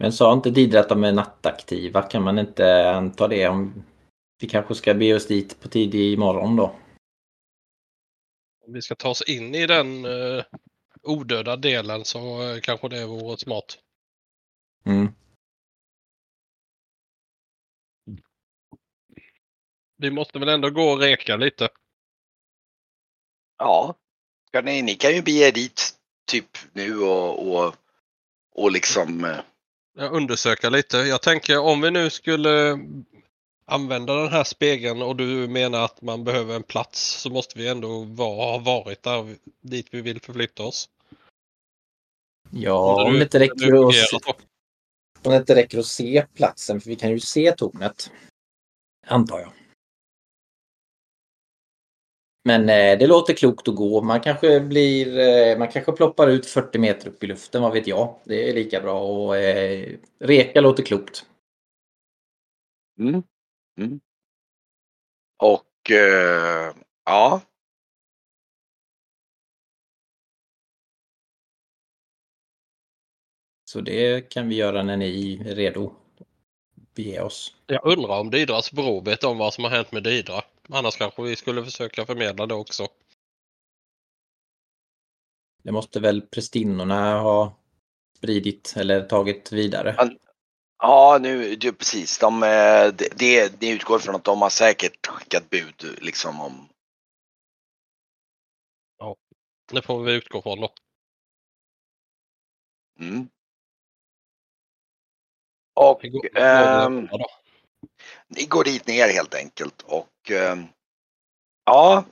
Men 0.00 0.12
sa 0.12 0.32
inte 0.32 0.50
Didra 0.50 0.80
att 0.80 0.88
de 0.88 1.04
är 1.04 1.12
nattaktiva? 1.12 2.02
Kan 2.02 2.22
man 2.22 2.38
inte 2.38 2.90
anta 2.90 3.28
det 3.28 3.48
om 3.48 3.84
vi 4.40 4.48
kanske 4.48 4.74
ska 4.74 4.94
be 4.94 5.14
oss 5.14 5.26
dit 5.26 5.60
på 5.60 5.68
tidig 5.68 6.18
morgon 6.18 6.56
då? 6.56 6.76
Om 8.66 8.72
vi 8.72 8.82
ska 8.82 8.94
ta 8.94 9.08
oss 9.08 9.22
in 9.22 9.54
i 9.54 9.66
den 9.66 10.04
eh, 10.04 10.44
odöda 11.02 11.56
delen 11.56 12.04
så 12.04 12.42
eh, 12.42 12.60
kanske 12.60 12.88
det 12.88 13.06
vore 13.06 13.38
smart. 13.38 13.78
Mm. 14.84 15.08
Vi 19.96 20.10
måste 20.10 20.38
väl 20.38 20.48
ändå 20.48 20.70
gå 20.70 20.82
och 20.82 20.98
reka 20.98 21.36
lite. 21.36 21.68
Ja. 23.58 23.94
Ska 24.48 24.60
ni, 24.60 24.82
ni 24.82 24.94
kan 24.94 25.14
ju 25.14 25.22
bege 25.22 25.48
er 25.48 25.52
dit 25.52 25.98
typ 26.26 26.58
nu 26.72 27.00
och, 27.00 27.48
och, 27.48 27.74
och 28.54 28.72
liksom 28.72 29.24
undersöka 29.98 30.70
lite. 30.70 30.96
Jag 30.96 31.22
tänker 31.22 31.58
om 31.58 31.80
vi 31.80 31.90
nu 31.90 32.10
skulle 32.10 32.78
använda 33.64 34.14
den 34.14 34.28
här 34.28 34.44
spegeln 34.44 35.02
och 35.02 35.16
du 35.16 35.48
menar 35.48 35.84
att 35.84 36.02
man 36.02 36.24
behöver 36.24 36.54
en 36.56 36.62
plats 36.62 37.20
så 37.20 37.30
måste 37.30 37.58
vi 37.58 37.68
ändå 37.68 38.04
vara, 38.04 38.50
ha 38.50 38.58
varit 38.58 39.02
där 39.02 39.36
dit 39.60 39.86
vi 39.90 40.00
vill 40.00 40.20
förflytta 40.20 40.62
oss. 40.62 40.88
Ja, 42.50 43.04
Om 43.04 43.14
det 43.14 43.22
inte 43.22 43.38
räcker 43.38 43.88
att, 43.88 43.94
se- 43.94 44.16
om 45.22 45.32
det 45.32 45.36
inte 45.36 45.54
räcker 45.54 45.78
att 45.78 45.86
se 45.86 46.26
platsen, 46.34 46.80
för 46.80 46.90
vi 46.90 46.96
kan 46.96 47.10
ju 47.10 47.20
se 47.20 47.52
tornet. 47.52 48.10
Antar 49.06 49.40
jag. 49.40 49.52
Men 52.48 52.68
eh, 52.68 52.98
det 52.98 53.06
låter 53.06 53.34
klokt 53.34 53.68
att 53.68 53.74
gå. 53.74 54.02
Man 54.02 54.20
kanske 54.20 54.60
blir, 54.60 55.18
eh, 55.18 55.58
man 55.58 55.68
kanske 55.68 55.92
ploppar 55.92 56.28
ut 56.28 56.46
40 56.46 56.78
meter 56.78 57.08
upp 57.08 57.24
i 57.24 57.26
luften, 57.26 57.62
vad 57.62 57.72
vet 57.72 57.86
jag. 57.86 58.14
Det 58.24 58.50
är 58.50 58.54
lika 58.54 58.80
bra. 58.80 59.02
Och 59.02 59.36
eh, 59.36 59.96
reka 60.18 60.60
låter 60.60 60.82
klokt. 60.82 61.26
Mm. 63.00 63.22
Mm. 63.80 64.00
Och 65.36 65.90
eh, 65.90 66.74
ja. 67.04 67.40
Så 73.64 73.80
det 73.80 74.30
kan 74.30 74.48
vi 74.48 74.54
göra 74.54 74.82
när 74.82 74.96
ni 74.96 75.40
är 75.46 75.54
redo. 75.54 75.92
Bege 76.94 77.20
oss. 77.20 77.54
Jag 77.66 77.86
undrar 77.86 78.20
om 78.20 78.30
Didras 78.30 78.72
bror 78.72 79.04
vet 79.04 79.24
om 79.24 79.38
vad 79.38 79.54
som 79.54 79.64
har 79.64 79.70
hänt 79.70 79.92
med 79.92 80.02
Didra. 80.02 80.42
Annars 80.72 80.96
kanske 80.96 81.22
vi 81.22 81.36
skulle 81.36 81.64
försöka 81.64 82.06
förmedla 82.06 82.46
det 82.46 82.54
också. 82.54 82.88
Det 85.62 85.72
måste 85.72 86.00
väl 86.00 86.22
prästinnorna 86.22 87.20
ha 87.20 87.58
spridit 88.16 88.74
eller 88.76 89.02
tagit 89.02 89.52
vidare. 89.52 89.94
Ja. 89.98 90.10
Ja, 90.82 91.18
nu, 91.20 91.56
det, 91.56 91.72
precis. 91.72 92.18
De, 92.18 92.42
eh, 92.42 92.94
det, 92.94 93.18
det, 93.18 93.60
det 93.60 93.70
utgår 93.70 93.98
från 93.98 94.14
att 94.14 94.24
de 94.24 94.42
har 94.42 94.50
säkert 94.50 95.06
skickat 95.06 95.50
bud 95.50 95.98
liksom 96.00 96.40
om... 96.40 96.68
Det 99.72 99.82
får 99.82 100.02
vi 100.02 100.12
utgå 100.12 100.42
från 100.42 100.60
då. 100.60 100.72
Mm. 103.00 103.28
Och 105.74 106.00
går, 106.02 106.10
går 106.10 106.40
ehm, 106.40 107.06
då 107.06 107.26
ni 108.28 108.44
går 108.44 108.64
dit 108.64 108.86
ner 108.86 109.08
helt 109.08 109.34
enkelt 109.34 109.82
och 109.82 110.30
ehm, 110.30 110.66
ja, 111.64 112.04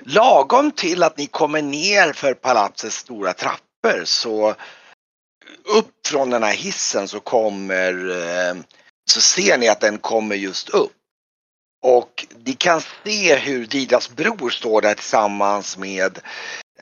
lagom 0.00 0.72
till 0.72 1.02
att 1.02 1.18
ni 1.18 1.26
kommer 1.26 1.62
ner 1.62 2.12
för 2.12 2.34
palatsets 2.34 2.96
stora 2.96 3.32
trappor 3.32 4.04
så 4.04 4.54
upp 5.64 6.06
från 6.06 6.30
den 6.30 6.42
här 6.42 6.54
hissen 6.54 7.08
så 7.08 7.20
kommer 7.20 8.10
ehm, 8.10 8.64
så 9.10 9.20
ser 9.20 9.58
ni 9.58 9.68
att 9.68 9.80
den 9.80 9.98
kommer 9.98 10.36
just 10.36 10.68
upp. 10.68 10.92
Och 11.82 12.26
ni 12.44 12.52
kan 12.52 12.80
se 13.04 13.36
hur 13.36 13.66
Didas 13.66 14.10
bror 14.10 14.50
står 14.50 14.80
där 14.80 14.94
tillsammans 14.94 15.78
med 15.78 16.18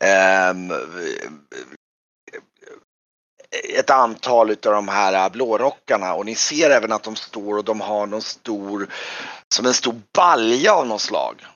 eh, 0.01 0.55
ett 3.51 3.91
antal 3.91 4.51
utav 4.51 4.73
de 4.73 4.89
här 4.89 5.25
äh, 5.25 5.33
blårockarna 5.33 6.15
och 6.15 6.27
ni 6.27 6.35
ser 6.35 6.71
även 6.71 6.93
att 6.93 7.03
de 7.03 7.17
står 7.17 7.59
och 7.59 7.65
de 7.65 7.81
har 7.81 8.07
någon 8.07 8.23
stor, 8.23 8.89
som 9.55 9.67
en 9.67 9.75
stor 9.75 10.01
balja 10.13 10.75
av 10.75 10.87
något 10.87 11.01
slag. 11.01 11.47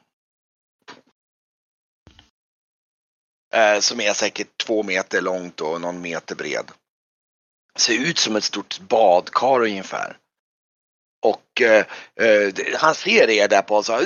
Eh, 3.54 3.80
som 3.80 4.00
är 4.00 4.12
säkert 4.12 4.58
två 4.66 4.82
meter 4.82 5.20
långt 5.20 5.60
och 5.60 5.80
någon 5.80 6.00
meter 6.00 6.34
bred. 6.34 6.70
Ser 7.76 7.98
ut 7.98 8.18
som 8.18 8.36
ett 8.36 8.44
stort 8.44 8.80
badkar 8.80 9.62
ungefär. 9.62 10.16
Och 11.22 11.60
eh, 11.60 11.86
eh, 12.20 12.54
han 12.76 12.94
ser 12.94 13.30
er 13.30 13.48
där 13.48 13.62
på 13.62 13.82
så 13.82 14.00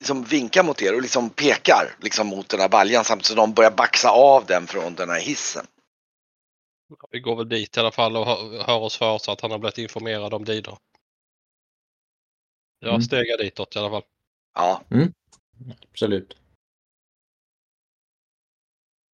liksom 0.00 0.24
vinkar 0.24 0.62
mot 0.62 0.82
er 0.82 0.94
och 0.94 1.02
liksom 1.02 1.30
pekar 1.30 1.94
liksom 1.98 2.26
mot 2.26 2.48
den 2.48 2.60
här 2.60 2.68
baljan 2.68 3.04
samtidigt 3.04 3.26
som 3.26 3.36
de 3.36 3.52
börjar 3.52 3.70
baxa 3.70 4.10
av 4.10 4.46
den 4.46 4.66
från 4.66 4.94
den 4.94 5.10
här 5.10 5.20
hissen. 5.20 5.66
Vi 7.10 7.20
går 7.20 7.36
väl 7.36 7.48
dit 7.48 7.76
i 7.76 7.80
alla 7.80 7.90
fall 7.90 8.16
och 8.16 8.26
hör, 8.26 8.78
oss 8.80 8.96
för 8.98 9.18
så 9.18 9.32
att 9.32 9.40
han 9.40 9.50
har 9.50 9.58
blivit 9.58 9.78
informerad 9.78 10.34
om 10.34 10.44
Didra. 10.44 10.78
Jag 12.78 12.90
Mm. 12.90 13.02
stegar 13.02 13.38
ditåt 13.38 13.76
i 13.76 13.78
alla 13.78 13.90
fall. 13.90 14.02
Ja, 14.54 14.82
Absolut. 15.90 16.36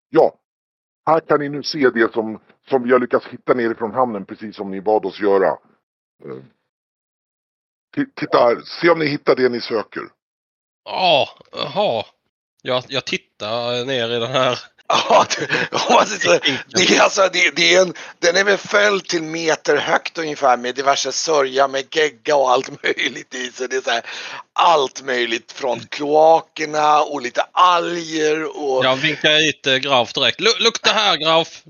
Ja, 0.08 0.38
här 1.06 1.20
kan 1.20 1.40
ni 1.40 1.48
nu 1.48 1.62
se 1.62 1.90
det 1.90 2.12
som, 2.12 2.40
som 2.68 2.82
vi 2.82 2.92
har 2.92 2.98
lyckats 2.98 3.26
hitta 3.26 3.54
nerifrån 3.54 3.94
hamnen 3.94 4.24
precis 4.26 4.56
som 4.56 4.70
ni 4.70 4.80
bad 4.80 5.04
oss 5.06 5.20
göra. 5.20 5.48
Eh, 6.24 6.42
ti- 7.96 8.12
Titta 8.16 8.38
här, 8.38 8.60
se 8.80 8.90
om 8.90 8.98
ni 8.98 9.06
hittar 9.06 9.36
det 9.36 9.48
ni 9.48 9.60
söker. 9.60 10.02
Ja, 10.84 11.28
jaha. 11.52 12.04
Jag, 12.62 12.84
jag 12.88 13.06
tittar 13.06 13.84
ner 13.84 14.08
i 14.16 14.18
den 14.20 14.30
här. 14.32 14.58
Ja, 14.88 15.26
det, 15.38 15.72
om 15.72 15.94
man 15.94 16.06
säger 16.06 16.38
så, 16.38 16.40
det 16.66 16.96
är 16.96 17.00
alltså, 17.00 17.28
det, 17.32 17.56
det 17.56 17.74
är 17.74 17.82
en, 17.82 17.94
den 18.18 18.36
är 18.36 18.44
väl 18.44 18.58
följd 18.58 19.08
till 19.08 19.22
meter 19.22 19.76
högt 19.76 20.18
ungefär 20.18 20.56
med 20.56 20.74
diverse 20.74 21.12
sörja 21.12 21.68
med 21.68 21.84
gegga 21.94 22.36
och 22.36 22.50
allt 22.50 22.82
möjligt 22.82 23.34
i. 23.34 23.52
Så 23.52 23.66
det 23.66 23.76
är 23.76 23.80
så 23.80 23.90
här, 23.90 24.02
allt 24.52 25.02
möjligt 25.02 25.52
från 25.52 25.80
kloakerna 25.80 27.02
och 27.02 27.22
lite 27.22 27.42
alger 27.52 28.58
och... 28.58 28.84
Jag 28.84 28.96
vinkar 28.96 29.30
hit 29.30 29.66
eh, 29.66 29.76
Graf 29.76 30.12
direkt. 30.12 30.40
Lu- 30.40 30.58
Lukta 30.62 30.90
här 30.90 31.16
Graf! 31.16 31.62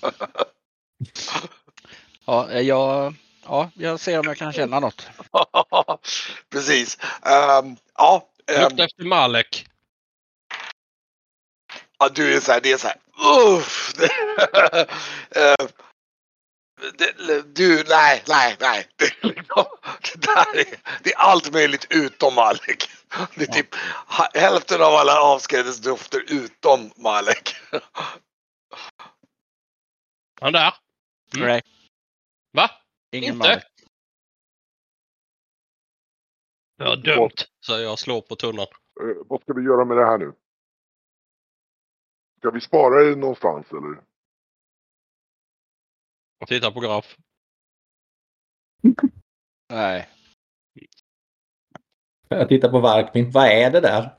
Ja, 2.24 2.50
eh, 2.50 2.60
jag, 2.60 3.14
ja, 3.44 3.70
jag 3.74 4.00
ser 4.00 4.18
om 4.18 4.26
jag 4.26 4.36
kan 4.36 4.52
känna 4.52 4.80
något. 4.80 5.06
Precis. 6.50 6.98
Ehm, 7.22 7.76
ja, 7.96 8.28
ehm, 8.52 8.62
Lukta 8.62 8.84
efter 8.84 9.04
Malek. 9.04 9.66
Ja, 12.02 12.08
du 12.08 12.36
är 12.36 12.40
så 12.40 12.52
här, 12.52 12.60
det 12.60 12.72
är 12.72 12.76
så 12.76 12.86
här, 12.88 12.96
uff. 13.56 13.92
Det, 16.98 17.42
du, 17.54 17.84
nej, 17.88 18.22
nej, 18.28 18.56
nej. 18.60 18.88
Det, 18.96 19.04
är 19.04 19.28
liksom, 19.28 19.64
det 20.02 20.20
där 20.26 20.58
är, 20.58 20.80
det 21.02 21.12
är 21.12 21.18
allt 21.18 21.52
möjligt 21.52 21.86
utom 21.90 22.34
Malek. 22.34 22.90
Det 23.34 23.42
är 23.42 23.52
typ 23.52 23.74
hälften 24.34 24.82
av 24.82 24.94
alla 24.94 25.20
avskrädesdofter 25.20 26.24
utom 26.28 26.90
Malek. 26.96 27.56
Han 30.40 30.52
där. 30.52 30.74
Mm. 31.34 31.48
Nej, 31.48 31.62
Va? 32.52 32.70
ingen 33.12 33.34
Inte? 33.34 33.48
Malek. 33.48 33.64
Ja, 36.76 36.96
dumt. 36.96 37.30
Så 37.60 37.72
jag 37.80 37.98
slår 37.98 38.20
på 38.20 38.36
tunnan. 38.36 38.66
Eh, 39.00 39.26
vad 39.26 39.42
ska 39.42 39.52
vi 39.52 39.62
göra 39.62 39.84
med 39.84 39.96
det 39.96 40.06
här 40.06 40.18
nu? 40.18 40.32
Ska 42.42 42.50
vi 42.50 42.60
spara 42.60 43.04
det 43.04 43.16
någonstans 43.16 43.72
eller? 43.72 44.02
Och 46.40 46.48
tittar 46.48 46.70
på 46.70 46.80
Graf. 46.80 47.16
Nej. 49.68 50.08
Jag 52.28 52.48
tittar 52.48 52.70
på 52.70 52.80
Varkmin. 52.80 53.30
Vad 53.30 53.46
är 53.46 53.70
det 53.70 53.80
där? 53.80 54.10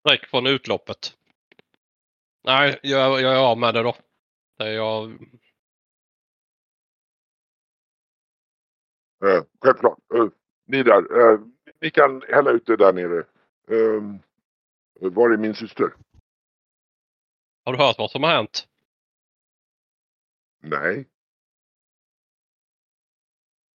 Sträck 0.00 0.26
från 0.26 0.46
utloppet. 0.46 1.16
Nej, 2.44 2.80
jag, 2.82 3.20
jag 3.20 3.34
är 3.34 3.50
av 3.50 3.58
med 3.58 3.74
det 3.74 3.82
då. 3.82 3.96
Det 4.58 4.64
är 4.64 4.74
jag... 4.74 5.10
Eh, 9.24 9.44
självklart. 9.60 9.98
Eh, 10.14 10.28
ni 10.64 10.82
där, 10.82 11.32
eh, 11.32 11.40
ni 11.80 11.90
kan 11.90 12.22
hälla 12.22 12.50
ut 12.50 12.66
det 12.66 12.76
där 12.76 12.92
nere. 12.92 13.18
Eh, 13.68 14.29
var 15.08 15.30
är 15.30 15.36
min 15.36 15.54
syster? 15.54 15.92
Har 17.64 17.72
du 17.72 17.78
hört 17.78 17.98
vad 17.98 18.10
som 18.10 18.22
har 18.22 18.30
hänt? 18.30 18.68
Nej. 20.62 21.08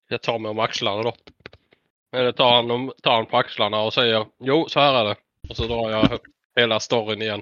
Jag 0.07 0.21
tar 0.21 0.39
mig 0.39 0.49
om 0.51 0.59
axlarna 0.59 1.03
då. 1.03 1.15
Eller 2.11 2.31
tar 2.31 2.55
han, 2.55 2.71
om- 2.71 2.93
tar 3.03 3.15
han 3.15 3.25
på 3.25 3.37
axlarna 3.37 3.81
och 3.81 3.93
säger 3.93 4.27
jo, 4.37 4.65
så 4.69 4.79
här 4.79 4.93
är 4.93 5.05
det. 5.05 5.15
Och 5.49 5.55
så 5.55 5.67
drar 5.67 5.89
jag 5.91 6.19
hela 6.55 6.79
storyn 6.79 7.21
igen. 7.21 7.41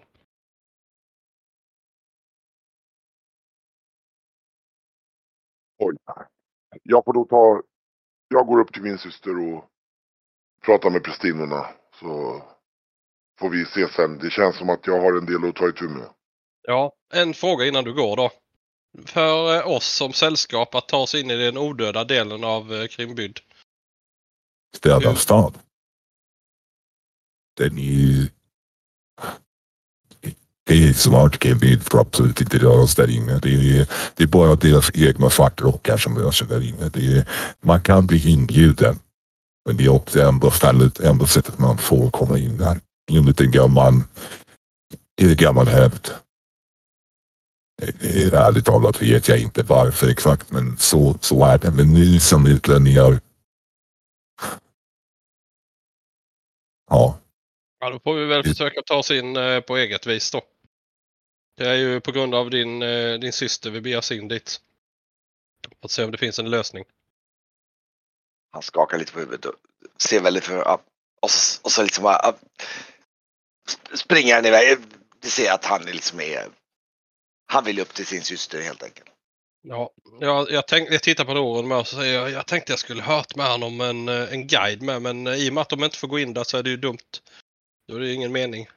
Oj. 5.77 5.97
Jag 6.83 7.05
får 7.05 7.13
då 7.13 7.25
ta... 7.25 7.61
Jag 8.27 8.47
går 8.47 8.59
upp 8.61 8.73
till 8.73 8.83
min 8.83 8.97
syster 8.97 9.53
och 9.53 9.69
pratar 10.61 10.89
med 10.89 11.03
prästinnorna. 11.03 11.65
Så 11.99 12.41
får 13.39 13.49
vi 13.49 13.65
se 13.65 13.87
sen. 13.95 14.17
Det 14.17 14.29
känns 14.29 14.57
som 14.57 14.69
att 14.69 14.87
jag 14.87 15.01
har 15.01 15.17
en 15.17 15.25
del 15.25 15.49
att 15.49 15.55
ta 15.55 15.69
itu 15.69 15.83
med. 15.89 16.07
Ja, 16.67 16.91
en 17.13 17.33
fråga 17.33 17.65
innan 17.65 17.83
du 17.83 17.93
går 17.93 18.15
då. 18.17 18.31
För 19.05 19.55
eh, 19.55 19.67
oss 19.67 19.85
som 19.93 20.13
sällskap 20.13 20.75
att 20.75 20.87
ta 20.87 20.97
oss 20.97 21.15
in 21.15 21.31
i 21.31 21.35
den 21.35 21.57
odöda 21.57 22.03
delen 22.03 22.43
av 22.43 22.73
eh, 22.73 22.87
Krimbyd. 22.87 23.39
Städad 24.75 25.03
Mm. 25.03 25.15
stad. 25.15 25.57
Den 27.57 27.77
är 27.77 27.81
ju... 27.81 28.27
Det 30.65 30.83
är 30.89 30.93
smart 30.93 31.43
Kevin 31.43 31.79
får 31.79 31.99
absolut 32.01 32.41
inte 32.41 32.57
röra 32.57 32.81
oss 32.81 32.95
där 32.95 33.09
inne. 33.09 33.39
Det 33.39 33.49
är, 33.79 33.89
det 34.15 34.23
är 34.23 34.27
bara 34.27 34.55
deras 34.55 34.91
egna 34.95 35.29
svartrockar 35.29 35.97
som 35.97 36.17
rör 36.17 36.31
sig 36.31 36.47
där 36.47 36.61
inne. 36.69 36.89
Det 36.89 37.17
är, 37.17 37.27
man 37.61 37.81
kan 37.81 38.07
bli 38.07 38.29
inbjuden. 38.31 38.99
Men 39.65 39.77
det 39.77 39.85
är 39.85 39.89
också 39.89 40.21
enda 40.21 40.51
stället, 40.51 40.99
enda 40.99 41.27
sättet 41.27 41.59
man 41.59 41.77
får 41.77 42.09
komma 42.11 42.37
in 42.37 42.57
där. 42.57 42.79
Enligt 43.11 43.41
en 43.41 43.51
gammal, 43.51 43.93
det 45.15 45.25
är 45.25 45.35
gammal 45.35 45.67
hävd. 45.67 46.09
Det 47.99 48.23
är 48.23 48.33
Ärligt 48.33 48.65
talat 48.65 49.01
vet 49.01 49.27
jag 49.27 49.39
inte 49.39 49.63
varför 49.63 50.09
exakt 50.09 50.51
men 50.51 50.77
så, 50.77 51.17
så 51.21 51.45
är 51.45 51.57
det. 51.57 51.71
Men 51.71 51.93
ni 51.93 52.19
som 52.19 52.47
utlänningar. 52.47 53.19
Ja, 56.89 57.19
Ja, 57.83 57.89
då 57.89 57.99
får 57.99 58.13
vi 58.13 58.25
väl 58.25 58.43
försöka 58.43 58.81
ta 58.81 58.97
oss 58.97 59.11
in 59.11 59.35
eh, 59.35 59.59
på 59.59 59.77
eget 59.77 60.05
vis 60.05 60.31
då. 60.31 60.41
Det 61.57 61.69
är 61.69 61.75
ju 61.75 62.01
på 62.01 62.11
grund 62.11 62.35
av 62.35 62.49
din, 62.49 62.81
eh, 62.81 63.19
din 63.19 63.33
syster 63.33 63.71
vi 63.71 63.81
beger 63.81 63.97
oss 63.97 64.11
in 64.11 64.27
dit. 64.27 64.61
Att 65.81 65.91
se 65.91 66.03
om 66.03 66.11
det 66.11 66.17
finns 66.17 66.39
en 66.39 66.49
lösning. 66.49 66.83
Han 68.51 68.61
skakar 68.61 68.97
lite 68.97 69.13
på 69.13 69.19
huvudet 69.19 69.45
och 69.45 69.55
ser 69.97 70.21
väldigt 70.21 70.43
för... 70.43 70.79
Och 71.21 71.31
så, 71.31 71.61
och 71.63 71.71
så 71.71 71.83
liksom 71.83 72.03
bara... 72.03 72.33
Springer 73.93 74.35
han 74.35 74.45
iväg. 74.45 74.77
Du 75.19 75.29
ser 75.29 75.51
att 75.51 75.65
han 75.65 75.87
är 75.87 75.93
liksom 75.93 76.19
är... 76.19 76.47
Han 77.45 77.63
vill 77.63 77.79
upp 77.79 77.93
till 77.93 78.05
sin 78.05 78.21
syster 78.21 78.61
helt 78.61 78.83
enkelt. 78.83 79.09
Ja, 79.61 79.89
jag, 80.19 80.51
jag, 80.51 80.67
tänk, 80.67 80.91
jag 80.91 81.03
tittar 81.03 81.25
på 81.25 81.33
Doren 81.33 81.67
med 81.67 81.77
och 81.77 81.87
så 81.87 81.95
säger 81.95 82.13
jag, 82.13 82.31
jag 82.31 82.47
tänkte 82.47 82.71
jag 82.71 82.79
skulle 82.79 83.01
hört 83.03 83.35
med 83.35 83.51
honom 83.51 83.81
en, 83.81 84.07
eh, 84.07 84.33
en 84.33 84.47
guide 84.47 84.81
med 84.81 85.01
men 85.01 85.27
eh, 85.27 85.33
i 85.33 85.49
och 85.49 85.53
med 85.53 85.61
att 85.61 85.69
de 85.69 85.83
inte 85.83 85.97
får 85.97 86.07
gå 86.07 86.19
in 86.19 86.33
där 86.33 86.43
så 86.43 86.57
är 86.57 86.63
det 86.63 86.69
ju 86.69 86.77
dumt. 86.77 86.97
Då 87.87 87.95
är 87.95 87.99
det 87.99 88.07
ju 88.07 88.13
ingen 88.13 88.31
mening. 88.31 88.67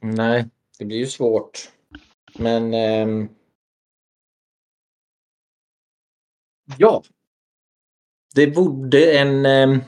Nej, 0.00 0.48
det 0.78 0.84
blir 0.84 0.98
ju 0.98 1.06
svårt. 1.06 1.70
Men... 2.34 2.74
ehm, 2.74 3.28
ja. 6.78 7.02
Det 8.34 8.46
borde 8.46 9.18
en, 9.18 9.46
ehm, 9.46 9.80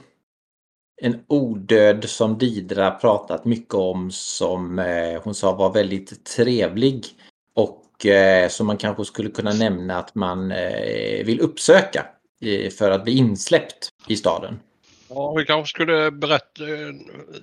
en 1.02 1.24
odöd 1.26 2.08
som 2.10 2.38
Didra 2.38 2.90
pratat 2.90 3.44
mycket 3.44 3.74
om 3.74 4.10
som 4.10 4.78
eh, 4.78 5.22
hon 5.22 5.34
sa 5.34 5.52
var 5.52 5.72
väldigt 5.72 6.24
trevlig. 6.24 7.06
Och 7.54 8.06
eh, 8.06 8.48
som 8.48 8.66
man 8.66 8.76
kanske 8.76 9.04
skulle 9.04 9.30
kunna 9.30 9.52
nämna 9.52 9.98
att 9.98 10.14
man 10.14 10.52
eh, 10.52 11.24
vill 11.24 11.40
uppsöka 11.40 12.06
eh, 12.40 12.70
för 12.70 12.90
att 12.90 13.04
bli 13.04 13.16
insläppt 13.18 13.88
i 14.08 14.16
staden. 14.16 14.60
Ja, 15.08 15.34
vi 15.34 15.44
kanske 15.44 15.70
skulle 15.70 16.10
berätta, 16.10 16.62
eh, 16.64 16.94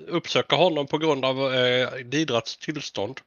uppsöka 0.07 0.55
honom 0.55 0.87
på 0.87 0.97
grund 0.97 1.25
av 1.25 1.53
eh, 1.53 1.89
Didrats 2.05 2.57
tillstånd. 2.57 3.19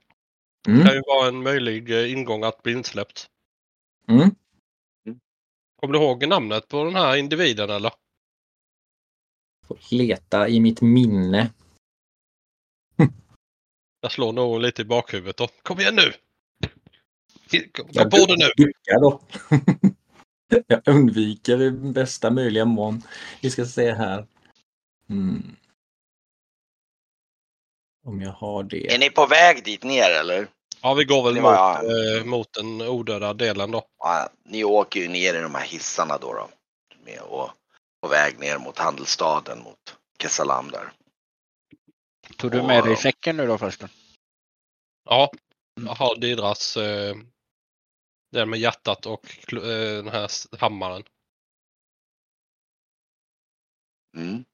Det 0.65 0.71
Mm. 0.73 0.87
kan 0.87 0.95
ju 0.95 1.03
vara 1.07 1.29
en 1.29 1.43
möjlig 1.43 1.91
eh, 1.91 2.13
ingång 2.13 2.45
att 2.45 2.63
bli 2.63 2.73
insläppt. 2.73 3.27
Mm. 4.09 4.31
Kommer 5.81 5.99
du 5.99 6.05
ihåg 6.05 6.29
namnet 6.29 6.69
på 6.69 6.85
den 6.85 6.95
här 6.95 7.17
individen 7.17 7.71
eller? 7.71 7.93
Leta 9.91 10.49
i 10.49 10.61
mitt 10.61 10.81
minne. 10.81 11.51
Jag 14.01 14.13
slår 14.13 14.33
nog 14.33 14.61
lite 14.61 14.83
i 14.83 14.85
bakhuvudet 14.85 15.37
då. 15.37 15.49
Kom 15.63 15.81
igen 15.81 15.95
nu! 15.97 16.13
Kom 17.73 17.87
Jag 17.93 18.11
på 18.11 18.17
det 18.27 18.37
nu! 18.37 18.73
då. 19.01 19.21
Jag 20.67 20.89
undviker 20.89 21.63
i 21.63 21.71
bästa 21.71 22.31
möjliga 22.31 22.65
mån. 22.65 23.03
Vi 23.43 23.51
ska 23.51 23.65
se 23.67 23.93
här. 23.93 24.27
Mm. 25.11 25.57
Om 28.07 28.21
jag 28.23 28.33
har 28.33 28.61
Är 28.65 28.69
det. 28.69 28.99
ni 28.99 29.11
på 29.11 29.27
väg 29.27 29.65
dit 29.65 29.83
ner 29.85 30.11
eller? 30.11 30.49
Ja, 30.83 30.95
vi 30.95 31.05
går 31.05 31.25
väl 31.25 31.35
mot, 31.35 31.43
var- 31.43 32.17
eh, 32.19 32.25
mot 32.25 32.53
den 32.53 32.83
odöda 32.83 33.35
delen 33.35 33.71
då. 33.71 33.83
Ja, 33.99 34.29
ni 34.45 34.65
åker 34.65 35.01
ju 35.01 35.09
ner 35.09 35.35
i 35.35 35.41
de 35.41 35.55
här 35.55 35.67
hissarna 35.67 36.19
då. 36.19 36.33
då 36.35 36.49
med 37.05 37.21
och 37.21 37.51
på 38.01 38.09
väg 38.09 38.39
ner 38.39 38.59
mot 38.59 38.79
handelsstaden, 38.79 39.59
mot 39.59 39.97
Kesalam 40.23 40.71
där. 40.71 40.93
Tog 42.37 42.51
du 42.51 42.63
med 42.63 42.85
dig 42.85 42.97
säcken 42.97 43.37
nu 43.37 43.47
då 43.47 43.59
förresten? 43.59 43.89
Ja, 45.05 45.31
jag 45.81 45.95
har 45.95 46.17
Didras 46.17 46.77
eh, 46.77 47.17
den 48.33 48.51
med 48.51 48.59
hjärtat 48.59 49.07
och 49.07 49.53
eh, 49.53 50.05
den 50.05 50.09
här 50.09 50.57
hammaren. 50.61 51.03
Mm. 54.17 54.45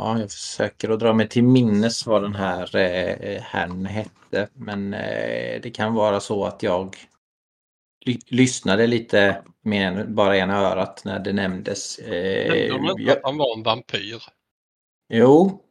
Ja, 0.00 0.18
jag 0.20 0.30
försöker 0.30 0.88
att 0.90 1.00
dra 1.00 1.12
mig 1.12 1.28
till 1.28 1.44
minnes 1.44 2.06
vad 2.06 2.22
den 2.22 2.34
här 2.34 2.76
eh, 2.76 3.40
herrn 3.42 3.86
hette. 3.86 4.48
Men 4.54 4.94
eh, 4.94 5.60
det 5.62 5.70
kan 5.74 5.94
vara 5.94 6.20
så 6.20 6.44
att 6.44 6.62
jag 6.62 6.96
ly- 8.06 8.18
lyssnade 8.26 8.86
lite 8.86 9.42
med 9.62 9.88
en, 9.88 10.14
bara 10.14 10.36
ena 10.36 10.56
örat 10.58 11.02
när 11.04 11.18
det 11.18 11.32
nämndes. 11.32 11.98
Eh, 11.98 12.48
Nämnde 12.70 12.88
de 12.94 13.02
jag- 13.02 13.20
han 13.22 13.38
var 13.38 13.56
en 13.56 13.62
vampyr? 13.62 14.22
Jo. 15.08 15.64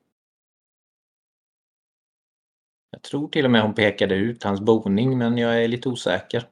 Jag 2.92 3.02
tror 3.02 3.28
till 3.28 3.46
och 3.46 3.52
med 3.52 3.62
hon 3.62 3.74
pekade 3.76 4.16
ut 4.16 4.44
hans 4.44 4.62
boning 4.62 5.18
men 5.18 5.38
jag 5.38 5.64
är 5.64 5.68
lite 5.68 5.90
osäker. 5.90 6.48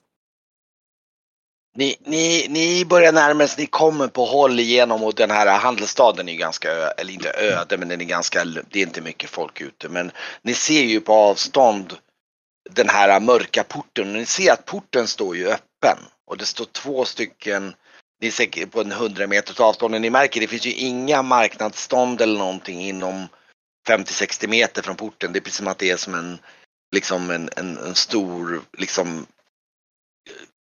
Ni, 1.78 1.96
ni, 2.04 2.48
ni 2.50 2.86
börjar 2.86 3.12
närma 3.12 3.44
er, 3.44 3.50
ni 3.58 3.66
kommer 3.66 4.08
på 4.08 4.26
håll 4.26 4.60
igenom 4.60 5.04
och 5.04 5.14
den 5.14 5.32
här 5.32 5.60
handelsstaden 5.60 6.30
är 6.30 6.36
ganska, 6.36 6.72
eller 6.72 7.14
inte 7.14 7.30
öde 7.30 7.78
men 7.78 7.88
den 7.88 8.02
är 8.02 8.06
ganska, 8.06 8.46
det 8.46 8.80
är 8.80 8.84
inte 8.84 9.02
mycket 9.02 9.30
folk 9.30 9.62
ute. 9.62 9.90
Men 9.90 10.12
ni 10.42 10.54
ser 10.54 10.84
ju 10.84 11.02
på 11.02 11.14
avstånd 11.14 11.94
den 12.70 12.90
här 12.90 13.20
mörka 13.20 13.64
porten 13.64 14.08
och 14.08 14.14
ni 14.14 14.26
ser 14.26 14.54
att 14.54 14.66
porten 14.66 15.08
står 15.08 15.36
ju 15.36 15.48
öppen. 15.48 15.98
Och 16.26 16.38
det 16.38 16.46
står 16.46 16.66
två 16.66 17.06
stycken, 17.06 17.74
ni 18.22 18.32
ser 18.32 18.66
på 18.66 18.82
en 18.82 18.92
100 18.92 19.28
meters 19.28 19.60
avstånd 19.60 19.96
och 19.96 20.02
ni 20.02 20.10
märker 20.10 20.42
det 20.42 20.48
finns 20.48 20.66
ju 20.66 20.74
inga 20.74 21.22
marknadsstånd 21.22 22.22
eller 22.22 22.40
någonting 22.40 22.82
inom 22.82 23.28
50-60 23.88 24.48
meter 24.48 24.82
från 24.82 24.96
porten. 24.96 25.34
Det 25.34 25.40
är 25.40 25.42
precis 25.42 25.58
som 25.58 25.68
att 25.68 25.78
det 25.78 25.92
är 25.92 25.98
som 25.98 26.14
en, 26.16 26.40
liksom 26.96 27.30
en, 27.30 27.50
en, 27.56 27.78
en 27.78 27.96
stor, 27.96 28.62
liksom 28.78 29.26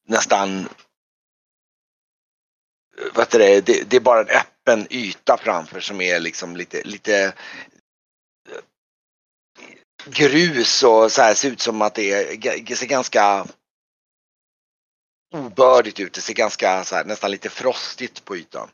nästan 0.08 0.68
vad 3.14 3.24
heter 3.24 3.38
det, 3.38 3.60
det, 3.60 3.90
det 3.90 3.96
är 3.96 4.00
bara 4.00 4.20
en 4.20 4.28
öppen 4.28 4.86
yta 4.90 5.36
framför 5.36 5.80
som 5.80 6.00
är 6.00 6.20
liksom 6.20 6.56
lite, 6.56 6.82
lite 6.82 7.24
eh, 8.50 8.60
grus 10.06 10.82
och 10.82 11.12
så 11.12 11.22
här 11.22 11.34
ser 11.34 11.50
ut 11.50 11.60
som 11.60 11.82
att 11.82 11.94
det, 11.94 12.12
är, 12.12 12.62
det 12.66 12.76
ser 12.76 12.86
ganska 12.86 13.46
obördigt 15.34 16.00
ut. 16.00 16.12
Det 16.12 16.20
ser 16.20 16.34
ganska 16.34 16.84
så 16.84 16.94
här, 16.94 17.04
nästan 17.04 17.30
lite 17.30 17.50
frostigt 17.50 18.24
på 18.24 18.36
ytan. 18.36 18.68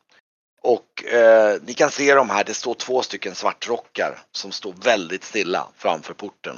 Och 0.62 1.04
eh, 1.04 1.60
ni 1.62 1.74
kan 1.74 1.90
se 1.90 2.14
de 2.14 2.30
här, 2.30 2.44
det 2.44 2.54
står 2.54 2.74
två 2.74 3.02
stycken 3.02 3.34
svartrockar 3.34 4.22
som 4.32 4.52
står 4.52 4.72
väldigt 4.72 5.24
stilla 5.24 5.68
framför 5.76 6.14
porten. 6.14 6.56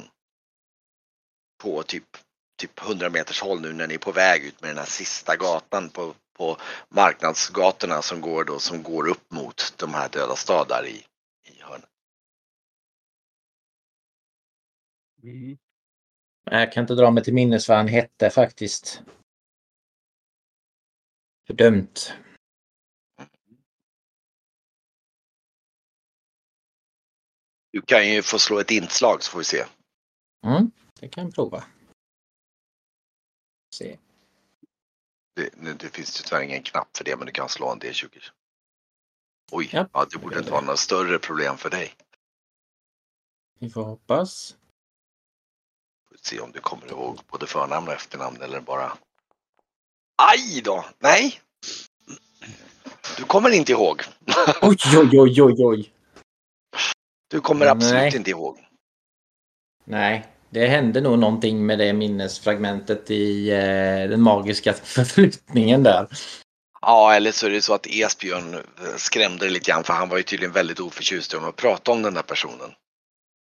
På 1.61 1.83
typ, 1.83 2.17
typ 2.61 2.81
100 2.81 3.09
meters 3.09 3.41
håll 3.41 3.61
nu 3.61 3.73
när 3.73 3.87
ni 3.87 3.93
är 3.93 3.97
på 3.97 4.11
väg 4.11 4.43
ut 4.43 4.61
med 4.61 4.69
den 4.69 4.77
här 4.77 4.85
sista 4.85 5.35
gatan 5.35 5.89
på, 5.89 6.13
på 6.33 6.57
marknadsgatorna 6.89 8.01
som 8.01 8.21
går 8.21 8.43
då, 8.43 8.59
som 8.59 8.83
går 8.83 9.07
upp 9.07 9.31
mot 9.31 9.73
de 9.77 9.93
här 9.93 10.09
döda 10.09 10.35
stadar 10.35 10.85
i, 10.87 11.05
i 11.43 11.61
hörnet. 11.61 11.89
Jag 16.43 16.73
kan 16.73 16.81
inte 16.81 16.95
dra 16.95 17.11
mig 17.11 17.23
till 17.23 17.33
minnes 17.33 17.69
vad 17.69 17.77
han 17.77 17.87
hette 17.87 18.29
faktiskt. 18.29 19.01
Fördömt. 21.47 22.13
Du 27.71 27.81
kan 27.81 28.09
ju 28.09 28.21
få 28.21 28.39
slå 28.39 28.59
ett 28.59 28.71
inslag 28.71 29.23
så 29.23 29.31
får 29.31 29.39
vi 29.39 29.45
se. 29.45 29.65
Mm, 30.45 30.71
det 30.99 31.09
kan 31.09 31.23
jag 31.23 31.35
prova. 31.35 31.63
Se. 33.75 33.97
Det, 35.35 35.49
nu- 35.57 35.73
det 35.73 35.89
finns 35.89 36.19
ju 36.19 36.23
tyvärr 36.23 36.41
ingen 36.41 36.63
knapp 36.63 36.97
för 36.97 37.03
det 37.03 37.15
men 37.15 37.25
du 37.25 37.31
kan 37.31 37.49
slå 37.49 37.71
en 37.71 37.79
D20. 37.79 38.23
Oj, 39.51 39.69
Ja. 39.71 39.87
ja, 39.93 40.05
det 40.11 40.17
borde 40.17 40.39
inte 40.39 40.51
vara 40.51 40.61
något 40.61 40.79
större 40.79 41.19
problem 41.19 41.57
för 41.57 41.69
dig. 41.69 41.93
Vi 43.59 43.69
får 43.69 43.83
hoppas. 43.83 44.55
Får 46.09 46.17
se 46.21 46.39
om 46.39 46.51
du 46.51 46.59
kommer 46.59 46.87
ihåg 46.87 47.19
både 47.27 47.47
förnamn 47.47 47.87
och 47.87 47.93
efternamn 47.93 48.41
eller 48.41 48.61
bara... 48.61 48.97
Aj 50.21 50.61
då! 50.63 50.85
Nej! 50.99 51.41
Du 53.17 53.23
kommer 53.23 53.49
inte 53.49 53.71
ihåg. 53.71 54.01
Oj, 54.61 54.77
oj, 54.97 55.19
oj, 55.19 55.41
oj, 55.41 55.65
oj. 55.65 55.93
Du 57.27 57.41
kommer 57.41 57.65
absolut 57.65 57.93
Nej. 57.93 58.15
inte 58.15 58.29
ihåg. 58.29 58.65
Nej, 59.83 60.32
det 60.53 60.67
hände 60.67 61.01
nog 61.01 61.19
någonting 61.19 61.65
med 61.65 61.79
det 61.79 61.93
minnesfragmentet 61.93 63.11
i 63.11 63.49
eh, 63.49 64.09
den 64.09 64.21
magiska 64.21 64.73
förflyttningen 64.73 65.83
där. 65.83 66.07
Ja, 66.81 67.13
eller 67.13 67.31
så 67.31 67.45
är 67.45 67.49
det 67.49 67.61
så 67.61 67.73
att 67.73 67.87
Esbjörn 67.87 68.53
eh, 68.53 68.61
skrämde 68.97 69.49
lite 69.49 69.71
grann 69.71 69.83
för 69.83 69.93
han 69.93 70.09
var 70.09 70.17
ju 70.17 70.23
tydligen 70.23 70.53
väldigt 70.53 70.79
oförtjust 70.79 71.33
i 71.33 71.37
att 71.37 71.55
prata 71.55 71.91
om 71.91 72.01
den 72.01 72.13
där 72.13 72.21
personen. 72.21 72.71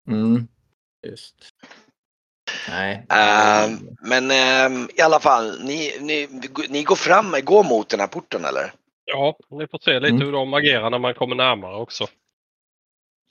Mm. 0.08 0.48
Just. 1.06 1.34
Nej. 2.68 3.06
Ehm, 3.08 3.88
men 4.00 4.30
ehm, 4.30 4.88
i 4.94 5.00
alla 5.00 5.20
fall, 5.20 5.64
ni, 5.64 5.96
ni, 6.00 6.28
ni 6.68 6.82
går 6.82 6.96
fram, 6.96 7.36
går 7.44 7.64
mot 7.64 7.88
den 7.88 8.00
här 8.00 8.06
porten 8.06 8.44
eller? 8.44 8.72
Ja, 9.04 9.38
vi 9.50 9.66
får 9.66 9.78
se 9.78 10.00
lite 10.00 10.14
Mm. 10.14 10.26
hur 10.26 10.32
de 10.32 10.54
agerar 10.54 10.90
när 10.90 10.98
man 10.98 11.14
kommer 11.14 11.36
närmare 11.36 11.76
också. 11.76 12.06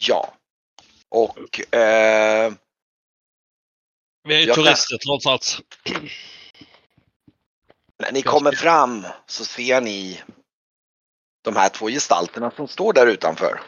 Ja. 0.08 0.34
Och 1.10 1.76
eh, 1.76 2.54
Vi 4.28 4.36
är 4.36 4.40
ju 4.40 4.46
Jag 4.46 4.56
kan- 4.56 4.64
turister 4.66 4.98
trots 4.98 5.26
allt. 5.26 5.60
när 8.00 8.12
ni 8.12 8.22
kommer 8.22 8.52
fram 8.52 9.06
så 9.26 9.46
ser 9.46 9.82
ni 9.82 10.24
de 11.44 11.56
här 11.56 11.70
två 11.70 11.88
gestalterna 11.88 12.52
som 12.52 12.68
står 12.68 12.94
där 12.94 13.08
utanför. 13.08 13.62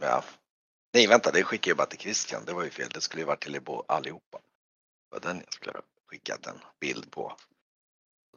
Ja. 0.00 0.24
Nej 0.94 1.06
vänta, 1.06 1.30
det 1.30 1.42
skickar 1.44 1.70
jag 1.70 1.76
bara 1.78 1.86
till 1.86 1.98
Christian. 1.98 2.44
Det 2.44 2.52
var 2.52 2.64
ju 2.64 2.70
fel. 2.70 2.88
Det 2.94 3.00
skulle 3.00 3.20
ju 3.22 3.26
varit 3.26 3.42
till 3.42 3.54
er 3.54 3.62
allihopa. 3.88 4.38
Det 4.38 5.16
var 5.16 5.20
den 5.20 5.40
jag 5.44 5.52
skulle 5.54 5.72
ha 5.72 5.82
skickat 6.06 6.46
en 6.46 6.60
bild 6.80 7.10
på. 7.10 7.36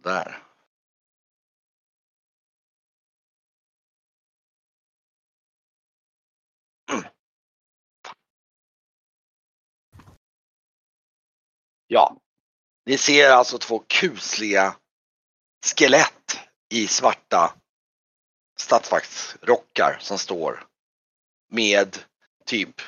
Där. 0.03 0.43
Mm. 6.91 7.03
Ja, 11.87 12.17
ni 12.85 12.97
ser 12.97 13.29
alltså 13.29 13.57
två 13.57 13.83
kusliga 13.87 14.75
skelett 15.65 16.39
i 16.69 16.87
svarta 16.87 17.55
statsvaktsrockar 18.57 19.97
som 19.99 20.17
står 20.17 20.67
med 21.51 21.97
typ 22.45 22.81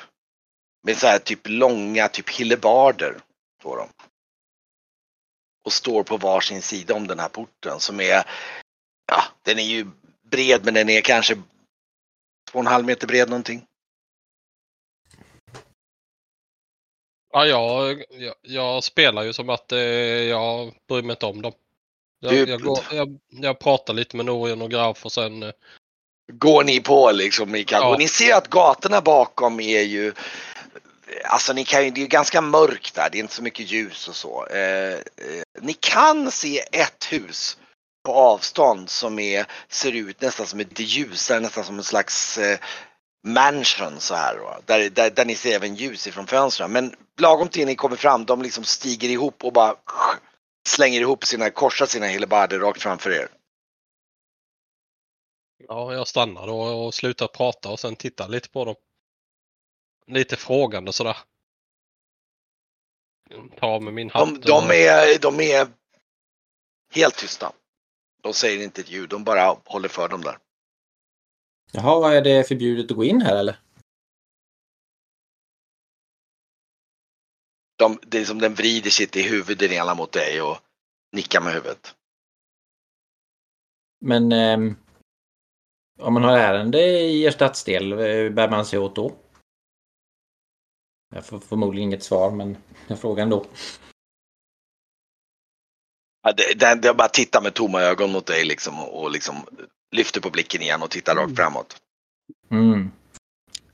med 0.82 0.96
så 0.98 1.06
här 1.06 1.18
typ 1.18 1.40
långa 1.44 2.08
typ 2.08 2.30
hillebarder 2.30 3.20
står 3.60 3.76
de. 3.76 3.88
Och 5.64 5.72
står 5.72 6.02
på 6.04 6.16
varsin 6.16 6.62
sida 6.62 6.94
om 6.94 7.06
den 7.06 7.18
här 7.18 7.28
porten 7.28 7.80
som 7.80 8.00
är 8.00 8.24
ja, 9.06 9.24
den 9.42 9.58
är 9.58 9.62
ju 9.62 9.86
bred 10.22 10.64
men 10.64 10.74
den 10.74 10.88
är 10.88 11.00
kanske 11.00 11.34
två 11.34 11.42
och 12.52 12.60
en 12.60 12.66
halv 12.66 12.86
meter 12.86 13.06
bred 13.06 13.28
någonting. 13.28 13.66
Ja, 17.32 17.46
jag, 17.46 18.02
jag, 18.10 18.34
jag 18.42 18.84
spelar 18.84 19.22
ju 19.22 19.32
som 19.32 19.48
att 19.50 19.72
eh, 19.72 19.78
jag 19.78 20.72
bryr 20.88 21.02
mig 21.02 21.10
inte 21.10 21.26
om 21.26 21.42
dem. 21.42 21.52
Jag, 22.20 22.48
jag, 22.48 22.60
går, 22.60 22.78
jag, 22.92 23.18
jag 23.28 23.58
pratar 23.58 23.94
lite 23.94 24.16
med 24.16 24.26
Norian 24.26 24.62
och 24.62 24.70
Graf 24.70 25.04
och 25.04 25.12
sen... 25.12 25.42
eh, 25.42 25.52
går 26.32 26.64
ni 26.64 26.80
på 26.80 27.10
liksom 27.12 27.54
i. 27.54 27.66
Ja. 27.70 27.88
Och 27.88 27.98
ni 27.98 28.08
ser 28.08 28.34
att 28.34 28.48
gatorna 28.48 29.00
bakom 29.00 29.60
är 29.60 29.82
ju 29.82 30.12
Alltså 31.24 31.52
ni 31.52 31.64
kan 31.64 31.84
ju, 31.84 31.90
det 31.90 32.00
är 32.00 32.02
ju 32.02 32.08
ganska 32.08 32.40
mörkt 32.40 32.94
där, 32.94 33.08
det 33.12 33.18
är 33.18 33.20
inte 33.20 33.34
så 33.34 33.42
mycket 33.42 33.70
ljus 33.70 34.08
och 34.08 34.16
så. 34.16 34.46
Eh, 34.46 34.92
eh, 34.92 35.42
ni 35.60 35.72
kan 35.72 36.30
se 36.30 36.58
ett 36.72 37.12
hus 37.12 37.58
på 38.04 38.14
avstånd 38.14 38.90
som 38.90 39.18
är, 39.18 39.46
ser 39.68 39.92
ut 39.92 40.20
nästan 40.20 40.46
som 40.46 40.60
ett 40.60 40.80
ljusare, 40.80 41.40
nästan 41.40 41.64
som 41.64 41.78
en 41.78 41.84
slags 41.84 42.38
eh, 42.38 42.58
mansion 43.32 44.00
så 44.00 44.14
här. 44.14 44.36
Då, 44.36 44.56
där, 44.66 44.90
där, 44.90 45.10
där 45.10 45.24
ni 45.24 45.34
ser 45.34 45.54
även 45.54 45.74
ljus 45.74 46.06
ifrån 46.06 46.26
fönstren. 46.26 46.72
Men 46.72 46.94
lagom 47.20 47.48
till 47.48 47.66
ni 47.66 47.74
kommer 47.74 47.96
fram, 47.96 48.24
de 48.24 48.42
liksom 48.42 48.64
stiger 48.64 49.08
ihop 49.08 49.44
och 49.44 49.52
bara 49.52 49.76
slänger 50.68 51.00
ihop 51.00 51.24
sina, 51.24 51.50
korsar 51.50 51.86
sina 51.86 52.06
hellebarder 52.06 52.58
rakt 52.58 52.82
framför 52.82 53.10
er. 53.10 53.28
Ja, 55.68 55.94
jag 55.94 56.08
stannar 56.08 56.46
då 56.46 56.60
och 56.60 56.94
slutar 56.94 57.26
prata 57.26 57.70
och 57.70 57.80
sen 57.80 57.96
tittar 57.96 58.28
lite 58.28 58.48
på 58.48 58.64
dem. 58.64 58.74
Lite 60.06 60.36
frågande 60.36 60.92
sådär. 60.92 61.16
Tar 63.60 63.80
med 63.80 63.94
min 63.94 64.10
hatt. 64.10 64.28
De, 64.28 64.40
de, 64.40 64.70
är, 64.70 65.18
de 65.18 65.40
är 65.40 65.68
helt 66.94 67.16
tysta. 67.16 67.52
De 68.22 68.34
säger 68.34 68.64
inte 68.64 68.80
ett 68.80 68.90
ljud, 68.90 69.08
de 69.08 69.24
bara 69.24 69.56
håller 69.64 69.88
för 69.88 70.08
dem 70.08 70.22
där. 70.22 70.38
Jaha, 71.72 72.14
är 72.14 72.22
det 72.22 72.48
förbjudet 72.48 72.90
att 72.90 72.96
gå 72.96 73.04
in 73.04 73.20
här 73.20 73.36
eller? 73.36 73.58
De, 77.78 77.98
det 78.02 78.18
är 78.18 78.24
som 78.24 78.38
den 78.38 78.54
vrider 78.54 78.90
sitt 78.90 79.16
i 79.16 79.22
huvudet 79.22 79.72
ena 79.72 79.94
mot 79.94 80.12
dig 80.12 80.42
och 80.42 80.58
nickar 81.12 81.40
med 81.40 81.52
huvudet. 81.52 81.94
Men 84.00 84.32
ehm, 84.32 84.76
om 86.00 86.14
man 86.14 86.24
har 86.24 86.38
ärende 86.38 86.80
i 86.82 87.22
er 87.22 87.30
stadsdel, 87.30 87.92
eh, 87.92 88.30
bär 88.32 88.50
man 88.50 88.66
sig 88.66 88.78
åt 88.78 88.96
då? 88.96 89.16
Jag 91.14 91.26
får 91.26 91.40
förmodligen 91.40 91.88
inget 91.88 92.02
svar, 92.02 92.30
men 92.30 92.56
jag 92.86 93.00
frågar 93.00 93.22
ändå. 93.22 93.46
Ja, 96.22 96.32
det, 96.32 96.54
den, 96.60 96.80
den 96.80 96.96
bara 96.96 97.08
tittar 97.08 97.42
med 97.42 97.54
tomma 97.54 97.80
ögon 97.80 98.12
mot 98.12 98.26
dig 98.26 98.44
liksom 98.44 98.84
och 98.84 99.10
liksom 99.10 99.36
lyfter 99.96 100.20
på 100.20 100.30
blicken 100.30 100.62
igen 100.62 100.82
och 100.82 100.90
tittar 100.90 101.14
rakt 101.14 101.36
framåt. 101.36 101.76
Mm. 102.50 102.90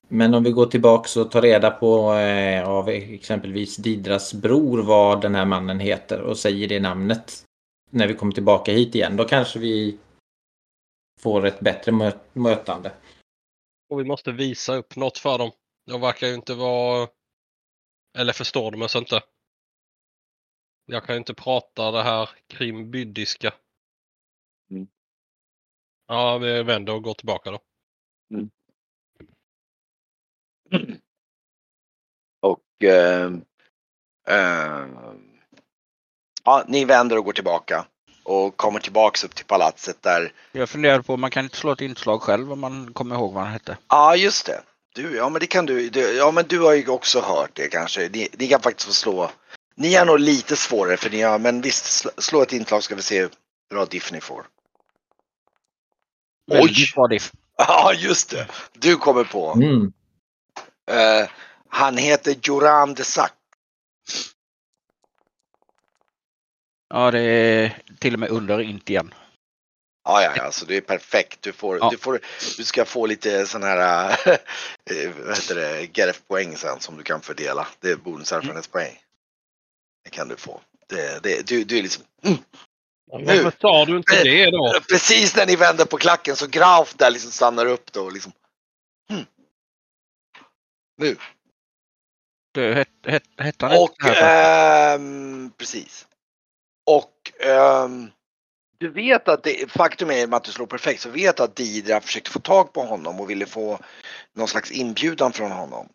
Men 0.08 0.34
om 0.34 0.44
vi 0.44 0.50
går 0.50 0.66
tillbaks 0.66 1.16
och 1.16 1.30
tar 1.30 1.42
reda 1.42 1.70
på 1.70 2.12
eh, 2.12 2.68
av 2.68 2.88
exempelvis 2.88 3.76
Didras 3.76 4.34
bror 4.34 4.82
vad 4.82 5.20
den 5.20 5.34
här 5.34 5.44
mannen 5.44 5.80
heter 5.80 6.20
och 6.20 6.38
säger 6.38 6.68
det 6.68 6.80
namnet 6.80 7.44
när 7.90 8.08
vi 8.08 8.14
kommer 8.14 8.32
tillbaka 8.32 8.72
hit 8.72 8.94
igen, 8.94 9.16
då 9.16 9.24
kanske 9.24 9.58
vi 9.58 9.98
får 11.20 11.46
ett 11.46 11.60
bättre 11.60 11.92
mö- 11.92 12.18
mötande. 12.32 12.92
Och 13.90 14.00
vi 14.00 14.04
måste 14.04 14.32
visa 14.32 14.74
upp 14.74 14.96
något 14.96 15.18
för 15.18 15.38
dem. 15.38 15.50
De 15.86 16.00
verkar 16.00 16.26
ju 16.26 16.34
inte 16.34 16.54
vara... 16.54 17.08
Eller 18.18 18.32
förstår 18.32 18.70
de 18.70 18.82
oss 18.82 18.96
inte. 18.96 19.22
Jag 20.86 21.04
kan 21.04 21.14
ju 21.14 21.18
inte 21.18 21.34
prata 21.34 21.90
det 21.90 22.02
här 22.02 22.28
krimbyddiska. 22.46 23.54
Mm. 24.70 24.88
Ja, 26.06 26.38
vi 26.38 26.62
vänder 26.62 26.94
och 26.94 27.02
går 27.02 27.14
tillbaka 27.14 27.50
då. 27.50 27.58
Och 32.40 32.84
eh, 32.84 33.32
eh, 34.28 34.86
ja, 36.44 36.64
ni 36.68 36.84
vänder 36.84 37.18
och 37.18 37.24
går 37.24 37.32
tillbaka 37.32 37.86
och 38.24 38.56
kommer 38.56 38.80
tillbaks 38.80 39.24
upp 39.24 39.34
till 39.34 39.44
palatset 39.44 40.02
där 40.02 40.32
Jag 40.52 40.68
funderar 40.68 41.02
på 41.02 41.16
man 41.16 41.30
kan 41.30 41.44
inte 41.44 41.56
slå 41.56 41.72
ett 41.72 41.80
inslag 41.80 42.22
själv 42.22 42.52
om 42.52 42.60
man 42.60 42.92
kommer 42.92 43.14
ihåg 43.14 43.32
vad 43.32 43.42
han 43.42 43.52
hette. 43.52 43.78
Ja, 43.88 44.16
just 44.16 44.46
det. 44.46 44.62
Du, 44.94 45.16
ja 45.16 45.28
men 45.28 45.40
det 45.40 45.46
kan 45.46 45.66
du. 45.66 45.90
du 45.90 46.00
ja 46.00 46.30
men 46.30 46.44
du 46.48 46.60
har 46.60 46.74
ju 46.74 46.88
också 46.88 47.20
hört 47.20 47.50
det 47.54 47.68
kanske. 47.68 48.08
Ni, 48.08 48.28
ni 48.38 48.48
kan 48.48 48.60
faktiskt 48.60 48.86
få 48.86 48.92
slå. 48.92 49.30
Ni 49.76 49.94
är 49.94 50.04
nog 50.04 50.20
lite 50.20 50.56
svårare 50.56 50.96
för 50.96 51.10
ni 51.10 51.22
har, 51.22 51.38
men 51.38 51.60
visst 51.60 51.84
slå, 51.84 52.10
slå 52.18 52.42
ett 52.42 52.52
inslag 52.52 52.82
ska 52.82 52.94
vi 52.94 53.02
se 53.02 53.20
hur 53.20 53.30
bra 53.70 53.84
diff 53.84 54.12
ni 54.12 54.20
får. 54.20 54.46
Oj! 56.46 56.92
Väldigt. 56.96 57.32
Ja, 57.56 57.92
just 57.94 58.30
det. 58.30 58.46
Du 58.72 58.96
kommer 58.96 59.24
på. 59.24 59.52
Mm. 59.52 59.92
Eh, 60.90 61.28
han 61.68 61.96
heter 61.96 62.36
Joran 62.42 62.94
de 62.94 63.04
Sac. 63.04 63.30
Ja, 66.88 67.10
det 67.10 67.20
är 67.20 67.82
till 67.98 68.14
och 68.14 68.20
med 68.20 68.28
under 68.28 68.60
inte 68.60 68.92
igen. 68.92 69.14
Ja, 70.04 70.22
ja, 70.22 70.32
ja, 70.36 70.52
så 70.52 70.64
det 70.64 70.76
är 70.76 70.80
perfekt. 70.80 71.42
Du, 71.42 71.52
får, 71.52 71.78
Ja. 71.78 71.88
du, 71.90 71.98
får, 71.98 72.20
du 72.56 72.64
ska 72.64 72.84
få 72.84 73.06
lite 73.06 73.46
sån 73.46 73.62
här, 73.62 74.10
eh, 74.10 74.36
vad 75.26 75.36
heter 75.36 75.54
det, 75.54 75.86
GRF-poäng 75.86 76.56
sen 76.56 76.80
som 76.80 76.96
du 76.96 77.02
kan 77.02 77.20
fördela. 77.20 77.66
Det 77.80 77.90
är 77.90 77.96
bonuserfarenhetspoäng. 77.96 78.98
Det 80.04 80.10
kan 80.10 80.28
du 80.28 80.36
få. 80.36 80.60
Det, 80.88 81.22
det, 81.22 81.46
du, 81.46 81.64
du 81.64 81.78
är 81.78 81.82
liksom, 81.82 82.04
mm. 82.22 82.38
Varför 83.06 83.52
sa 83.60 83.84
du 83.84 83.96
inte 83.96 84.22
det 84.22 84.50
då? 84.50 84.80
Precis 84.88 85.36
när 85.36 85.46
ni 85.46 85.56
vänder 85.56 85.84
på 85.84 85.96
klacken 85.96 86.36
så 86.36 86.46
Graf 86.46 86.94
där 86.94 87.10
liksom 87.10 87.30
stannar 87.30 87.66
upp 87.66 87.92
då 87.92 88.04
och 88.04 88.12
liksom. 88.12 88.32
Hmm. 89.08 89.24
Nu. 90.96 91.16
Det 92.54 92.74
hette 92.74 93.10
het, 93.10 93.24
hette 93.38 93.66
han 93.66 93.78
Och 93.78 94.04
ehm, 94.04 95.50
precis. 95.56 96.06
Och 96.86 97.32
ehm, 97.40 98.10
du 98.78 98.88
vet 98.88 99.28
att 99.28 99.42
det, 99.42 99.70
faktum 99.70 100.10
är 100.10 100.34
att 100.34 100.44
du 100.44 100.52
slår 100.52 100.66
perfekt 100.66 101.00
så 101.00 101.10
vet 101.10 101.40
att 101.40 101.56
Didra 101.56 102.00
försökte 102.00 102.30
få 102.30 102.40
tag 102.40 102.72
på 102.72 102.82
honom 102.82 103.20
och 103.20 103.30
ville 103.30 103.46
få 103.46 103.78
någon 104.32 104.48
slags 104.48 104.70
inbjudan 104.70 105.32
från 105.32 105.52
honom. 105.52 105.88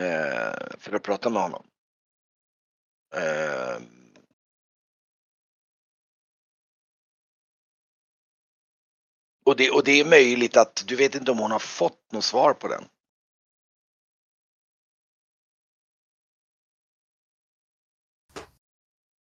Eh, 0.00 0.76
för 0.78 0.92
att 0.96 1.02
prata 1.02 1.30
med 1.30 1.42
honom. 1.42 1.66
Ehm, 3.16 3.95
Och 9.46 9.56
det, 9.56 9.70
och 9.70 9.84
det 9.84 10.00
är 10.00 10.04
möjligt 10.04 10.56
att 10.56 10.84
du 10.86 10.96
vet 10.96 11.14
inte 11.14 11.30
om 11.30 11.38
hon 11.38 11.50
har 11.50 11.58
fått 11.58 12.12
något 12.12 12.24
svar 12.24 12.52
på 12.52 12.68
den. 12.68 12.84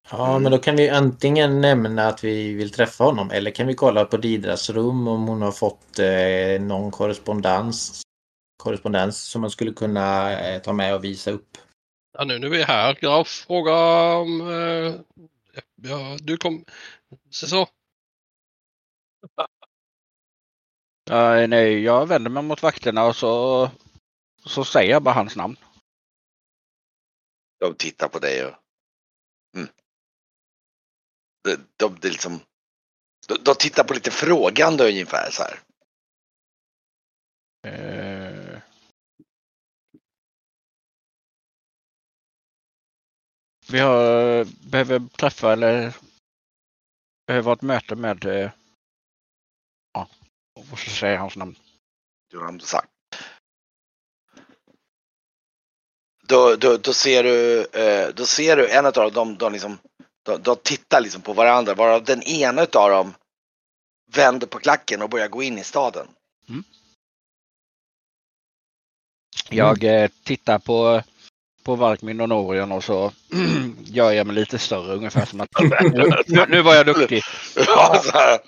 Ja, 0.09 0.39
men 0.39 0.51
då 0.51 0.57
kan 0.57 0.75
vi 0.75 0.89
antingen 0.89 1.61
nämna 1.61 2.07
att 2.07 2.23
vi 2.23 2.53
vill 2.53 2.71
träffa 2.71 3.03
honom 3.03 3.31
eller 3.31 3.51
kan 3.51 3.67
vi 3.67 3.73
kolla 3.73 4.05
på 4.05 4.17
Didras 4.17 4.69
rum 4.69 5.07
om 5.07 5.27
hon 5.27 5.41
har 5.41 5.51
fått 5.51 5.99
eh, 5.99 6.61
någon 6.61 6.91
korrespondens, 6.91 8.01
korrespondens 8.63 9.23
som 9.23 9.41
man 9.41 9.49
skulle 9.49 9.73
kunna 9.73 10.39
eh, 10.39 10.61
ta 10.61 10.73
med 10.73 10.95
och 10.95 11.03
visa 11.03 11.31
upp. 11.31 11.57
Ja, 12.17 12.23
nu 12.25 12.39
när 12.39 12.49
vi 12.49 12.61
är 12.61 12.65
här, 12.65 12.93
Graf, 13.01 13.27
fråga 13.27 13.73
om... 14.15 14.41
Eh, 14.41 14.95
ja, 15.75 16.17
du 16.21 16.37
kom... 16.37 16.65
Så, 17.29 17.47
så. 17.47 17.67
Ja, 21.09 21.47
nej, 21.47 21.83
jag 21.83 22.07
vänder 22.07 22.31
mig 22.31 22.43
mot 22.43 22.61
vakterna 22.61 23.05
och 23.05 23.15
så, 23.15 23.71
så 24.45 24.65
säger 24.65 24.91
jag 24.91 25.03
bara 25.03 25.15
hans 25.15 25.35
namn. 25.35 25.57
De 27.59 27.75
tittar 27.75 28.07
på 28.07 28.19
dig 28.19 28.45
och... 28.45 28.53
Mm. 29.57 29.69
De, 31.43 31.55
de, 31.77 31.97
de, 32.01 32.09
liksom, 32.09 32.39
de, 33.27 33.37
de 33.43 33.55
tittar 33.55 33.83
på 33.83 33.93
lite 33.93 34.11
frågande 34.11 34.89
ungefär 34.89 35.31
så 35.31 35.43
här. 35.43 35.59
Eh, 37.67 38.61
vi 43.71 43.79
har, 43.79 44.45
behöver 44.69 44.99
träffa 45.17 45.53
eller 45.53 45.95
behöver 47.27 47.45
ha 47.45 47.53
ett 47.53 47.61
möte 47.61 47.95
med, 47.95 48.51
ska 50.63 50.89
jag 50.89 50.97
säga 50.97 51.19
hans 51.19 51.35
namn? 51.35 51.55
Duran 52.31 52.59
sagt. 52.59 52.89
Då, 56.27 56.55
då, 56.55 56.77
då, 56.77 56.93
ser 56.93 57.23
du, 57.23 57.65
eh, 57.65 58.09
då 58.15 58.25
ser 58.25 58.57
du 58.57 58.69
en 58.69 58.85
av 58.85 58.93
dem, 58.93 59.11
de, 59.13 59.37
de, 59.37 59.53
liksom, 59.53 59.77
de, 60.23 60.41
de 60.41 60.55
tittar 60.63 61.01
liksom 61.01 61.21
på 61.21 61.33
varandra 61.33 61.73
varav 61.73 62.03
den 62.03 62.23
ena 62.23 62.61
av 62.61 62.89
dem 62.89 63.13
vänder 64.11 64.47
på 64.47 64.59
klacken 64.59 65.01
och 65.01 65.09
börjar 65.09 65.27
gå 65.27 65.43
in 65.43 65.57
i 65.57 65.63
staden. 65.63 66.07
Jag 69.49 69.83
eh, 69.83 70.09
tittar 70.23 70.59
på, 70.59 71.03
på 71.63 71.75
Varkmin 71.75 72.21
och 72.21 72.29
Norion 72.29 72.71
och 72.71 72.83
så 72.83 73.11
gör 73.83 74.11
jag 74.11 74.27
mig 74.27 74.35
lite 74.35 74.59
större 74.59 74.95
ungefär 74.95 75.25
som 75.25 75.41
att 75.41 75.49
nu, 76.27 76.45
nu 76.49 76.61
var 76.61 76.75
jag 76.75 76.85
duktig. 76.85 77.21
Ja, 77.55 78.01
så 78.03 78.11
här. 78.11 78.39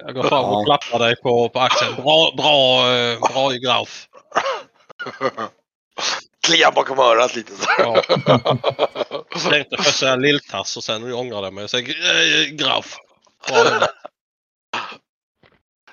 Jag 0.00 0.14
går 0.14 0.22
fram 0.22 0.44
och 0.44 0.64
klappar 0.66 0.98
dig 0.98 1.16
på, 1.16 1.48
på 1.48 1.60
axeln. 1.60 1.94
Bra, 1.96 2.34
bra, 2.36 2.92
eh, 2.92 3.18
bra 3.20 3.50
Graf. 3.50 4.08
Kliar 6.46 6.72
bakom 6.72 6.98
örat 6.98 7.36
lite 7.36 7.52
så. 7.52 7.68
Ja. 7.78 8.02
Jag 9.30 9.42
tänkte 9.50 9.76
först 9.76 9.98
säga 9.98 10.16
lilltass 10.16 10.76
och 10.76 10.84
sen 10.84 11.12
ångrade 11.12 11.46
jag 11.46 11.54
mig 11.54 11.64
och 11.64 11.70
säger 11.70 11.88
äh, 11.88 12.54
Graf. 12.54 12.96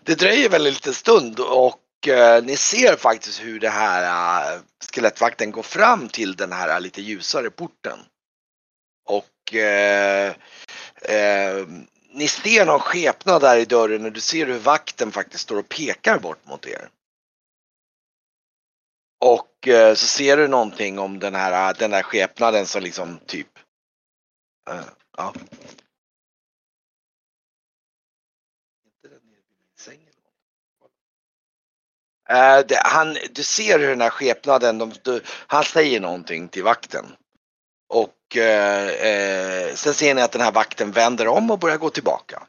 Det 0.04 0.16
dröjer 0.16 0.50
väl 0.50 0.68
en 0.68 0.74
liten 0.74 0.94
stund 0.94 1.40
och 1.40 2.08
eh, 2.08 2.44
ni 2.44 2.58
ser 2.58 2.96
faktiskt 2.96 3.44
hur 3.44 3.60
det 3.60 3.70
här 3.70 4.04
eh, 4.54 4.60
skelettvakten 4.92 5.52
går 5.52 5.64
fram 5.64 6.10
till 6.10 6.36
den 6.36 6.52
här 6.52 6.80
lite 6.80 7.02
ljusare 7.02 7.50
porten. 7.50 8.00
Och 9.06 9.56
eh, 9.56 10.34
eh, 11.02 11.66
ni 12.16 12.28
ser 12.28 12.66
någon 12.66 12.80
skepnad 12.80 13.42
där 13.42 13.58
i 13.58 13.66
dörren 13.66 14.06
och 14.06 14.12
du 14.12 14.22
ser 14.22 14.46
hur 14.46 14.60
vakten 14.60 15.12
faktiskt 15.12 15.44
står 15.44 15.58
och 15.58 15.70
pekar 15.70 16.20
bort 16.20 16.46
mot 16.48 16.66
er. 16.66 16.90
Och 19.20 19.68
eh, 19.68 19.94
så 19.94 20.08
ser 20.08 20.38
du 20.38 20.48
någonting 20.48 21.00
om 21.00 21.20
den 21.20 21.36
här, 21.36 21.70
ah, 21.70 21.74
den 21.74 21.92
där 21.92 22.04
skepnaden 22.04 22.66
som 22.66 22.84
liksom 22.84 23.20
typ 23.26 23.60
eh, 24.70 24.86
ja. 25.18 25.34
Eh, 32.30 32.60
det, 32.68 32.82
han, 32.84 33.18
du 33.32 33.44
ser 33.44 33.80
hur 33.80 33.88
den 33.88 34.02
här 34.02 34.10
skepnaden, 34.10 34.78
de, 34.78 34.94
du, 35.04 35.22
han 35.28 35.64
säger 35.64 36.00
någonting 36.00 36.48
till 36.48 36.64
vakten. 36.64 37.06
Och 37.88 38.16
eh, 38.38 38.88
eh, 38.88 39.76
sen 39.76 39.94
ser 39.94 40.16
ni 40.16 40.22
att 40.22 40.32
den 40.32 40.42
här 40.42 40.52
vakten 40.52 40.92
vänder 40.92 41.28
om 41.28 41.52
och 41.52 41.60
börjar 41.60 41.78
gå 41.78 41.90
tillbaka. 41.90 42.48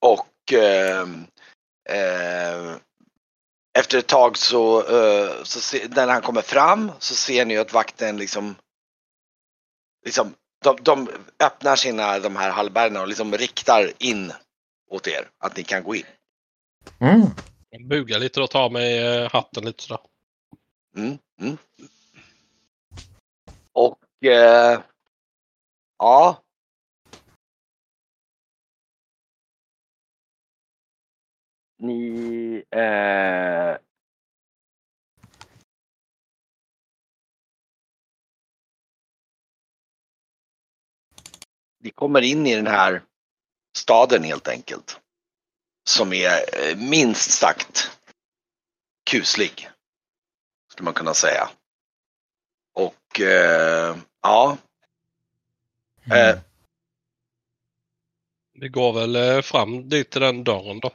Och 0.00 0.52
eh, 0.52 1.06
eh, 1.88 2.76
efter 3.78 3.98
ett 3.98 4.06
tag 4.06 4.38
så, 4.38 4.80
eh, 4.80 5.42
så 5.42 5.60
se, 5.60 5.88
när 5.88 6.08
han 6.08 6.22
kommer 6.22 6.42
fram 6.42 6.92
så 6.98 7.14
ser 7.14 7.44
ni 7.44 7.58
att 7.58 7.72
vakten 7.72 8.16
liksom, 8.16 8.56
liksom 10.04 10.34
de, 10.64 10.76
de 10.82 11.08
öppnar 11.38 11.76
sina 11.76 12.18
de 12.18 12.36
här 12.36 12.50
halvbärarna 12.50 13.00
och 13.00 13.08
liksom 13.08 13.34
riktar 13.34 13.92
in 13.98 14.32
åt 14.90 15.08
er 15.08 15.28
att 15.38 15.56
ni 15.56 15.62
kan 15.62 15.82
gå 15.82 15.94
in. 15.94 16.06
Mm. 17.00 17.26
Mm. 17.72 17.82
Jag 17.82 17.88
bugar 17.88 18.18
lite 18.18 18.40
och 18.42 18.50
tar 18.50 18.70
mig 18.70 18.98
eh, 18.98 19.30
hatten 19.32 19.64
lite 19.64 19.82
sådär. 19.82 20.00
Mm, 20.96 21.18
mm. 21.40 21.56
Och 23.72 24.24
eh, 24.24 24.80
ja. 25.98 26.42
Ni 31.78 32.64
eh, 32.70 33.76
Ni 41.78 41.90
kommer 41.90 42.22
in 42.22 42.46
i 42.46 42.56
den 42.56 42.66
här 42.66 43.02
staden 43.76 44.22
helt 44.22 44.48
enkelt. 44.48 45.01
Som 45.84 46.12
är 46.12 46.68
eh, 46.68 46.76
minst 46.76 47.30
sagt 47.30 47.90
kuslig. 49.10 49.70
Skulle 50.72 50.84
man 50.84 50.94
kunna 50.94 51.14
säga. 51.14 51.48
Och 52.74 53.20
eh, 53.20 53.96
ja. 54.22 54.56
Eh, 56.10 56.38
Vi 58.54 58.68
går 58.68 58.92
väl 58.92 59.16
eh, 59.16 59.42
fram 59.42 59.88
dit 59.88 60.10
till 60.10 60.20
den 60.20 60.44
dörren 60.44 60.80
då. 60.80 60.90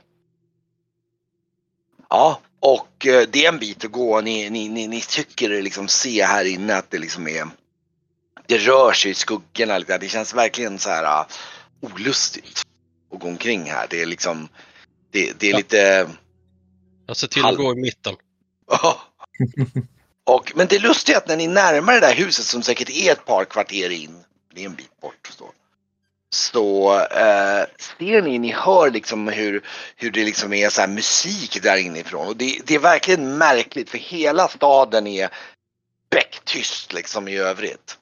ja. 2.10 2.40
Och 2.60 3.06
eh, 3.08 3.28
det 3.30 3.46
är 3.46 3.50
en 3.50 3.60
bit 3.60 3.86
att 3.86 3.92
gå. 3.92 4.22
Ni, 4.22 4.50
ni, 4.50 4.70
ni, 4.70 4.88
ni 4.88 5.02
tycker 5.02 5.62
liksom 5.62 5.88
se 5.88 6.24
här 6.24 6.46
inne 6.46 6.76
att 6.76 6.92
det 6.92 6.98
liksom 6.98 7.28
är. 7.28 7.48
Det 8.46 8.58
rör 8.58 8.94
sig 8.94 9.12
i 9.12 9.14
skuggorna. 9.14 9.80
Det 9.80 10.10
känns 10.10 10.34
verkligen 10.34 10.80
så 10.80 10.90
här 10.90 11.22
uh, 11.22 11.28
olustigt 11.82 12.62
att 13.14 13.20
gå 13.20 13.28
omkring 13.28 13.64
här. 13.64 13.88
Det 13.90 14.02
är 14.02 14.06
liksom. 14.06 14.50
Det, 15.12 15.40
det 15.40 15.48
är 15.48 15.52
Ja. 15.52 15.58
lite. 15.58 16.10
Jag 17.08 17.18
ser 17.18 17.28
till 17.28 17.42
Halv- 17.44 17.60
att 17.60 17.66
gå 17.66 17.74
i 17.74 17.76
mitten. 17.76 18.16
Ja. 18.72 19.02
Och, 20.24 20.52
men 20.56 20.68
det 20.68 20.80
lustiga 20.80 21.18
är 21.18 21.22
att 21.22 21.28
när 21.28 21.38
ni 21.38 21.48
närmar 21.48 21.94
det 21.94 22.00
där 22.00 22.14
huset 22.14 22.46
som 22.46 22.62
säkert 22.64 22.90
är 22.90 23.12
ett 23.12 23.26
par 23.26 23.46
kvarter 23.46 23.90
in, 23.90 24.24
det 24.54 24.62
är 24.62 24.66
en 24.66 24.76
bit 24.76 25.02
bort 25.02 25.30
så, 25.38 25.52
så 26.30 26.94
eh, 27.00 27.66
ser 27.98 28.22
ni, 28.22 28.40
ni 28.40 28.52
hör 28.52 28.92
liksom 28.92 29.28
hur, 29.28 29.64
hur 29.96 30.12
det 30.12 30.26
liksom 30.26 30.54
är 30.54 30.70
så 30.70 30.82
här 30.82 30.88
musik 30.88 31.62
där 31.64 31.78
inifrån. 31.78 32.28
Och 32.28 32.38
det, 32.38 32.60
det 32.66 32.76
är 32.76 32.80
verkligen 32.80 33.38
märkligt 33.38 33.90
för 33.90 33.98
hela 33.98 34.48
staden 34.48 35.08
är 35.08 35.30
becktyst 36.10 36.94
liksom 36.94 37.28
i 37.28 37.38
övrigt. 37.38 37.98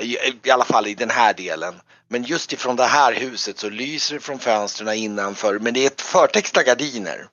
I, 0.00 0.16
I 0.42 0.50
alla 0.50 0.64
fall 0.64 0.86
i 0.86 0.94
den 0.94 1.10
här 1.10 1.34
delen. 1.34 1.74
Men 2.12 2.22
just 2.22 2.52
ifrån 2.52 2.76
det 2.76 2.84
här 2.84 3.14
huset 3.14 3.58
så 3.58 3.70
lyser 3.70 4.14
det 4.14 4.20
från 4.20 4.38
fönstren 4.38 4.94
innanför 4.94 5.58
men 5.58 5.74
det 5.74 5.82
är 5.82 5.86
ett 5.86 6.00
förtexta 6.00 6.62
gardiner. 6.62 7.28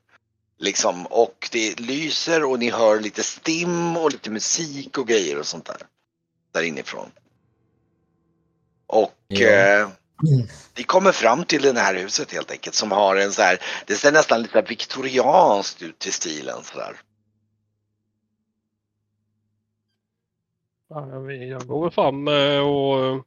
Liksom, 0.58 1.06
och 1.06 1.50
det 1.52 1.80
lyser 1.80 2.44
och 2.44 2.60
ni 2.60 2.70
hör 2.70 3.00
lite 3.00 3.24
stim 3.24 3.98
och 3.98 4.12
lite 4.12 4.30
musik 4.30 4.98
och 4.98 5.08
grejer 5.08 5.40
och 5.40 5.46
sånt 5.48 5.66
där. 5.66 5.78
Där 6.52 6.62
inifrån. 6.64 7.12
Och 8.88 9.14
Ja. 9.28 9.48
eh, 9.48 9.90
vi 10.76 10.84
kommer 10.84 11.12
fram 11.12 11.44
till 11.44 11.62
det 11.62 11.80
här 11.80 11.96
huset 11.96 12.32
helt 12.34 12.52
enkelt 12.52 12.76
som 12.76 12.92
har 12.92 13.16
en 13.16 13.32
så 13.32 13.42
här, 13.42 13.62
det 13.86 13.96
ser 13.96 14.12
nästan 14.12 14.42
lite 14.42 14.62
viktorianskt 14.62 15.82
ut 15.82 16.00
till 16.00 16.14
stilen 16.14 16.64
sådär. 16.64 17.02
Ja, 20.90 21.08
jag- 21.10 21.44
jag 21.48 21.68
går 21.68 21.90
fram 21.90 22.28
eh, 22.28 22.60
och 22.60 23.06
eh, 23.06 23.22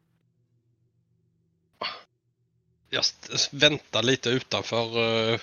jag 2.93 3.05
väntar 3.51 4.03
lite 4.03 4.31
utanför. 4.31 4.99
eh, 5.33 5.41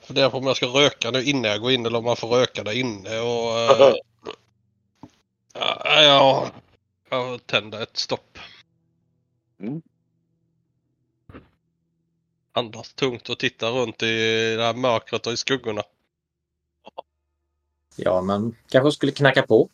Funderar 0.00 0.30
på 0.30 0.38
om 0.38 0.46
jag 0.46 0.56
ska 0.56 0.66
röka 0.66 1.10
nu 1.10 1.22
innan 1.24 1.50
jag 1.50 1.60
går 1.60 1.72
in 1.72 1.86
eller 1.86 1.98
om 1.98 2.04
man 2.04 2.16
får 2.16 2.28
röka 2.28 2.64
där 2.64 2.72
inne. 2.72 3.20
Och, 3.20 3.58
eh, 3.58 3.94
ja, 5.52 5.92
ja, 6.02 6.50
jag 7.08 7.46
tänder 7.46 7.82
ett 7.82 7.96
stopp. 7.96 8.38
Mm. 9.60 9.82
Andas 12.52 12.94
tungt 12.94 13.28
och 13.28 13.38
tittar 13.38 13.70
runt 13.70 14.02
i 14.02 14.06
det 14.56 14.62
här 14.62 14.74
mörkret 14.74 15.26
och 15.26 15.32
i 15.32 15.36
skuggorna. 15.36 15.82
Ja, 17.96 18.22
man 18.22 18.56
kanske 18.68 18.92
skulle 18.92 19.12
knacka 19.12 19.42
på. 19.42 19.68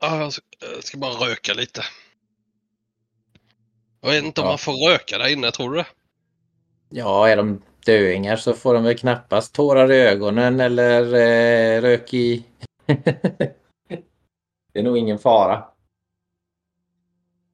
Jag 0.00 0.32
jag 0.60 0.84
ska 0.84 0.98
bara 0.98 1.30
röka 1.30 1.54
lite. 1.54 1.84
Jag 4.02 4.10
vet 4.10 4.24
inte 4.24 4.40
om 4.40 4.44
Ja. 4.44 4.50
man 4.50 4.58
får 4.58 4.90
röka 4.90 5.18
där 5.18 5.32
inne, 5.32 5.50
tror 5.50 5.70
du 5.70 5.76
det? 5.76 5.86
Ja, 6.88 7.28
är 7.28 7.36
de 7.36 7.62
döingar 7.86 8.36
så 8.36 8.52
får 8.52 8.74
de 8.74 8.84
väl 8.84 8.98
knappast 8.98 9.54
tårar 9.54 9.92
i 9.92 10.00
ögonen 10.00 10.60
eller 10.60 11.02
eh, 11.14 11.80
rök 11.82 12.14
i... 12.14 12.44
det 14.72 14.78
är 14.78 14.82
nog 14.82 14.98
ingen 14.98 15.18
fara. 15.18 15.64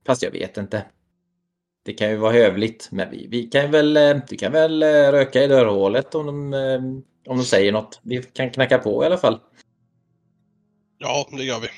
Fast 0.06 0.22
jag 0.22 0.30
vet 0.30 0.56
inte. 0.56 0.84
Det 1.84 1.92
kan 1.92 2.10
ju 2.10 2.16
vara 2.16 2.32
hövligt, 2.32 2.88
men 2.92 3.10
vi, 3.10 3.26
vi 3.26 3.42
kan 3.42 3.70
väl, 3.70 3.96
eh, 3.96 4.16
du 4.28 4.36
kan 4.36 4.52
väl 4.52 4.82
eh, 4.82 4.86
röka 4.88 5.42
i 5.42 5.46
dörrhålet 5.46 6.14
om 6.14 6.26
de, 6.26 6.54
eh, 6.54 6.80
om 7.32 7.38
de 7.38 7.44
säger 7.44 7.72
något. 7.72 8.00
Vi 8.02 8.22
kan 8.22 8.50
knacka 8.50 8.78
på 8.78 9.02
i 9.02 9.06
alla 9.06 9.18
fall. 9.18 9.40
Ja, 10.98 11.28
det 11.30 11.44
gör 11.44 11.60
vi. 11.60 11.68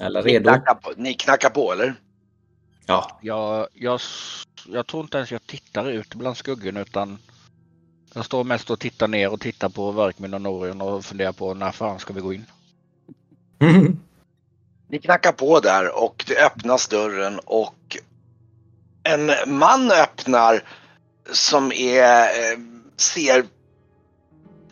Ni 0.00 0.06
redo? 0.08 0.50
knackar, 0.50 0.74
på, 0.74 0.92
ni 0.96 1.14
knackar 1.14 1.50
på 1.50 1.72
eller? 1.72 1.94
Ja. 2.86 3.18
Jag, 3.22 3.68
jag, 3.74 4.00
jag 4.66 4.86
tror 4.86 5.02
inte 5.02 5.16
ens 5.16 5.32
jag 5.32 5.46
tittar 5.46 5.90
ut 5.90 6.14
bland 6.14 6.36
skuggorna 6.36 6.80
utan 6.80 7.18
jag 8.14 8.24
står 8.24 8.44
mest 8.44 8.70
och 8.70 8.80
tittar 8.80 9.08
ner 9.08 9.32
och 9.32 9.40
tittar 9.40 9.68
på 9.68 9.92
Verkmin 9.92 10.34
och 10.34 10.40
Norion 10.40 10.80
och 10.80 11.04
funderar 11.04 11.32
på 11.32 11.54
när 11.54 11.70
fan 11.72 11.98
ska 11.98 12.12
vi 12.12 12.20
gå 12.20 12.32
in? 12.32 12.46
Ni 14.88 14.98
knackar 14.98 15.32
på 15.32 15.60
där 15.60 16.04
och 16.04 16.24
det 16.26 16.46
öppnas 16.46 16.88
dörren 16.88 17.40
och 17.44 17.96
en 19.02 19.30
man 19.58 19.90
öppnar 19.90 20.62
som 21.32 21.72
är, 21.72 22.22
eh, 22.22 22.58
ser 22.96 23.44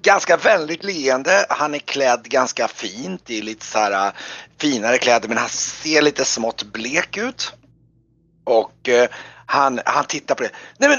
ganska 0.09 0.37
vänligt 0.37 0.85
leende. 0.85 1.47
Han 1.49 1.75
är 1.75 1.79
klädd 1.79 2.25
ganska 2.25 2.69
fint 2.69 3.31
i 3.31 3.43
lite 3.43 3.67
så 3.67 3.79
här 3.79 4.07
eh, 4.07 4.13
finare 4.61 4.99
kläder 4.99 5.29
men 5.29 5.39
han 5.39 5.49
ser 5.49 6.03
lite 6.03 6.25
smått 6.25 6.63
blek 6.63 7.17
ut. 7.17 7.53
Och 8.45 8.89
eh, 8.89 9.09
han, 9.47 9.81
han 9.85 10.05
tittar 10.05 10.35
på 10.35 10.43
det. 10.43 10.51
Nej 10.79 10.89
men 10.89 10.99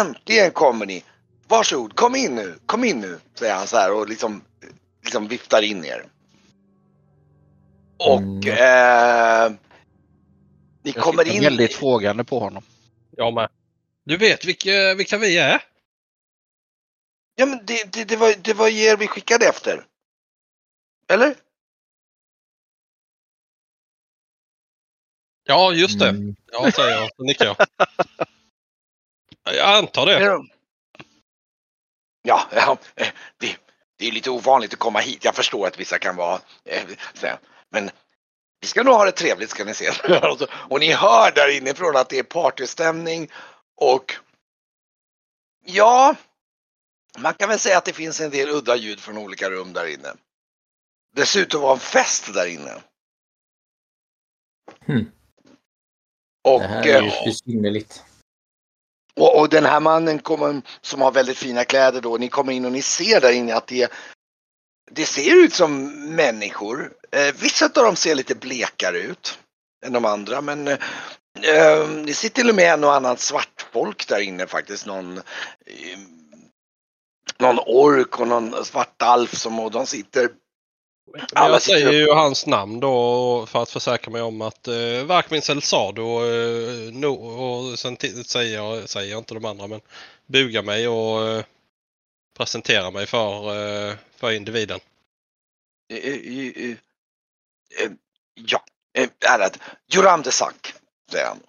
äntligen 0.00 0.50
kommer 0.50 0.86
ni. 0.86 1.04
Varsågod, 1.48 1.96
kom 1.96 2.14
in 2.16 2.34
nu, 2.34 2.58
kom 2.66 2.84
in 2.84 3.00
nu, 3.00 3.18
säger 3.38 3.54
han 3.54 3.66
så 3.66 3.76
här 3.76 3.92
och 3.92 4.08
liksom, 4.08 4.42
liksom 5.04 5.28
viftar 5.28 5.62
in 5.62 5.84
er. 5.84 6.04
Och 7.98 8.20
Mm. 8.20 8.48
eh, 8.48 9.56
ni 10.84 10.90
Jag 10.94 11.04
kommer 11.04 11.28
in. 11.28 11.42
väldigt 11.42 11.74
frågande 11.74 12.24
på 12.24 12.38
honom. 12.38 12.62
Jag 13.16 13.34
med. 13.34 13.48
Du 14.04 14.16
vet 14.16 14.44
vilka, 14.44 14.94
vilka 14.94 15.18
vi 15.18 15.36
är? 15.38 15.62
Ja 17.34 17.46
men 17.46 17.66
det, 17.66 17.92
det, 17.92 18.04
det, 18.04 18.16
var, 18.16 18.34
det 18.44 18.54
var 18.54 18.68
er 18.68 18.96
vi 18.96 19.06
skickade 19.06 19.46
efter. 19.46 19.86
Eller? 21.08 21.34
Ja, 25.44 25.72
just 25.72 25.98
det. 25.98 26.08
Mm. 26.08 26.36
Ja, 26.52 26.70
säger 26.70 26.90
jag. 26.90 27.10
Så 27.16 27.22
nickar 27.22 27.44
jag. 27.44 27.56
Jag 29.44 29.76
antar 29.78 30.06
det. 30.06 30.38
Ja, 32.22 32.48
ja, 32.52 32.78
det, 33.36 33.56
det 33.96 34.08
är 34.08 34.12
lite 34.12 34.30
ovanligt 34.30 34.72
att 34.72 34.78
komma 34.78 34.98
hit. 34.98 35.24
Jag 35.24 35.34
förstår 35.34 35.66
att 35.66 35.80
vissa 35.80 35.98
kan 35.98 36.16
vara 36.16 36.40
eh, 36.64 36.82
så 37.14 37.26
här, 37.26 37.38
men 37.70 37.90
vi 38.60 38.66
ska 38.66 38.82
nog 38.82 38.94
ha 38.94 39.04
det 39.04 39.12
trevligt 39.12 39.50
ska 39.50 39.64
ni 39.64 39.74
se. 39.74 39.90
Och 40.50 40.80
ni 40.80 40.92
hör 40.92 41.32
där 41.34 41.56
inifrån 41.56 41.96
att 41.96 42.08
det 42.08 42.18
är 42.18 42.22
partystämning 42.22 43.30
och 43.76 44.14
ja, 45.64 46.14
man 47.18 47.34
kan 47.34 47.48
väl 47.48 47.58
säga 47.58 47.78
att 47.78 47.84
det 47.84 47.92
finns 47.92 48.20
en 48.20 48.30
del 48.30 48.48
udda 48.48 48.76
ljud 48.76 49.00
från 49.00 49.18
olika 49.18 49.50
rum 49.50 49.72
där 49.72 49.86
inne. 49.86 50.12
Dessutom 51.16 51.60
var 51.60 51.72
en 51.72 51.78
fest 51.78 52.34
där 52.34 52.46
inne. 52.46 52.82
Hmm. 54.86 55.10
Och, 56.44 56.60
Det 56.60 56.66
här 56.66 56.82
är 56.82 57.02
ju 57.02 57.08
eh, 57.08 57.24
besynnerligt. 57.24 58.02
Och, 59.16 59.40
och 59.40 59.48
den 59.48 59.64
här 59.64 59.80
mannen 59.80 60.18
kommer, 60.18 60.62
som 60.80 61.00
har 61.00 61.12
väldigt 61.12 61.38
fina 61.38 61.64
kläder 61.64 62.00
då, 62.00 62.16
ni 62.16 62.28
kommer 62.28 62.52
in 62.52 62.64
och 62.64 62.72
ni 62.72 62.82
ser 62.82 63.20
där 63.20 63.32
inne 63.32 63.54
att 63.54 63.66
det, 63.66 63.92
det 64.90 65.06
ser 65.06 65.44
ut 65.44 65.54
som 65.54 65.86
människor. 66.14 66.92
Eh, 67.10 67.34
vissa 67.40 67.64
av 67.64 67.84
dem 67.84 67.96
ser 67.96 68.14
lite 68.14 68.34
blekare 68.34 68.98
ut 68.98 69.38
än 69.86 69.92
de 69.92 70.04
andra 70.04 70.40
men 70.40 70.68
eh, 70.68 70.78
eh, 71.42 71.88
det 71.88 72.14
ser 72.14 72.28
till 72.28 72.48
och 72.48 72.54
med 72.54 72.72
en 72.72 72.84
och 72.84 72.94
annan 72.94 73.16
svart 73.16 73.66
folk 73.72 74.08
där 74.08 74.20
inne 74.20 74.46
faktiskt. 74.46 74.86
Någon, 74.86 75.18
eh, 75.18 75.98
någon 77.38 77.58
ork 77.58 78.20
och 78.20 78.28
någon 78.28 78.64
svartalf 78.64 79.34
som 79.34 79.60
och 79.60 79.70
de 79.70 79.86
sitter 79.86 80.28
Men 81.12 81.26
jag 81.34 81.62
säger 81.62 81.92
ju 81.92 82.10
hans 82.12 82.46
namn 82.46 82.80
då 82.80 83.46
för 83.46 83.62
att 83.62 83.70
försäkra 83.70 84.12
mig 84.12 84.22
om 84.22 84.42
att 84.42 84.68
eh, 84.68 85.04
Varkmin 85.04 85.42
Selsado 85.42 86.24
eh, 86.24 86.92
no, 86.92 87.14
och 87.14 87.78
sen 87.78 87.96
säger 88.26 88.54
jag, 88.54 88.88
säger 88.88 89.10
jag 89.10 89.18
inte 89.18 89.34
de 89.34 89.44
andra 89.44 89.66
men 89.66 89.80
bugar 90.26 90.62
mig 90.62 90.88
och 90.88 91.28
eh, 91.28 91.44
presenterar 92.36 92.90
mig 92.90 93.06
för, 93.06 93.48
eh, 93.88 93.94
för 94.16 94.30
individen. 94.30 94.80
Ja, 98.34 98.64
ärad. 99.26 99.58
Joram 99.86 100.22
Desak, 100.22 100.74
säger 101.10 101.26
han. 101.26 101.40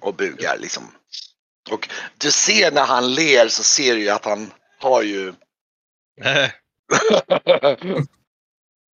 Och 0.00 0.14
bugar 0.14 0.58
liksom. 0.58 0.90
Och 1.70 1.88
du 2.18 2.30
ser 2.30 2.70
när 2.70 2.84
han 2.84 3.14
ler 3.14 3.48
så 3.48 3.62
ser 3.62 3.94
du 3.94 4.00
ju 4.00 4.08
att 4.08 4.24
han 4.24 4.52
har 4.84 5.02
ju... 5.02 5.32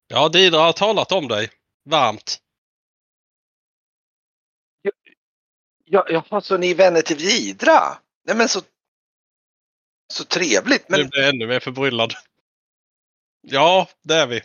Ja, 0.07 0.29
Didra 0.29 0.59
har 0.59 0.73
talat 0.73 1.11
om 1.11 1.27
dig. 1.27 1.51
Varmt. 1.89 2.41
ja, 5.85 6.05
jaha, 6.09 6.41
så 6.41 6.57
ni 6.57 6.71
är 6.71 6.75
vänner 6.75 7.01
till 7.01 7.17
Vidra? 7.17 7.97
Nej 8.23 8.35
men 8.35 8.49
så... 8.49 8.61
Så 10.13 10.23
trevligt. 10.23 10.89
Nu 10.89 10.97
Men 10.97 11.09
blir 11.09 11.21
jag 11.21 11.29
ännu 11.29 11.47
mer 11.47 11.59
förbryllad. 11.59 12.13
Ja, 13.41 13.89
det 14.01 14.15
är 14.15 14.27
vi. 14.27 14.41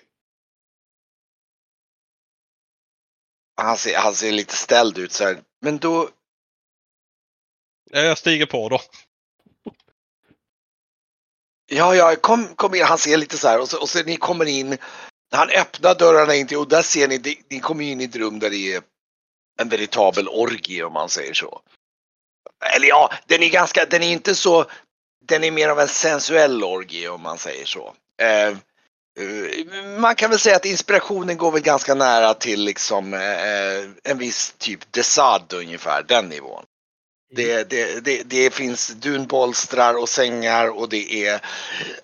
han 3.57 3.77
ser, 3.77 3.99
han 3.99 4.15
ser 4.15 4.33
lite 4.33 4.57
ställd 4.57 4.99
ut 4.99 5.13
så 5.13 5.25
här. 5.25 5.43
Men 5.61 5.79
då... 5.79 6.11
Ja, 7.91 8.01
Jag 8.01 8.19
stiger 8.19 8.47
på 8.47 8.69
då. 8.69 8.81
Ja, 11.73 11.95
ja, 11.95 12.17
kom, 12.17 12.55
kom 12.55 12.75
in. 12.75 12.85
Han 12.85 12.99
ser 12.99 13.17
lite 13.17 13.39
så 13.39 13.49
här 13.49 13.61
och 13.61 13.69
så, 13.69 13.81
och 13.81 13.89
så 13.89 14.03
ni 14.03 14.17
kommer 14.17 14.45
in. 14.45 14.79
Han 15.33 15.51
öppnar 15.51 15.95
dörrarna 15.95 16.35
in 16.35 16.47
till 16.47 16.57
och 16.57 16.69
där 16.69 16.83
ser 16.83 17.09
ni, 17.09 17.19
ni- 17.19 17.43
ni 17.51 17.61
kommer 17.61 17.85
in 17.85 18.01
i 18.01 18.05
ett 18.05 18.17
rum 18.17 18.39
där 18.39 18.51
det 18.51 18.75
är 18.75 18.83
en 19.61 19.69
veritabel 19.69 20.29
orgie 20.29 20.85
om 20.85 20.93
man 20.93 21.09
säger 21.09 21.35
så. 21.35 21.61
Eller 22.77 22.89
ja, 22.89 23.13
den 23.27 23.43
är 23.43 23.49
ganska, 23.51 23.85
den 23.85 24.03
är 24.03 24.13
inte 24.13 24.35
så, 24.35 24.65
den 25.25 25.45
är 25.45 25.51
mer 25.51 25.69
av 25.69 25.81
en 25.81 25.89
sensuell 25.89 26.65
orgie 26.65 27.09
om 27.09 27.23
man 27.23 27.39
säger 27.39 27.65
så. 27.65 27.95
Eh, 28.23 28.49
eh, 28.49 28.57
man 29.99 30.15
kan 30.15 30.31
väl 30.31 30.39
säga 30.39 30.57
att 30.57 30.65
inspirationen 30.65 31.37
går 31.37 31.51
väl 31.51 31.63
ganska 31.63 31.95
nära 31.95 32.35
till 32.35 32.65
liksom 32.65 33.15
eh, 33.15 33.21
eh 33.21 33.85
en 34.05 34.19
viss 34.19 34.55
typ 34.59 34.93
Desad 34.93 35.53
ungefär, 35.53 36.03
den 36.03 36.29
nivån. 36.29 36.65
Det, 37.33 37.71
det, 37.71 38.05
det, 38.05 38.23
det 38.23 38.55
finns 38.55 38.89
dunbolstrar 38.89 39.95
och 39.95 40.09
sängar 40.09 40.69
och 40.79 40.89
det 40.89 41.27
är 41.27 41.41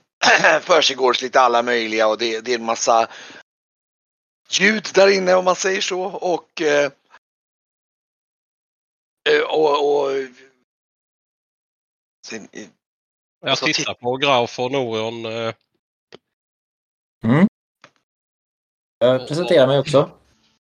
försiggårs 0.61 1.23
lite 1.23 1.41
alla 1.41 1.63
möjliga 1.63 2.09
och 2.09 2.19
det, 2.19 2.41
det 2.41 2.53
är 2.53 2.59
en 2.59 2.65
massa 2.65 3.09
ljud 4.51 4.89
där 4.95 5.09
inne 5.17 5.35
om 5.35 5.45
man 5.45 5.57
säger 5.57 5.81
så 5.81 6.03
och 6.03 6.63
eh, 6.63 6.91
eh, 9.29 9.43
och, 9.43 10.01
och 10.01 10.11
sen, 12.27 12.49
eh, 12.53 12.67
Jag 13.41 13.59
tittar 13.59 13.95
på 13.95 14.17
Grauf 14.17 14.59
och 14.59 14.73
Norion. 14.73 15.27
Mm. 17.25 17.47
Jag 18.99 19.29
presenterar 19.29 19.67
mig 19.67 19.79
också. 19.79 20.11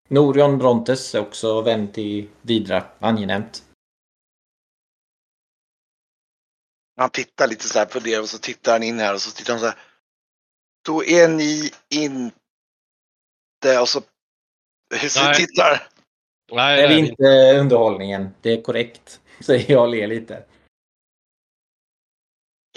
Norion 0.08 0.58
Brontes 0.58 1.14
är 1.14 1.20
också 1.20 1.60
vän 1.60 1.92
till 1.92 2.28
Vidra. 2.42 2.84
Angenämt. 2.98 3.65
Han 6.97 7.11
tittar 7.11 7.47
lite 7.47 7.68
så 7.68 7.78
här 7.78 7.86
på 7.86 7.99
det 7.99 8.18
och 8.18 8.28
så 8.28 8.38
tittar 8.38 8.72
han 8.72 8.82
in 8.82 8.99
här 8.99 9.14
och 9.14 9.22
så 9.22 9.30
tittar 9.30 9.53
han 9.53 9.61
så 9.61 9.66
här. 9.66 9.76
Då 10.84 11.05
är 11.05 11.28
ni 11.28 11.70
inte 11.90 13.78
och 13.80 13.88
så, 13.88 14.03
så 15.09 15.24
Nej. 15.24 15.34
tittar 15.34 15.88
Nej, 16.53 16.76
Det 16.76 16.82
är 16.82 16.88
det 16.88 16.94
är 16.94 17.03
vi 17.03 17.09
inte 17.09 17.61
underhållningen. 17.61 18.28
Det 18.40 18.53
är 18.53 18.62
korrekt. 18.62 19.20
Säger 19.40 19.72
jag 19.72 19.82
och 19.82 19.88
ler 19.88 20.07
lite. 20.07 20.44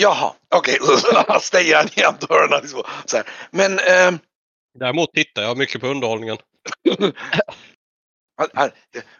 Jaha, 0.01 0.33
okej, 0.55 0.77
okay. 0.81 1.39
stänger 1.39 1.75
han 1.75 1.87
igen 1.87 2.13
dörrarna. 2.19 2.59
Liksom. 2.59 2.83
Så 3.05 3.17
här. 3.17 3.25
Men 3.51 3.79
ehm, 3.79 4.19
Däremot 4.79 5.13
tittar 5.13 5.41
jag 5.41 5.57
mycket 5.57 5.81
på 5.81 5.87
underhållningen. 5.87 6.37
han, 8.37 8.49
han, 8.53 8.71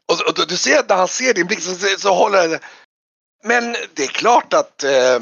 och, 0.06 0.40
och, 0.40 0.48
du 0.48 0.58
ser 0.58 0.80
att 0.80 0.90
när 0.90 0.96
han 0.96 1.08
ser 1.08 1.34
din 1.34 1.48
blick 1.48 1.62
så, 1.62 1.76
så, 1.76 2.00
så 2.00 2.14
håller 2.14 2.48
han 2.48 2.60
men 3.44 3.76
det 3.94 4.04
är 4.04 4.08
klart 4.08 4.54
att 4.54 4.84
eh, 4.84 5.20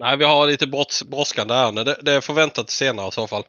Nej, 0.00 0.16
vi 0.16 0.24
har 0.24 0.46
lite 0.46 0.66
bråds- 0.66 1.04
brådskande 1.04 1.54
ärende. 1.54 1.84
Det, 1.84 1.98
det 2.02 2.20
får 2.20 2.34
vänta 2.34 2.64
till 2.64 2.74
senare 2.74 3.08
i 3.08 3.12
så 3.12 3.26
fall. 3.26 3.44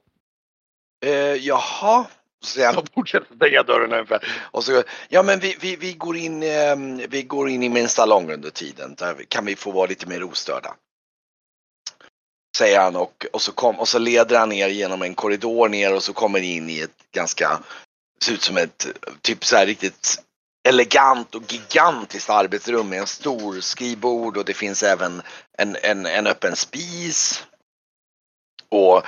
Eh, 1.06 1.36
jaha, 1.36 2.06
så 2.46 2.80
och 2.80 2.88
fortsätter 2.94 3.36
stänga 3.36 3.64
dörren 3.64 3.94
ungefär. 3.94 4.28
Och 4.52 4.64
så, 4.64 4.84
ja 5.10 5.24
men 5.24 5.40
vi, 5.40 5.58
vi, 5.60 5.76
vi, 5.76 5.94
går 5.94 6.18
in, 6.18 6.44
eh, 6.44 6.76
vi 7.10 7.24
går 7.24 7.50
in 7.50 7.64
i 7.64 7.70
min 7.70 7.90
salong 7.90 8.32
under 8.32 8.50
tiden. 8.50 8.96
Där 8.98 9.26
kan 9.28 9.46
vi 9.46 9.56
få 9.56 9.72
vara 9.72 9.86
lite 9.86 10.08
mer 10.08 10.24
ostörda. 10.24 10.76
Säger 12.58 12.80
han 12.80 12.96
och, 12.96 13.26
och, 13.34 13.42
så 13.42 13.52
kom, 13.52 13.80
och 13.80 13.88
så 13.88 14.00
leder 14.00 14.40
han 14.40 14.50
ner 14.50 14.68
genom 14.68 15.02
en 15.02 15.16
korridor 15.16 15.70
ner 15.70 15.96
och 15.96 16.04
så 16.04 16.14
kommer 16.14 16.40
in 16.40 16.70
i 16.70 16.80
ett 16.80 17.12
ganska, 17.12 17.60
ser 18.24 18.34
ut 18.34 18.42
som 18.42 18.58
ett 18.58 18.88
typ 19.22 19.46
så 19.46 19.56
här 19.56 19.66
riktigt 19.66 20.24
elegant 20.64 21.36
och 21.36 21.54
gigantiskt 21.54 22.30
arbetsrum 22.30 22.90
med 22.90 23.00
en 23.00 23.08
stor 23.08 23.60
skrivbord 23.60 24.38
och 24.38 24.46
det 24.46 24.54
finns 24.54 24.84
även 24.84 25.22
en, 25.58 25.78
en, 25.84 26.06
en 26.06 26.28
öppen 26.28 26.56
spis. 26.56 27.44
Och 28.70 29.04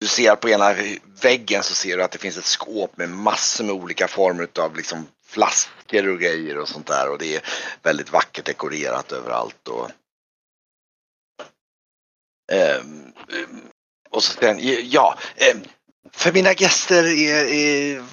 du 0.00 0.06
ser 0.06 0.36
på 0.36 0.48
ena 0.48 0.74
väggen 1.22 1.62
så 1.62 1.74
ser 1.74 1.96
du 1.96 2.02
att 2.02 2.10
det 2.10 2.18
finns 2.18 2.38
ett 2.38 2.44
skåp 2.44 2.96
med 2.96 3.10
massor 3.10 3.64
med 3.64 3.74
olika 3.74 4.08
former 4.08 4.48
av 4.58 4.76
liksom 4.76 5.06
flaskor 5.26 6.08
och 6.08 6.20
grejer 6.20 6.58
och 6.58 6.68
sånt 6.68 6.86
där 6.86 7.10
och 7.10 7.18
det 7.18 7.36
är 7.36 7.42
väldigt 7.82 8.12
vackert 8.12 8.44
dekorerat 8.44 9.12
överallt. 9.12 9.68
Och, 9.68 9.90
ehm, 12.52 13.12
ehm, 13.32 13.60
och 14.10 14.24
så 14.24 14.32
sen, 14.32 14.58
ja, 14.90 15.18
ehm, 15.36 15.60
för 16.12 16.32
mina 16.32 16.52
gäster 16.52 17.04
är, 17.04 17.44
är 17.44 18.04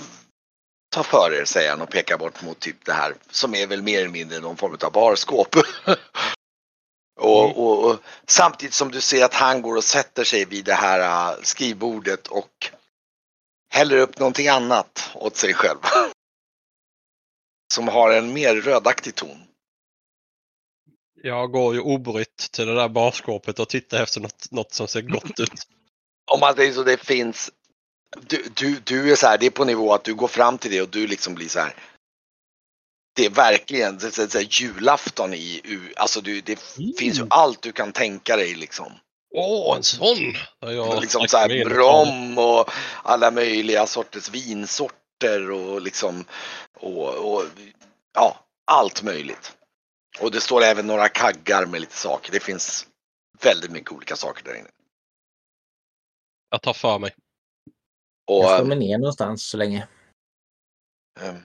ta 0.92 1.04
för 1.04 1.34
er 1.34 1.46
säger 1.46 1.70
han 1.70 1.82
och 1.82 1.90
pekar 1.90 2.18
bort 2.18 2.42
mot 2.42 2.60
typ 2.60 2.86
det 2.86 2.94
här 2.94 3.16
som 3.30 3.56
är 3.56 3.68
väl 3.68 3.82
mer 3.82 4.00
eller 4.00 4.10
mindre 4.10 4.40
någon 4.40 4.58
form 4.58 4.78
av 4.84 4.92
barskåp. 4.92 5.56
och, 7.20 7.58
och, 7.58 7.90
och 7.90 8.00
samtidigt 8.28 8.74
som 8.74 8.92
du 8.92 9.02
ser 9.02 9.26
att 9.26 9.34
han 9.34 9.62
går 9.62 9.76
och 9.76 9.84
sätter 9.84 10.24
sig 10.24 10.46
vid 10.46 10.66
det 10.66 10.74
här 10.74 11.32
äh, 11.32 11.42
skrivbordet 11.42 12.28
och 12.28 12.72
häller 13.70 13.98
upp 13.98 14.20
någonting 14.20 14.48
annat 14.48 15.12
åt 15.14 15.38
sig 15.38 15.54
själv. 15.54 15.80
som 17.74 17.88
har 17.88 18.12
en 18.12 18.34
mer 18.34 18.56
rödaktig 18.56 19.16
ton. 19.16 19.44
Jag 21.24 21.52
går 21.52 21.74
ju 21.74 21.80
obrytt 21.80 22.52
till 22.52 22.68
det 22.68 22.76
där 22.76 22.90
barskåpet 22.90 23.60
och 23.60 23.70
tittar 23.70 24.04
efter 24.04 24.22
något, 24.22 24.52
något 24.52 24.74
som 24.74 24.88
ser 24.88 25.02
gott 25.02 25.40
ut. 25.40 25.68
Om 26.32 26.40
man 26.40 26.56
säger 26.56 26.74
så, 26.74 26.84
det 26.84 26.98
finns. 26.98 27.52
Du, 28.18 28.50
du, 28.56 28.80
du 28.80 29.12
är 29.12 29.16
så 29.16 29.28
här, 29.28 29.38
det 29.38 29.46
är 29.46 29.52
på 29.52 29.66
nivå 29.66 29.94
att 29.94 30.04
du 30.04 30.14
går 30.16 30.28
fram 30.28 30.58
till 30.58 30.72
det 30.72 30.82
och 30.82 30.90
du 30.90 31.08
liksom 31.08 31.36
blir 31.36 31.48
så 31.48 31.60
här. 31.60 31.76
Det 33.16 33.26
är 33.26 33.30
verkligen 33.30 33.98
det 33.98 34.18
är 34.18 34.28
så 34.28 34.38
här, 34.38 34.48
julafton 34.50 35.34
i, 35.34 35.62
alltså 35.96 36.22
du, 36.22 36.42
det 36.42 36.78
Mm. 36.80 36.94
finns 36.98 37.20
ju 37.20 37.28
allt 37.30 37.62
du 37.62 37.72
kan 37.72 37.92
tänka 37.92 38.36
dig 38.36 38.56
liksom. 38.56 38.94
Åh, 39.34 39.78
en 39.78 39.84
sån! 39.84 40.34
Jag 40.60 41.02
liksom 41.02 41.28
så 41.28 41.38
här 41.38 41.66
brom 41.66 42.38
och 42.38 42.72
alla 43.04 43.32
möjliga 43.32 43.88
sorters 43.88 44.30
vinsorter 44.30 45.52
och 45.52 45.82
liksom 45.82 46.26
och, 46.80 47.34
och 47.34 47.44
ja, 48.14 48.40
allt 48.66 49.04
möjligt. 49.04 49.58
Och 50.20 50.32
det 50.32 50.42
står 50.42 50.62
även 50.64 50.88
några 50.88 51.10
kaggar 51.10 51.66
med 51.66 51.82
lite 51.82 51.96
saker. 51.98 52.32
Det 52.32 52.40
finns 52.40 52.88
väldigt 53.44 53.72
mycket 53.72 53.92
olika 53.92 54.16
saker 54.16 54.44
där 54.44 54.56
inne. 54.56 54.70
Jag 56.50 56.62
tar 56.62 56.74
för 56.74 57.00
mig. 57.00 57.16
Och, 58.32 58.44
Jag 58.44 58.58
slår 58.58 58.68
mig 58.68 58.78
ner 58.78 58.98
någonstans 58.98 59.44
så 59.44 59.58
länge. 59.58 59.88
Ehm. 61.20 61.42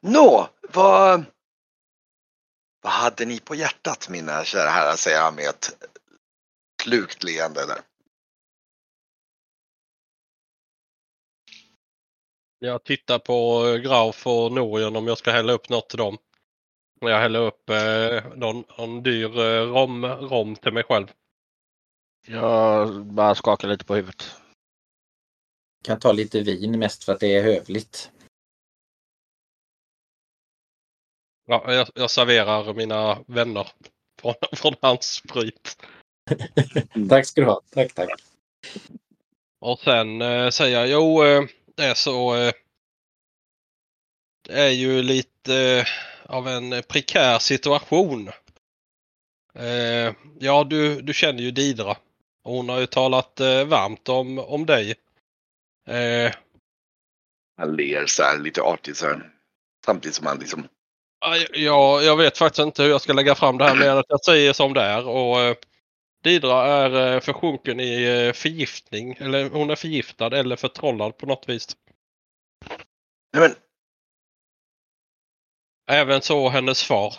Nå, 0.00 0.48
vad, 0.72 1.24
vad 2.82 2.92
hade 2.92 3.24
ni 3.24 3.40
på 3.40 3.54
hjärtat 3.54 4.08
mina 4.08 4.44
kära 4.44 4.68
herrar, 4.68 4.96
säger 4.96 5.20
han 5.20 5.34
med 5.34 5.44
ett 5.44 5.88
slukt 6.82 7.24
leende 7.24 7.66
där. 7.66 7.80
Jag 12.58 12.84
tittar 12.84 13.18
på 13.18 13.66
eh, 13.66 13.76
Grauf 13.76 14.26
och 14.26 14.52
Norien 14.52 14.96
om 14.96 15.06
jag 15.06 15.18
ska 15.18 15.30
hälla 15.30 15.52
upp 15.52 15.68
något 15.68 15.88
till 15.88 15.98
dem. 15.98 16.18
Jag 17.00 17.20
häller 17.20 17.40
upp 17.40 17.70
eh, 17.70 18.36
någon, 18.36 18.64
någon 18.78 19.02
dyr 19.02 19.38
eh, 19.38 19.72
rom, 19.72 20.04
rom 20.04 20.56
till 20.56 20.72
mig 20.72 20.84
själv. 20.84 21.12
Jag 22.26 23.06
bara 23.06 23.34
skakar 23.34 23.68
lite 23.68 23.84
på 23.84 23.94
huvudet. 23.94 24.36
Kan 25.84 25.98
ta 25.98 26.12
lite 26.12 26.40
vin 26.40 26.78
mest 26.78 27.04
för 27.04 27.12
att 27.12 27.20
det 27.20 27.36
är 27.36 27.42
hövligt. 27.42 28.10
Ja, 31.46 31.72
jag, 31.72 31.88
jag 31.94 32.10
serverar 32.10 32.74
mina 32.74 33.18
vänner 33.26 33.68
från, 34.20 34.34
från 34.52 34.74
hans 34.82 35.12
sprit. 35.12 35.82
Tack 37.08 37.26
ska 37.26 37.40
du 37.40 37.46
ha. 37.46 37.60
Tack, 37.70 37.94
tack. 37.94 38.10
Och 39.60 39.80
sen 39.80 40.22
eh, 40.22 40.50
säger 40.50 40.78
jag, 40.78 40.88
jo 40.88 41.24
eh, 41.24 41.42
det 41.74 41.84
är 41.84 41.94
så. 41.94 42.36
Eh, 42.36 42.52
det 44.48 44.60
är 44.60 44.70
ju 44.70 45.02
lite 45.02 45.56
eh, 45.56 45.86
av 46.34 46.48
en 46.48 46.82
prekär 46.88 47.38
situation. 47.38 48.30
Eh, 49.54 50.14
ja, 50.38 50.64
du, 50.64 51.00
du 51.00 51.14
känner 51.14 51.42
ju 51.42 51.50
Didra. 51.50 51.96
Hon 52.42 52.68
har 52.68 52.78
ju 52.78 52.86
talat 52.86 53.40
eh, 53.40 53.64
varmt 53.64 54.08
om, 54.08 54.38
om 54.38 54.66
dig. 54.66 54.94
Eh, 55.88 56.34
Han 57.56 57.76
ler 57.76 58.06
så 58.06 58.22
här 58.22 58.38
lite 58.38 58.62
artigt 58.62 58.96
så 58.96 59.06
här. 59.06 59.30
Samtidigt 59.86 60.14
som 60.14 60.26
han 60.26 60.38
liksom 60.38 60.68
ja, 61.52 62.02
jag 62.02 62.16
vet 62.16 62.38
faktiskt 62.38 62.58
inte 62.66 62.82
hur 62.82 62.90
jag 62.90 63.00
ska 63.00 63.12
lägga 63.12 63.34
fram 63.34 63.58
det 63.58 63.64
här 63.64 63.88
än 63.88 63.98
att 63.98 64.06
jag 64.08 64.24
säger 64.24 64.52
som 64.52 64.74
det 64.74 64.82
är. 64.82 65.06
Och, 65.06 65.40
eh, 65.40 65.56
Didra 66.22 66.66
är 66.66 67.14
eh, 67.14 67.20
försjunken 67.20 67.80
i 67.80 68.04
eh, 68.04 68.32
förgiftning. 68.32 69.12
Eller 69.12 69.50
hon 69.50 69.70
är 69.70 69.76
förgiftad 69.76 70.38
eller 70.38 70.56
förtrollad 70.56 71.16
på 71.16 71.26
något 71.26 71.48
vis. 71.48 71.76
Nej 73.32 73.48
men 73.48 73.54
Även 75.90 76.22
så 76.22 76.48
hennes 76.48 76.84
far. 76.84 77.14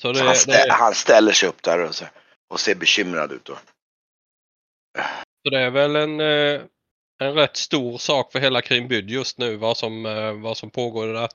Så 0.00 0.12
det, 0.12 0.20
han, 0.20 0.34
stä- 0.34 0.66
det, 0.66 0.72
han 0.72 0.94
ställer 0.94 1.32
sig 1.32 1.48
upp 1.48 1.62
där 1.62 1.78
och, 1.78 1.94
så, 1.94 2.04
och 2.48 2.60
ser 2.60 2.74
bekymrad 2.74 3.32
ut. 3.32 3.44
Då. 3.44 3.58
så 5.42 5.50
det 5.50 5.60
är 5.60 5.70
väl 5.70 5.96
en, 5.96 6.20
eh, 6.20 6.62
en 7.18 7.34
rätt 7.34 7.56
stor 7.56 7.98
sak 7.98 8.32
för 8.32 8.40
hela 8.40 8.62
Krimbyd 8.62 9.10
just 9.10 9.38
nu 9.38 9.56
vad 9.56 9.76
som, 9.76 10.06
eh, 10.06 10.32
vad 10.32 10.56
som 10.56 10.70
pågår 10.70 11.06
där, 11.06 11.28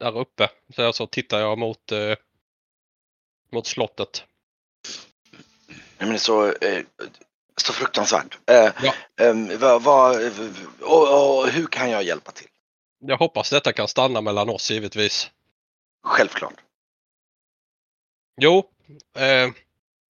där 0.00 0.18
uppe. 0.18 0.50
Så, 0.76 0.92
så 0.92 1.06
tittar 1.06 1.40
jag 1.40 1.58
mot, 1.58 1.92
eh, 1.92 2.14
mot 3.52 3.66
slottet. 3.66 4.24
Nej 5.98 6.08
men 6.08 6.18
så, 6.18 6.46
eh, 6.46 6.82
så 7.56 7.72
fruktansvärt. 7.72 8.38
Eh, 8.46 8.72
Ja. 8.82 8.94
ehm, 9.20 9.58
vad, 9.58 9.82
vad, 9.82 10.16
och, 10.80 11.38
och 11.40 11.48
hur 11.48 11.66
kan 11.66 11.90
jag 11.90 12.02
hjälpa 12.02 12.30
till? 12.32 12.48
Jag 12.98 13.16
hoppas 13.16 13.50
detta 13.50 13.72
kan 13.72 13.88
stanna 13.88 14.20
mellan 14.20 14.48
oss 14.48 14.70
givetvis. 14.70 15.30
Självklart. 16.04 16.54
Jo, 18.40 18.58
eh, 19.16 19.50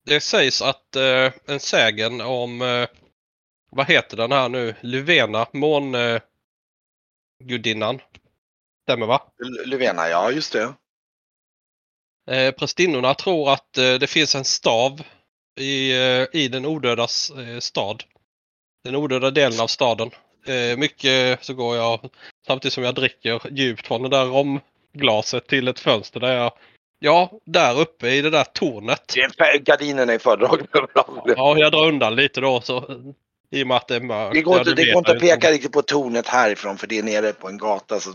det 0.05 0.19
sägs 0.21 0.61
att 0.61 0.95
eh, 0.95 1.31
en 1.45 1.59
sägen 1.59 2.21
om, 2.21 2.61
eh, 2.61 2.87
vad 3.75 3.87
heter 3.87 4.17
den 4.17 4.31
här 4.31 4.49
nu, 4.49 4.75
Luvena, 4.81 5.47
mångudinnan. 5.53 6.13
Eh, 6.15 6.21
gudinnan. 7.43 8.01
Stämmer 8.83 9.05
va? 9.05 9.21
L- 9.45 9.69
Luvena, 9.69 10.09
ja 10.09 10.31
just 10.31 10.53
det. 10.53 10.73
Eh, 12.31 12.51
prästinnorna 12.51 13.13
tror 13.13 13.51
att 13.53 13.77
eh, 13.77 13.93
det 13.93 14.07
finns 14.07 14.35
en 14.35 14.45
stav 14.45 15.01
i, 15.59 15.91
eh, 15.91 16.25
i 16.41 16.47
den 16.47 16.65
odöda 16.65 17.03
eh, 17.03 17.59
stad. 17.59 18.03
Den 18.83 18.95
odöda 18.95 19.31
delen 19.31 19.59
av 19.59 19.67
staden. 19.67 20.11
Eh, 20.45 20.77
mycket 20.77 21.43
så 21.45 21.53
går 21.53 21.75
jag 21.75 22.09
samtidigt 22.47 22.73
som 22.73 22.83
jag 22.83 22.95
dricker 22.95 23.41
djupt 23.51 23.87
från 23.87 24.01
det 24.01 24.09
där 24.09 24.25
romglaset 24.25 25.47
till 25.47 25.67
ett 25.67 25.79
fönster 25.79 26.19
där 26.19 26.33
jag 26.35 26.53
Ja, 26.99 27.31
där 27.45 27.79
uppe 27.79 28.09
i 28.09 28.21
det 28.21 28.29
där 28.29 28.43
tornet. 28.43 29.15
gardinerna 29.61 30.13
är 30.13 30.19
fördragna 30.19 30.65
överallt. 30.73 31.33
Ja, 31.37 31.57
jag 31.57 31.71
drar 31.71 31.87
undan 31.87 32.15
lite 32.15 32.41
då 32.41 32.61
så 32.61 32.79
i 33.53 33.63
och 33.63 33.67
med 33.67 33.77
att 33.77 33.87
det 33.87 33.95
är 33.95 33.99
mörkt. 33.99 34.33
Det 34.33 34.41
går 34.41 34.53
Ja, 34.55 34.59
inte, 34.59 34.73
det 34.73 34.85
går 34.91 34.97
inte 34.97 35.11
att 35.11 35.19
peka 35.19 35.51
riktigt 35.51 35.71
på 35.71 35.81
tornet 35.81 36.27
härifrån 36.27 36.77
för 36.77 36.87
det 36.87 36.97
är 36.99 37.03
nere 37.03 37.33
på 37.33 37.47
en 37.47 37.57
gata. 37.57 37.99
Så. 37.99 38.13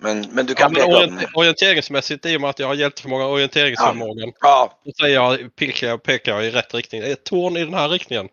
Men, 0.00 0.20
men 0.32 0.46
du 0.46 0.52
Ja, 0.52 0.56
kan 0.58 0.72
men 0.72 0.82
peka 0.82 0.96
orient, 0.96 1.22
om 1.24 1.28
orienteringsmässigt 1.34 2.26
i 2.26 2.36
och 2.36 2.40
med 2.40 2.50
att 2.50 2.58
jag 2.58 2.66
har 2.66 2.74
jättemånga 2.74 3.26
orienteringsförmågan. 3.26 4.32
Ja, 4.40 4.78
Då 4.84 4.92
säger 4.92 5.14
jag, 5.14 5.56
pekar 5.56 5.86
jag, 5.86 6.02
pekar 6.02 6.32
jag 6.34 6.46
i 6.46 6.50
rätt 6.50 6.74
riktning. 6.74 7.00
Det 7.00 7.08
är 7.08 7.12
ett 7.12 7.24
torn 7.24 7.56
i 7.56 7.64
den 7.64 7.74
här 7.74 7.88
riktningen. 7.88 8.28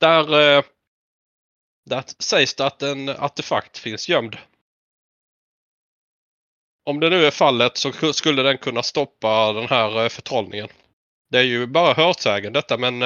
Där, 0.00 0.56
eh, 0.58 0.62
där 1.90 2.02
sägs 2.18 2.54
det 2.54 2.66
att 2.66 2.82
en 2.82 3.08
artefakt 3.08 3.78
finns 3.78 4.08
gömd. 4.08 4.36
Om 6.84 7.00
det 7.00 7.10
nu 7.10 7.26
är 7.26 7.30
fallet 7.30 7.76
så 7.76 7.90
ku- 7.90 8.12
skulle 8.12 8.42
den 8.42 8.58
kunna 8.58 8.82
stoppa 8.82 9.52
den 9.52 9.68
här 9.68 10.02
eh, 10.02 10.08
förtrollningen. 10.08 10.68
Det 11.30 11.38
är 11.38 11.42
ju 11.42 11.66
bara 11.66 11.92
hörsägen 11.94 12.52
detta 12.52 12.76
men 12.76 13.02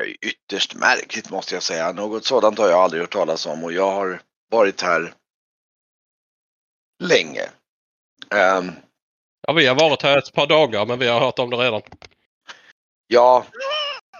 är 0.00 0.04
ju 0.04 0.14
ytterst 0.22 0.74
märkligt 0.74 1.30
måste 1.30 1.54
jag 1.54 1.62
säga. 1.62 1.92
Något 1.92 2.24
sådant 2.24 2.58
har 2.58 2.68
jag 2.68 2.80
aldrig 2.80 3.02
hört 3.02 3.12
talas 3.12 3.46
om 3.46 3.64
och 3.64 3.72
jag 3.72 3.90
har 3.90 4.20
varit 4.50 4.80
här 4.80 5.14
länge. 7.02 7.42
Ehm, 8.30 8.72
Ja, 9.46 9.52
vi 9.52 9.66
har 9.66 9.74
varit 9.74 10.02
här 10.02 10.18
ett 10.18 10.32
par 10.32 10.46
dagar 10.46 10.86
men 10.86 10.98
vi 10.98 11.08
har 11.08 11.20
hört 11.20 11.38
om 11.38 11.50
det 11.50 11.56
redan. 11.56 11.82
ja, 13.06 13.44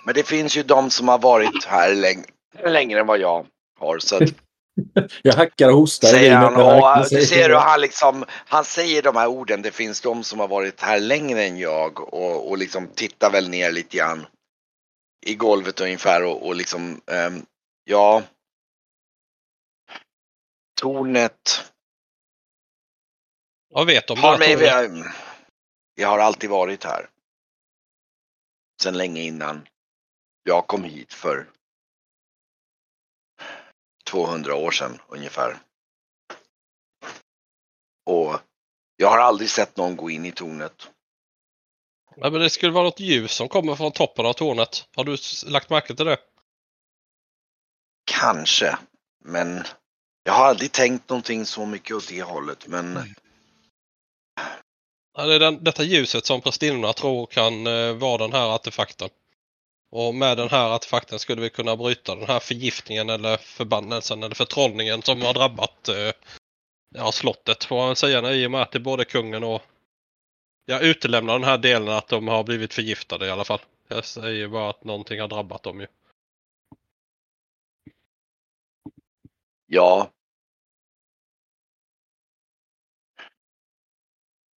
men 0.04 0.14
det 0.14 0.22
finns 0.28 0.56
ju 0.56 0.62
de 0.62 0.90
som 0.90 1.08
har 1.08 1.18
varit 1.18 1.64
här 1.64 1.94
läng 1.94 2.24
längre 2.64 3.00
än 3.00 3.06
vad 3.06 3.18
jag 3.18 3.46
har. 3.80 3.98
Så 3.98 4.16
att, 4.16 4.22
Jag 5.22 5.34
hackar 5.34 5.68
och 5.68 5.76
hostar. 5.76 6.08
säger 6.08 6.36
han, 6.36 6.56
och, 6.56 7.06
du 7.10 7.26
ser 7.26 7.48
hur 7.48 7.56
han 7.56 7.80
liksom, 7.80 8.24
han 8.30 8.64
säger 8.64 9.02
de 9.02 9.16
här 9.16 9.26
orden. 9.26 9.62
Det 9.62 9.70
finns 9.70 10.00
de 10.00 10.24
som 10.24 10.40
har 10.40 10.48
varit 10.48 10.80
här 10.80 11.00
längre 11.00 11.44
än 11.44 11.58
jag 11.58 12.14
och, 12.14 12.50
och 12.50 12.58
liksom 12.58 12.86
tittar 12.86 13.30
väl 13.30 13.48
ner 13.48 13.72
lite 13.72 13.96
grann 13.96 14.26
i 15.22 15.34
golvet 15.34 15.80
ungefär 15.80 16.24
och, 16.24 16.46
och 16.46 16.54
liksom, 16.56 17.00
ehm, 17.06 17.46
ja. 17.84 18.22
Tornet 20.80 21.72
Jag 23.74 23.86
vet 23.86 24.10
om 24.10 24.18
har 24.18 24.38
mig, 24.38 24.56
vi, 24.56 25.04
jag 25.94 26.08
har 26.08 26.18
alltid 26.18 26.50
varit 26.50 26.84
här. 26.84 27.10
Sen 28.82 28.98
länge 28.98 29.20
innan 29.20 29.68
jag 30.42 30.66
kom 30.66 30.84
hit 30.84 31.12
för 31.12 31.50
200 34.04 34.54
år 34.54 34.70
sedan 34.70 35.00
ungefär. 35.08 35.58
Och 38.04 38.40
jag 38.96 39.08
har 39.08 39.18
aldrig 39.18 39.50
sett 39.50 39.76
någon 39.76 39.96
gå 39.96 40.10
in 40.10 40.24
i 40.24 40.32
tornet. 40.32 40.91
Ja, 42.16 42.30
men 42.30 42.40
det 42.40 42.50
skulle 42.50 42.72
vara 42.72 42.84
något 42.84 43.00
ljus 43.00 43.32
som 43.32 43.48
kommer 43.48 43.76
från 43.76 43.92
toppen 43.92 44.26
av 44.26 44.32
tornet. 44.32 44.84
Har 44.96 45.04
du 45.04 45.16
lagt 45.46 45.70
märke 45.70 45.94
till 45.94 46.06
det? 46.06 46.16
Kanske, 48.04 48.78
men 49.24 49.64
jag 50.24 50.32
har 50.32 50.44
aldrig 50.44 50.72
tänkt 50.72 51.08
någonting 51.08 51.46
så 51.46 51.66
mycket 51.66 51.96
åt 51.96 52.08
det 52.08 52.22
hållet. 52.22 52.66
Men 52.66 53.14
Ja, 55.16 55.26
det 55.26 55.34
är 55.34 55.40
den, 55.40 55.64
detta 55.64 55.82
ljuset 55.82 56.26
som 56.26 56.40
prästinnorna 56.40 56.92
tror 56.92 57.26
kan 57.26 57.66
eh, 57.66 57.92
vara 57.92 58.18
den 58.18 58.32
här 58.32 58.54
artefakten. 58.54 59.08
Och 59.90 60.14
med 60.14 60.36
den 60.36 60.48
här 60.48 60.74
artefakten 60.74 61.18
skulle 61.18 61.42
vi 61.42 61.50
kunna 61.50 61.76
bryta 61.76 62.14
den 62.14 62.26
här 62.26 62.40
förgiftningen 62.40 63.10
eller 63.10 63.36
förbannelsen 63.36 64.22
eller 64.22 64.34
förtrollningen 64.34 65.02
som 65.02 65.22
har 65.22 65.34
drabbat 65.34 65.88
eh, 65.88 66.12
ja, 66.94 67.12
slottet 67.12 67.64
får 67.64 67.76
man 67.76 67.86
väl 67.86 67.96
säga 67.96 68.32
i 68.32 68.46
och 68.46 68.50
med 68.50 68.62
att 68.62 68.72
det 68.72 68.78
är 68.78 68.80
både 68.80 69.04
kungen 69.04 69.44
och 69.44 69.62
jag 70.64 70.82
utelämnar 70.82 71.32
den 71.32 71.44
här 71.48 71.58
delen 71.58 71.88
att 71.88 72.08
de 72.08 72.28
har 72.28 72.44
blivit 72.44 72.74
förgiftade 72.74 73.26
i 73.26 73.30
alla 73.30 73.44
fall. 73.44 73.60
Jag 73.88 74.04
säger 74.04 74.48
bara 74.48 74.70
att 74.70 74.84
någonting 74.84 75.20
har 75.20 75.28
drabbat 75.28 75.62
dem 75.62 75.80
ju. 75.80 75.86
ja, 79.66 80.10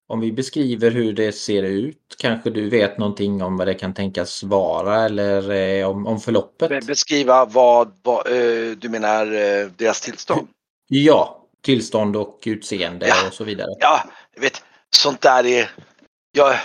Om 0.08 0.20
vi 0.20 0.32
beskriver 0.32 0.92
hur 0.92 1.14
det 1.14 1.32
ser 1.32 1.64
ut, 1.64 2.16
kanske 2.18 2.50
du 2.50 2.70
vet 2.70 2.98
någonting 2.98 3.44
om 3.44 3.58
vad 3.58 3.68
det 3.68 3.74
kan 3.74 3.94
tänkas 3.94 4.44
vara 4.44 5.06
eller 5.06 5.52
eh, 5.52 5.90
om, 5.90 6.08
om 6.08 6.20
förloppet? 6.20 6.70
be- 6.70 6.82
beskriva 6.82 7.46
vad, 7.46 8.00
vad 8.04 8.28
eh, 8.28 8.72
du 8.78 8.90
menar 8.90 9.26
eh, 9.26 9.68
deras 9.68 10.02
tillstånd. 10.02 10.48
Ja, 10.88 11.48
tillstånd 11.62 12.16
och 12.16 12.40
utseende 12.46 13.08
Ja. 13.08 13.28
och 13.28 13.34
så 13.34 13.44
vidare. 13.44 13.68
Ja, 13.80 14.04
jag 14.34 14.42
vet, 14.42 14.64
sånt 14.90 15.22
där 15.22 15.46
är... 15.46 15.72
Ja, 16.38 16.60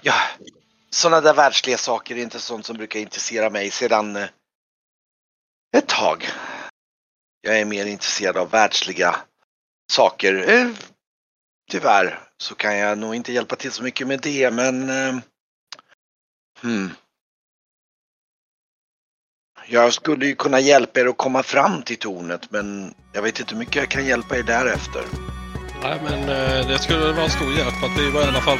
ja, 0.00 0.14
sådana 0.90 1.20
där 1.20 1.34
världsliga 1.34 1.78
saker 1.78 2.16
är 2.16 2.22
inte 2.22 2.40
sånt 2.40 2.66
som 2.66 2.76
brukar 2.76 3.00
intressera 3.00 3.50
mig 3.50 3.70
sedan 3.70 4.16
eh, 4.16 4.28
ett 5.76 5.88
tag. 5.88 6.28
Jag 7.40 7.58
är 7.58 7.64
mer 7.64 7.86
intresserad 7.86 8.36
av 8.36 8.50
världsliga 8.50 9.16
saker. 9.92 10.50
Eh, 10.50 10.68
tyvärr 11.70 12.20
så 12.36 12.54
kan 12.54 12.76
jag 12.76 12.98
nog 12.98 13.14
inte 13.14 13.32
hjälpa 13.32 13.56
till 13.56 13.72
så 13.72 13.82
mycket 13.82 14.06
med 14.06 14.20
det, 14.20 14.50
men... 14.50 14.90
Eh, 14.90 15.18
hmm. 16.60 16.90
Jag 19.66 19.92
skulle 19.92 20.26
ju 20.26 20.34
kunna 20.34 20.60
hjälpa 20.60 21.00
er 21.00 21.06
att 21.06 21.18
komma 21.18 21.42
fram 21.42 21.82
till 21.82 21.98
tornet, 21.98 22.50
men 22.50 22.94
jag 23.12 23.22
vet 23.22 23.40
inte 23.40 23.54
hur 23.54 23.58
mycket 23.58 23.76
jag 23.76 23.90
kan 23.90 24.06
hjälpa 24.06 24.38
er 24.38 24.42
därefter. 24.42 25.04
Nej 25.82 26.00
men 26.04 26.26
det 26.68 26.78
skulle 26.78 27.12
vara 27.12 27.24
en 27.24 27.30
stor 27.30 27.52
hjälp 27.52 27.82
att 27.84 27.98
vi 27.98 28.10
var 28.10 28.22
i 28.22 28.26
alla 28.26 28.40
fall 28.40 28.58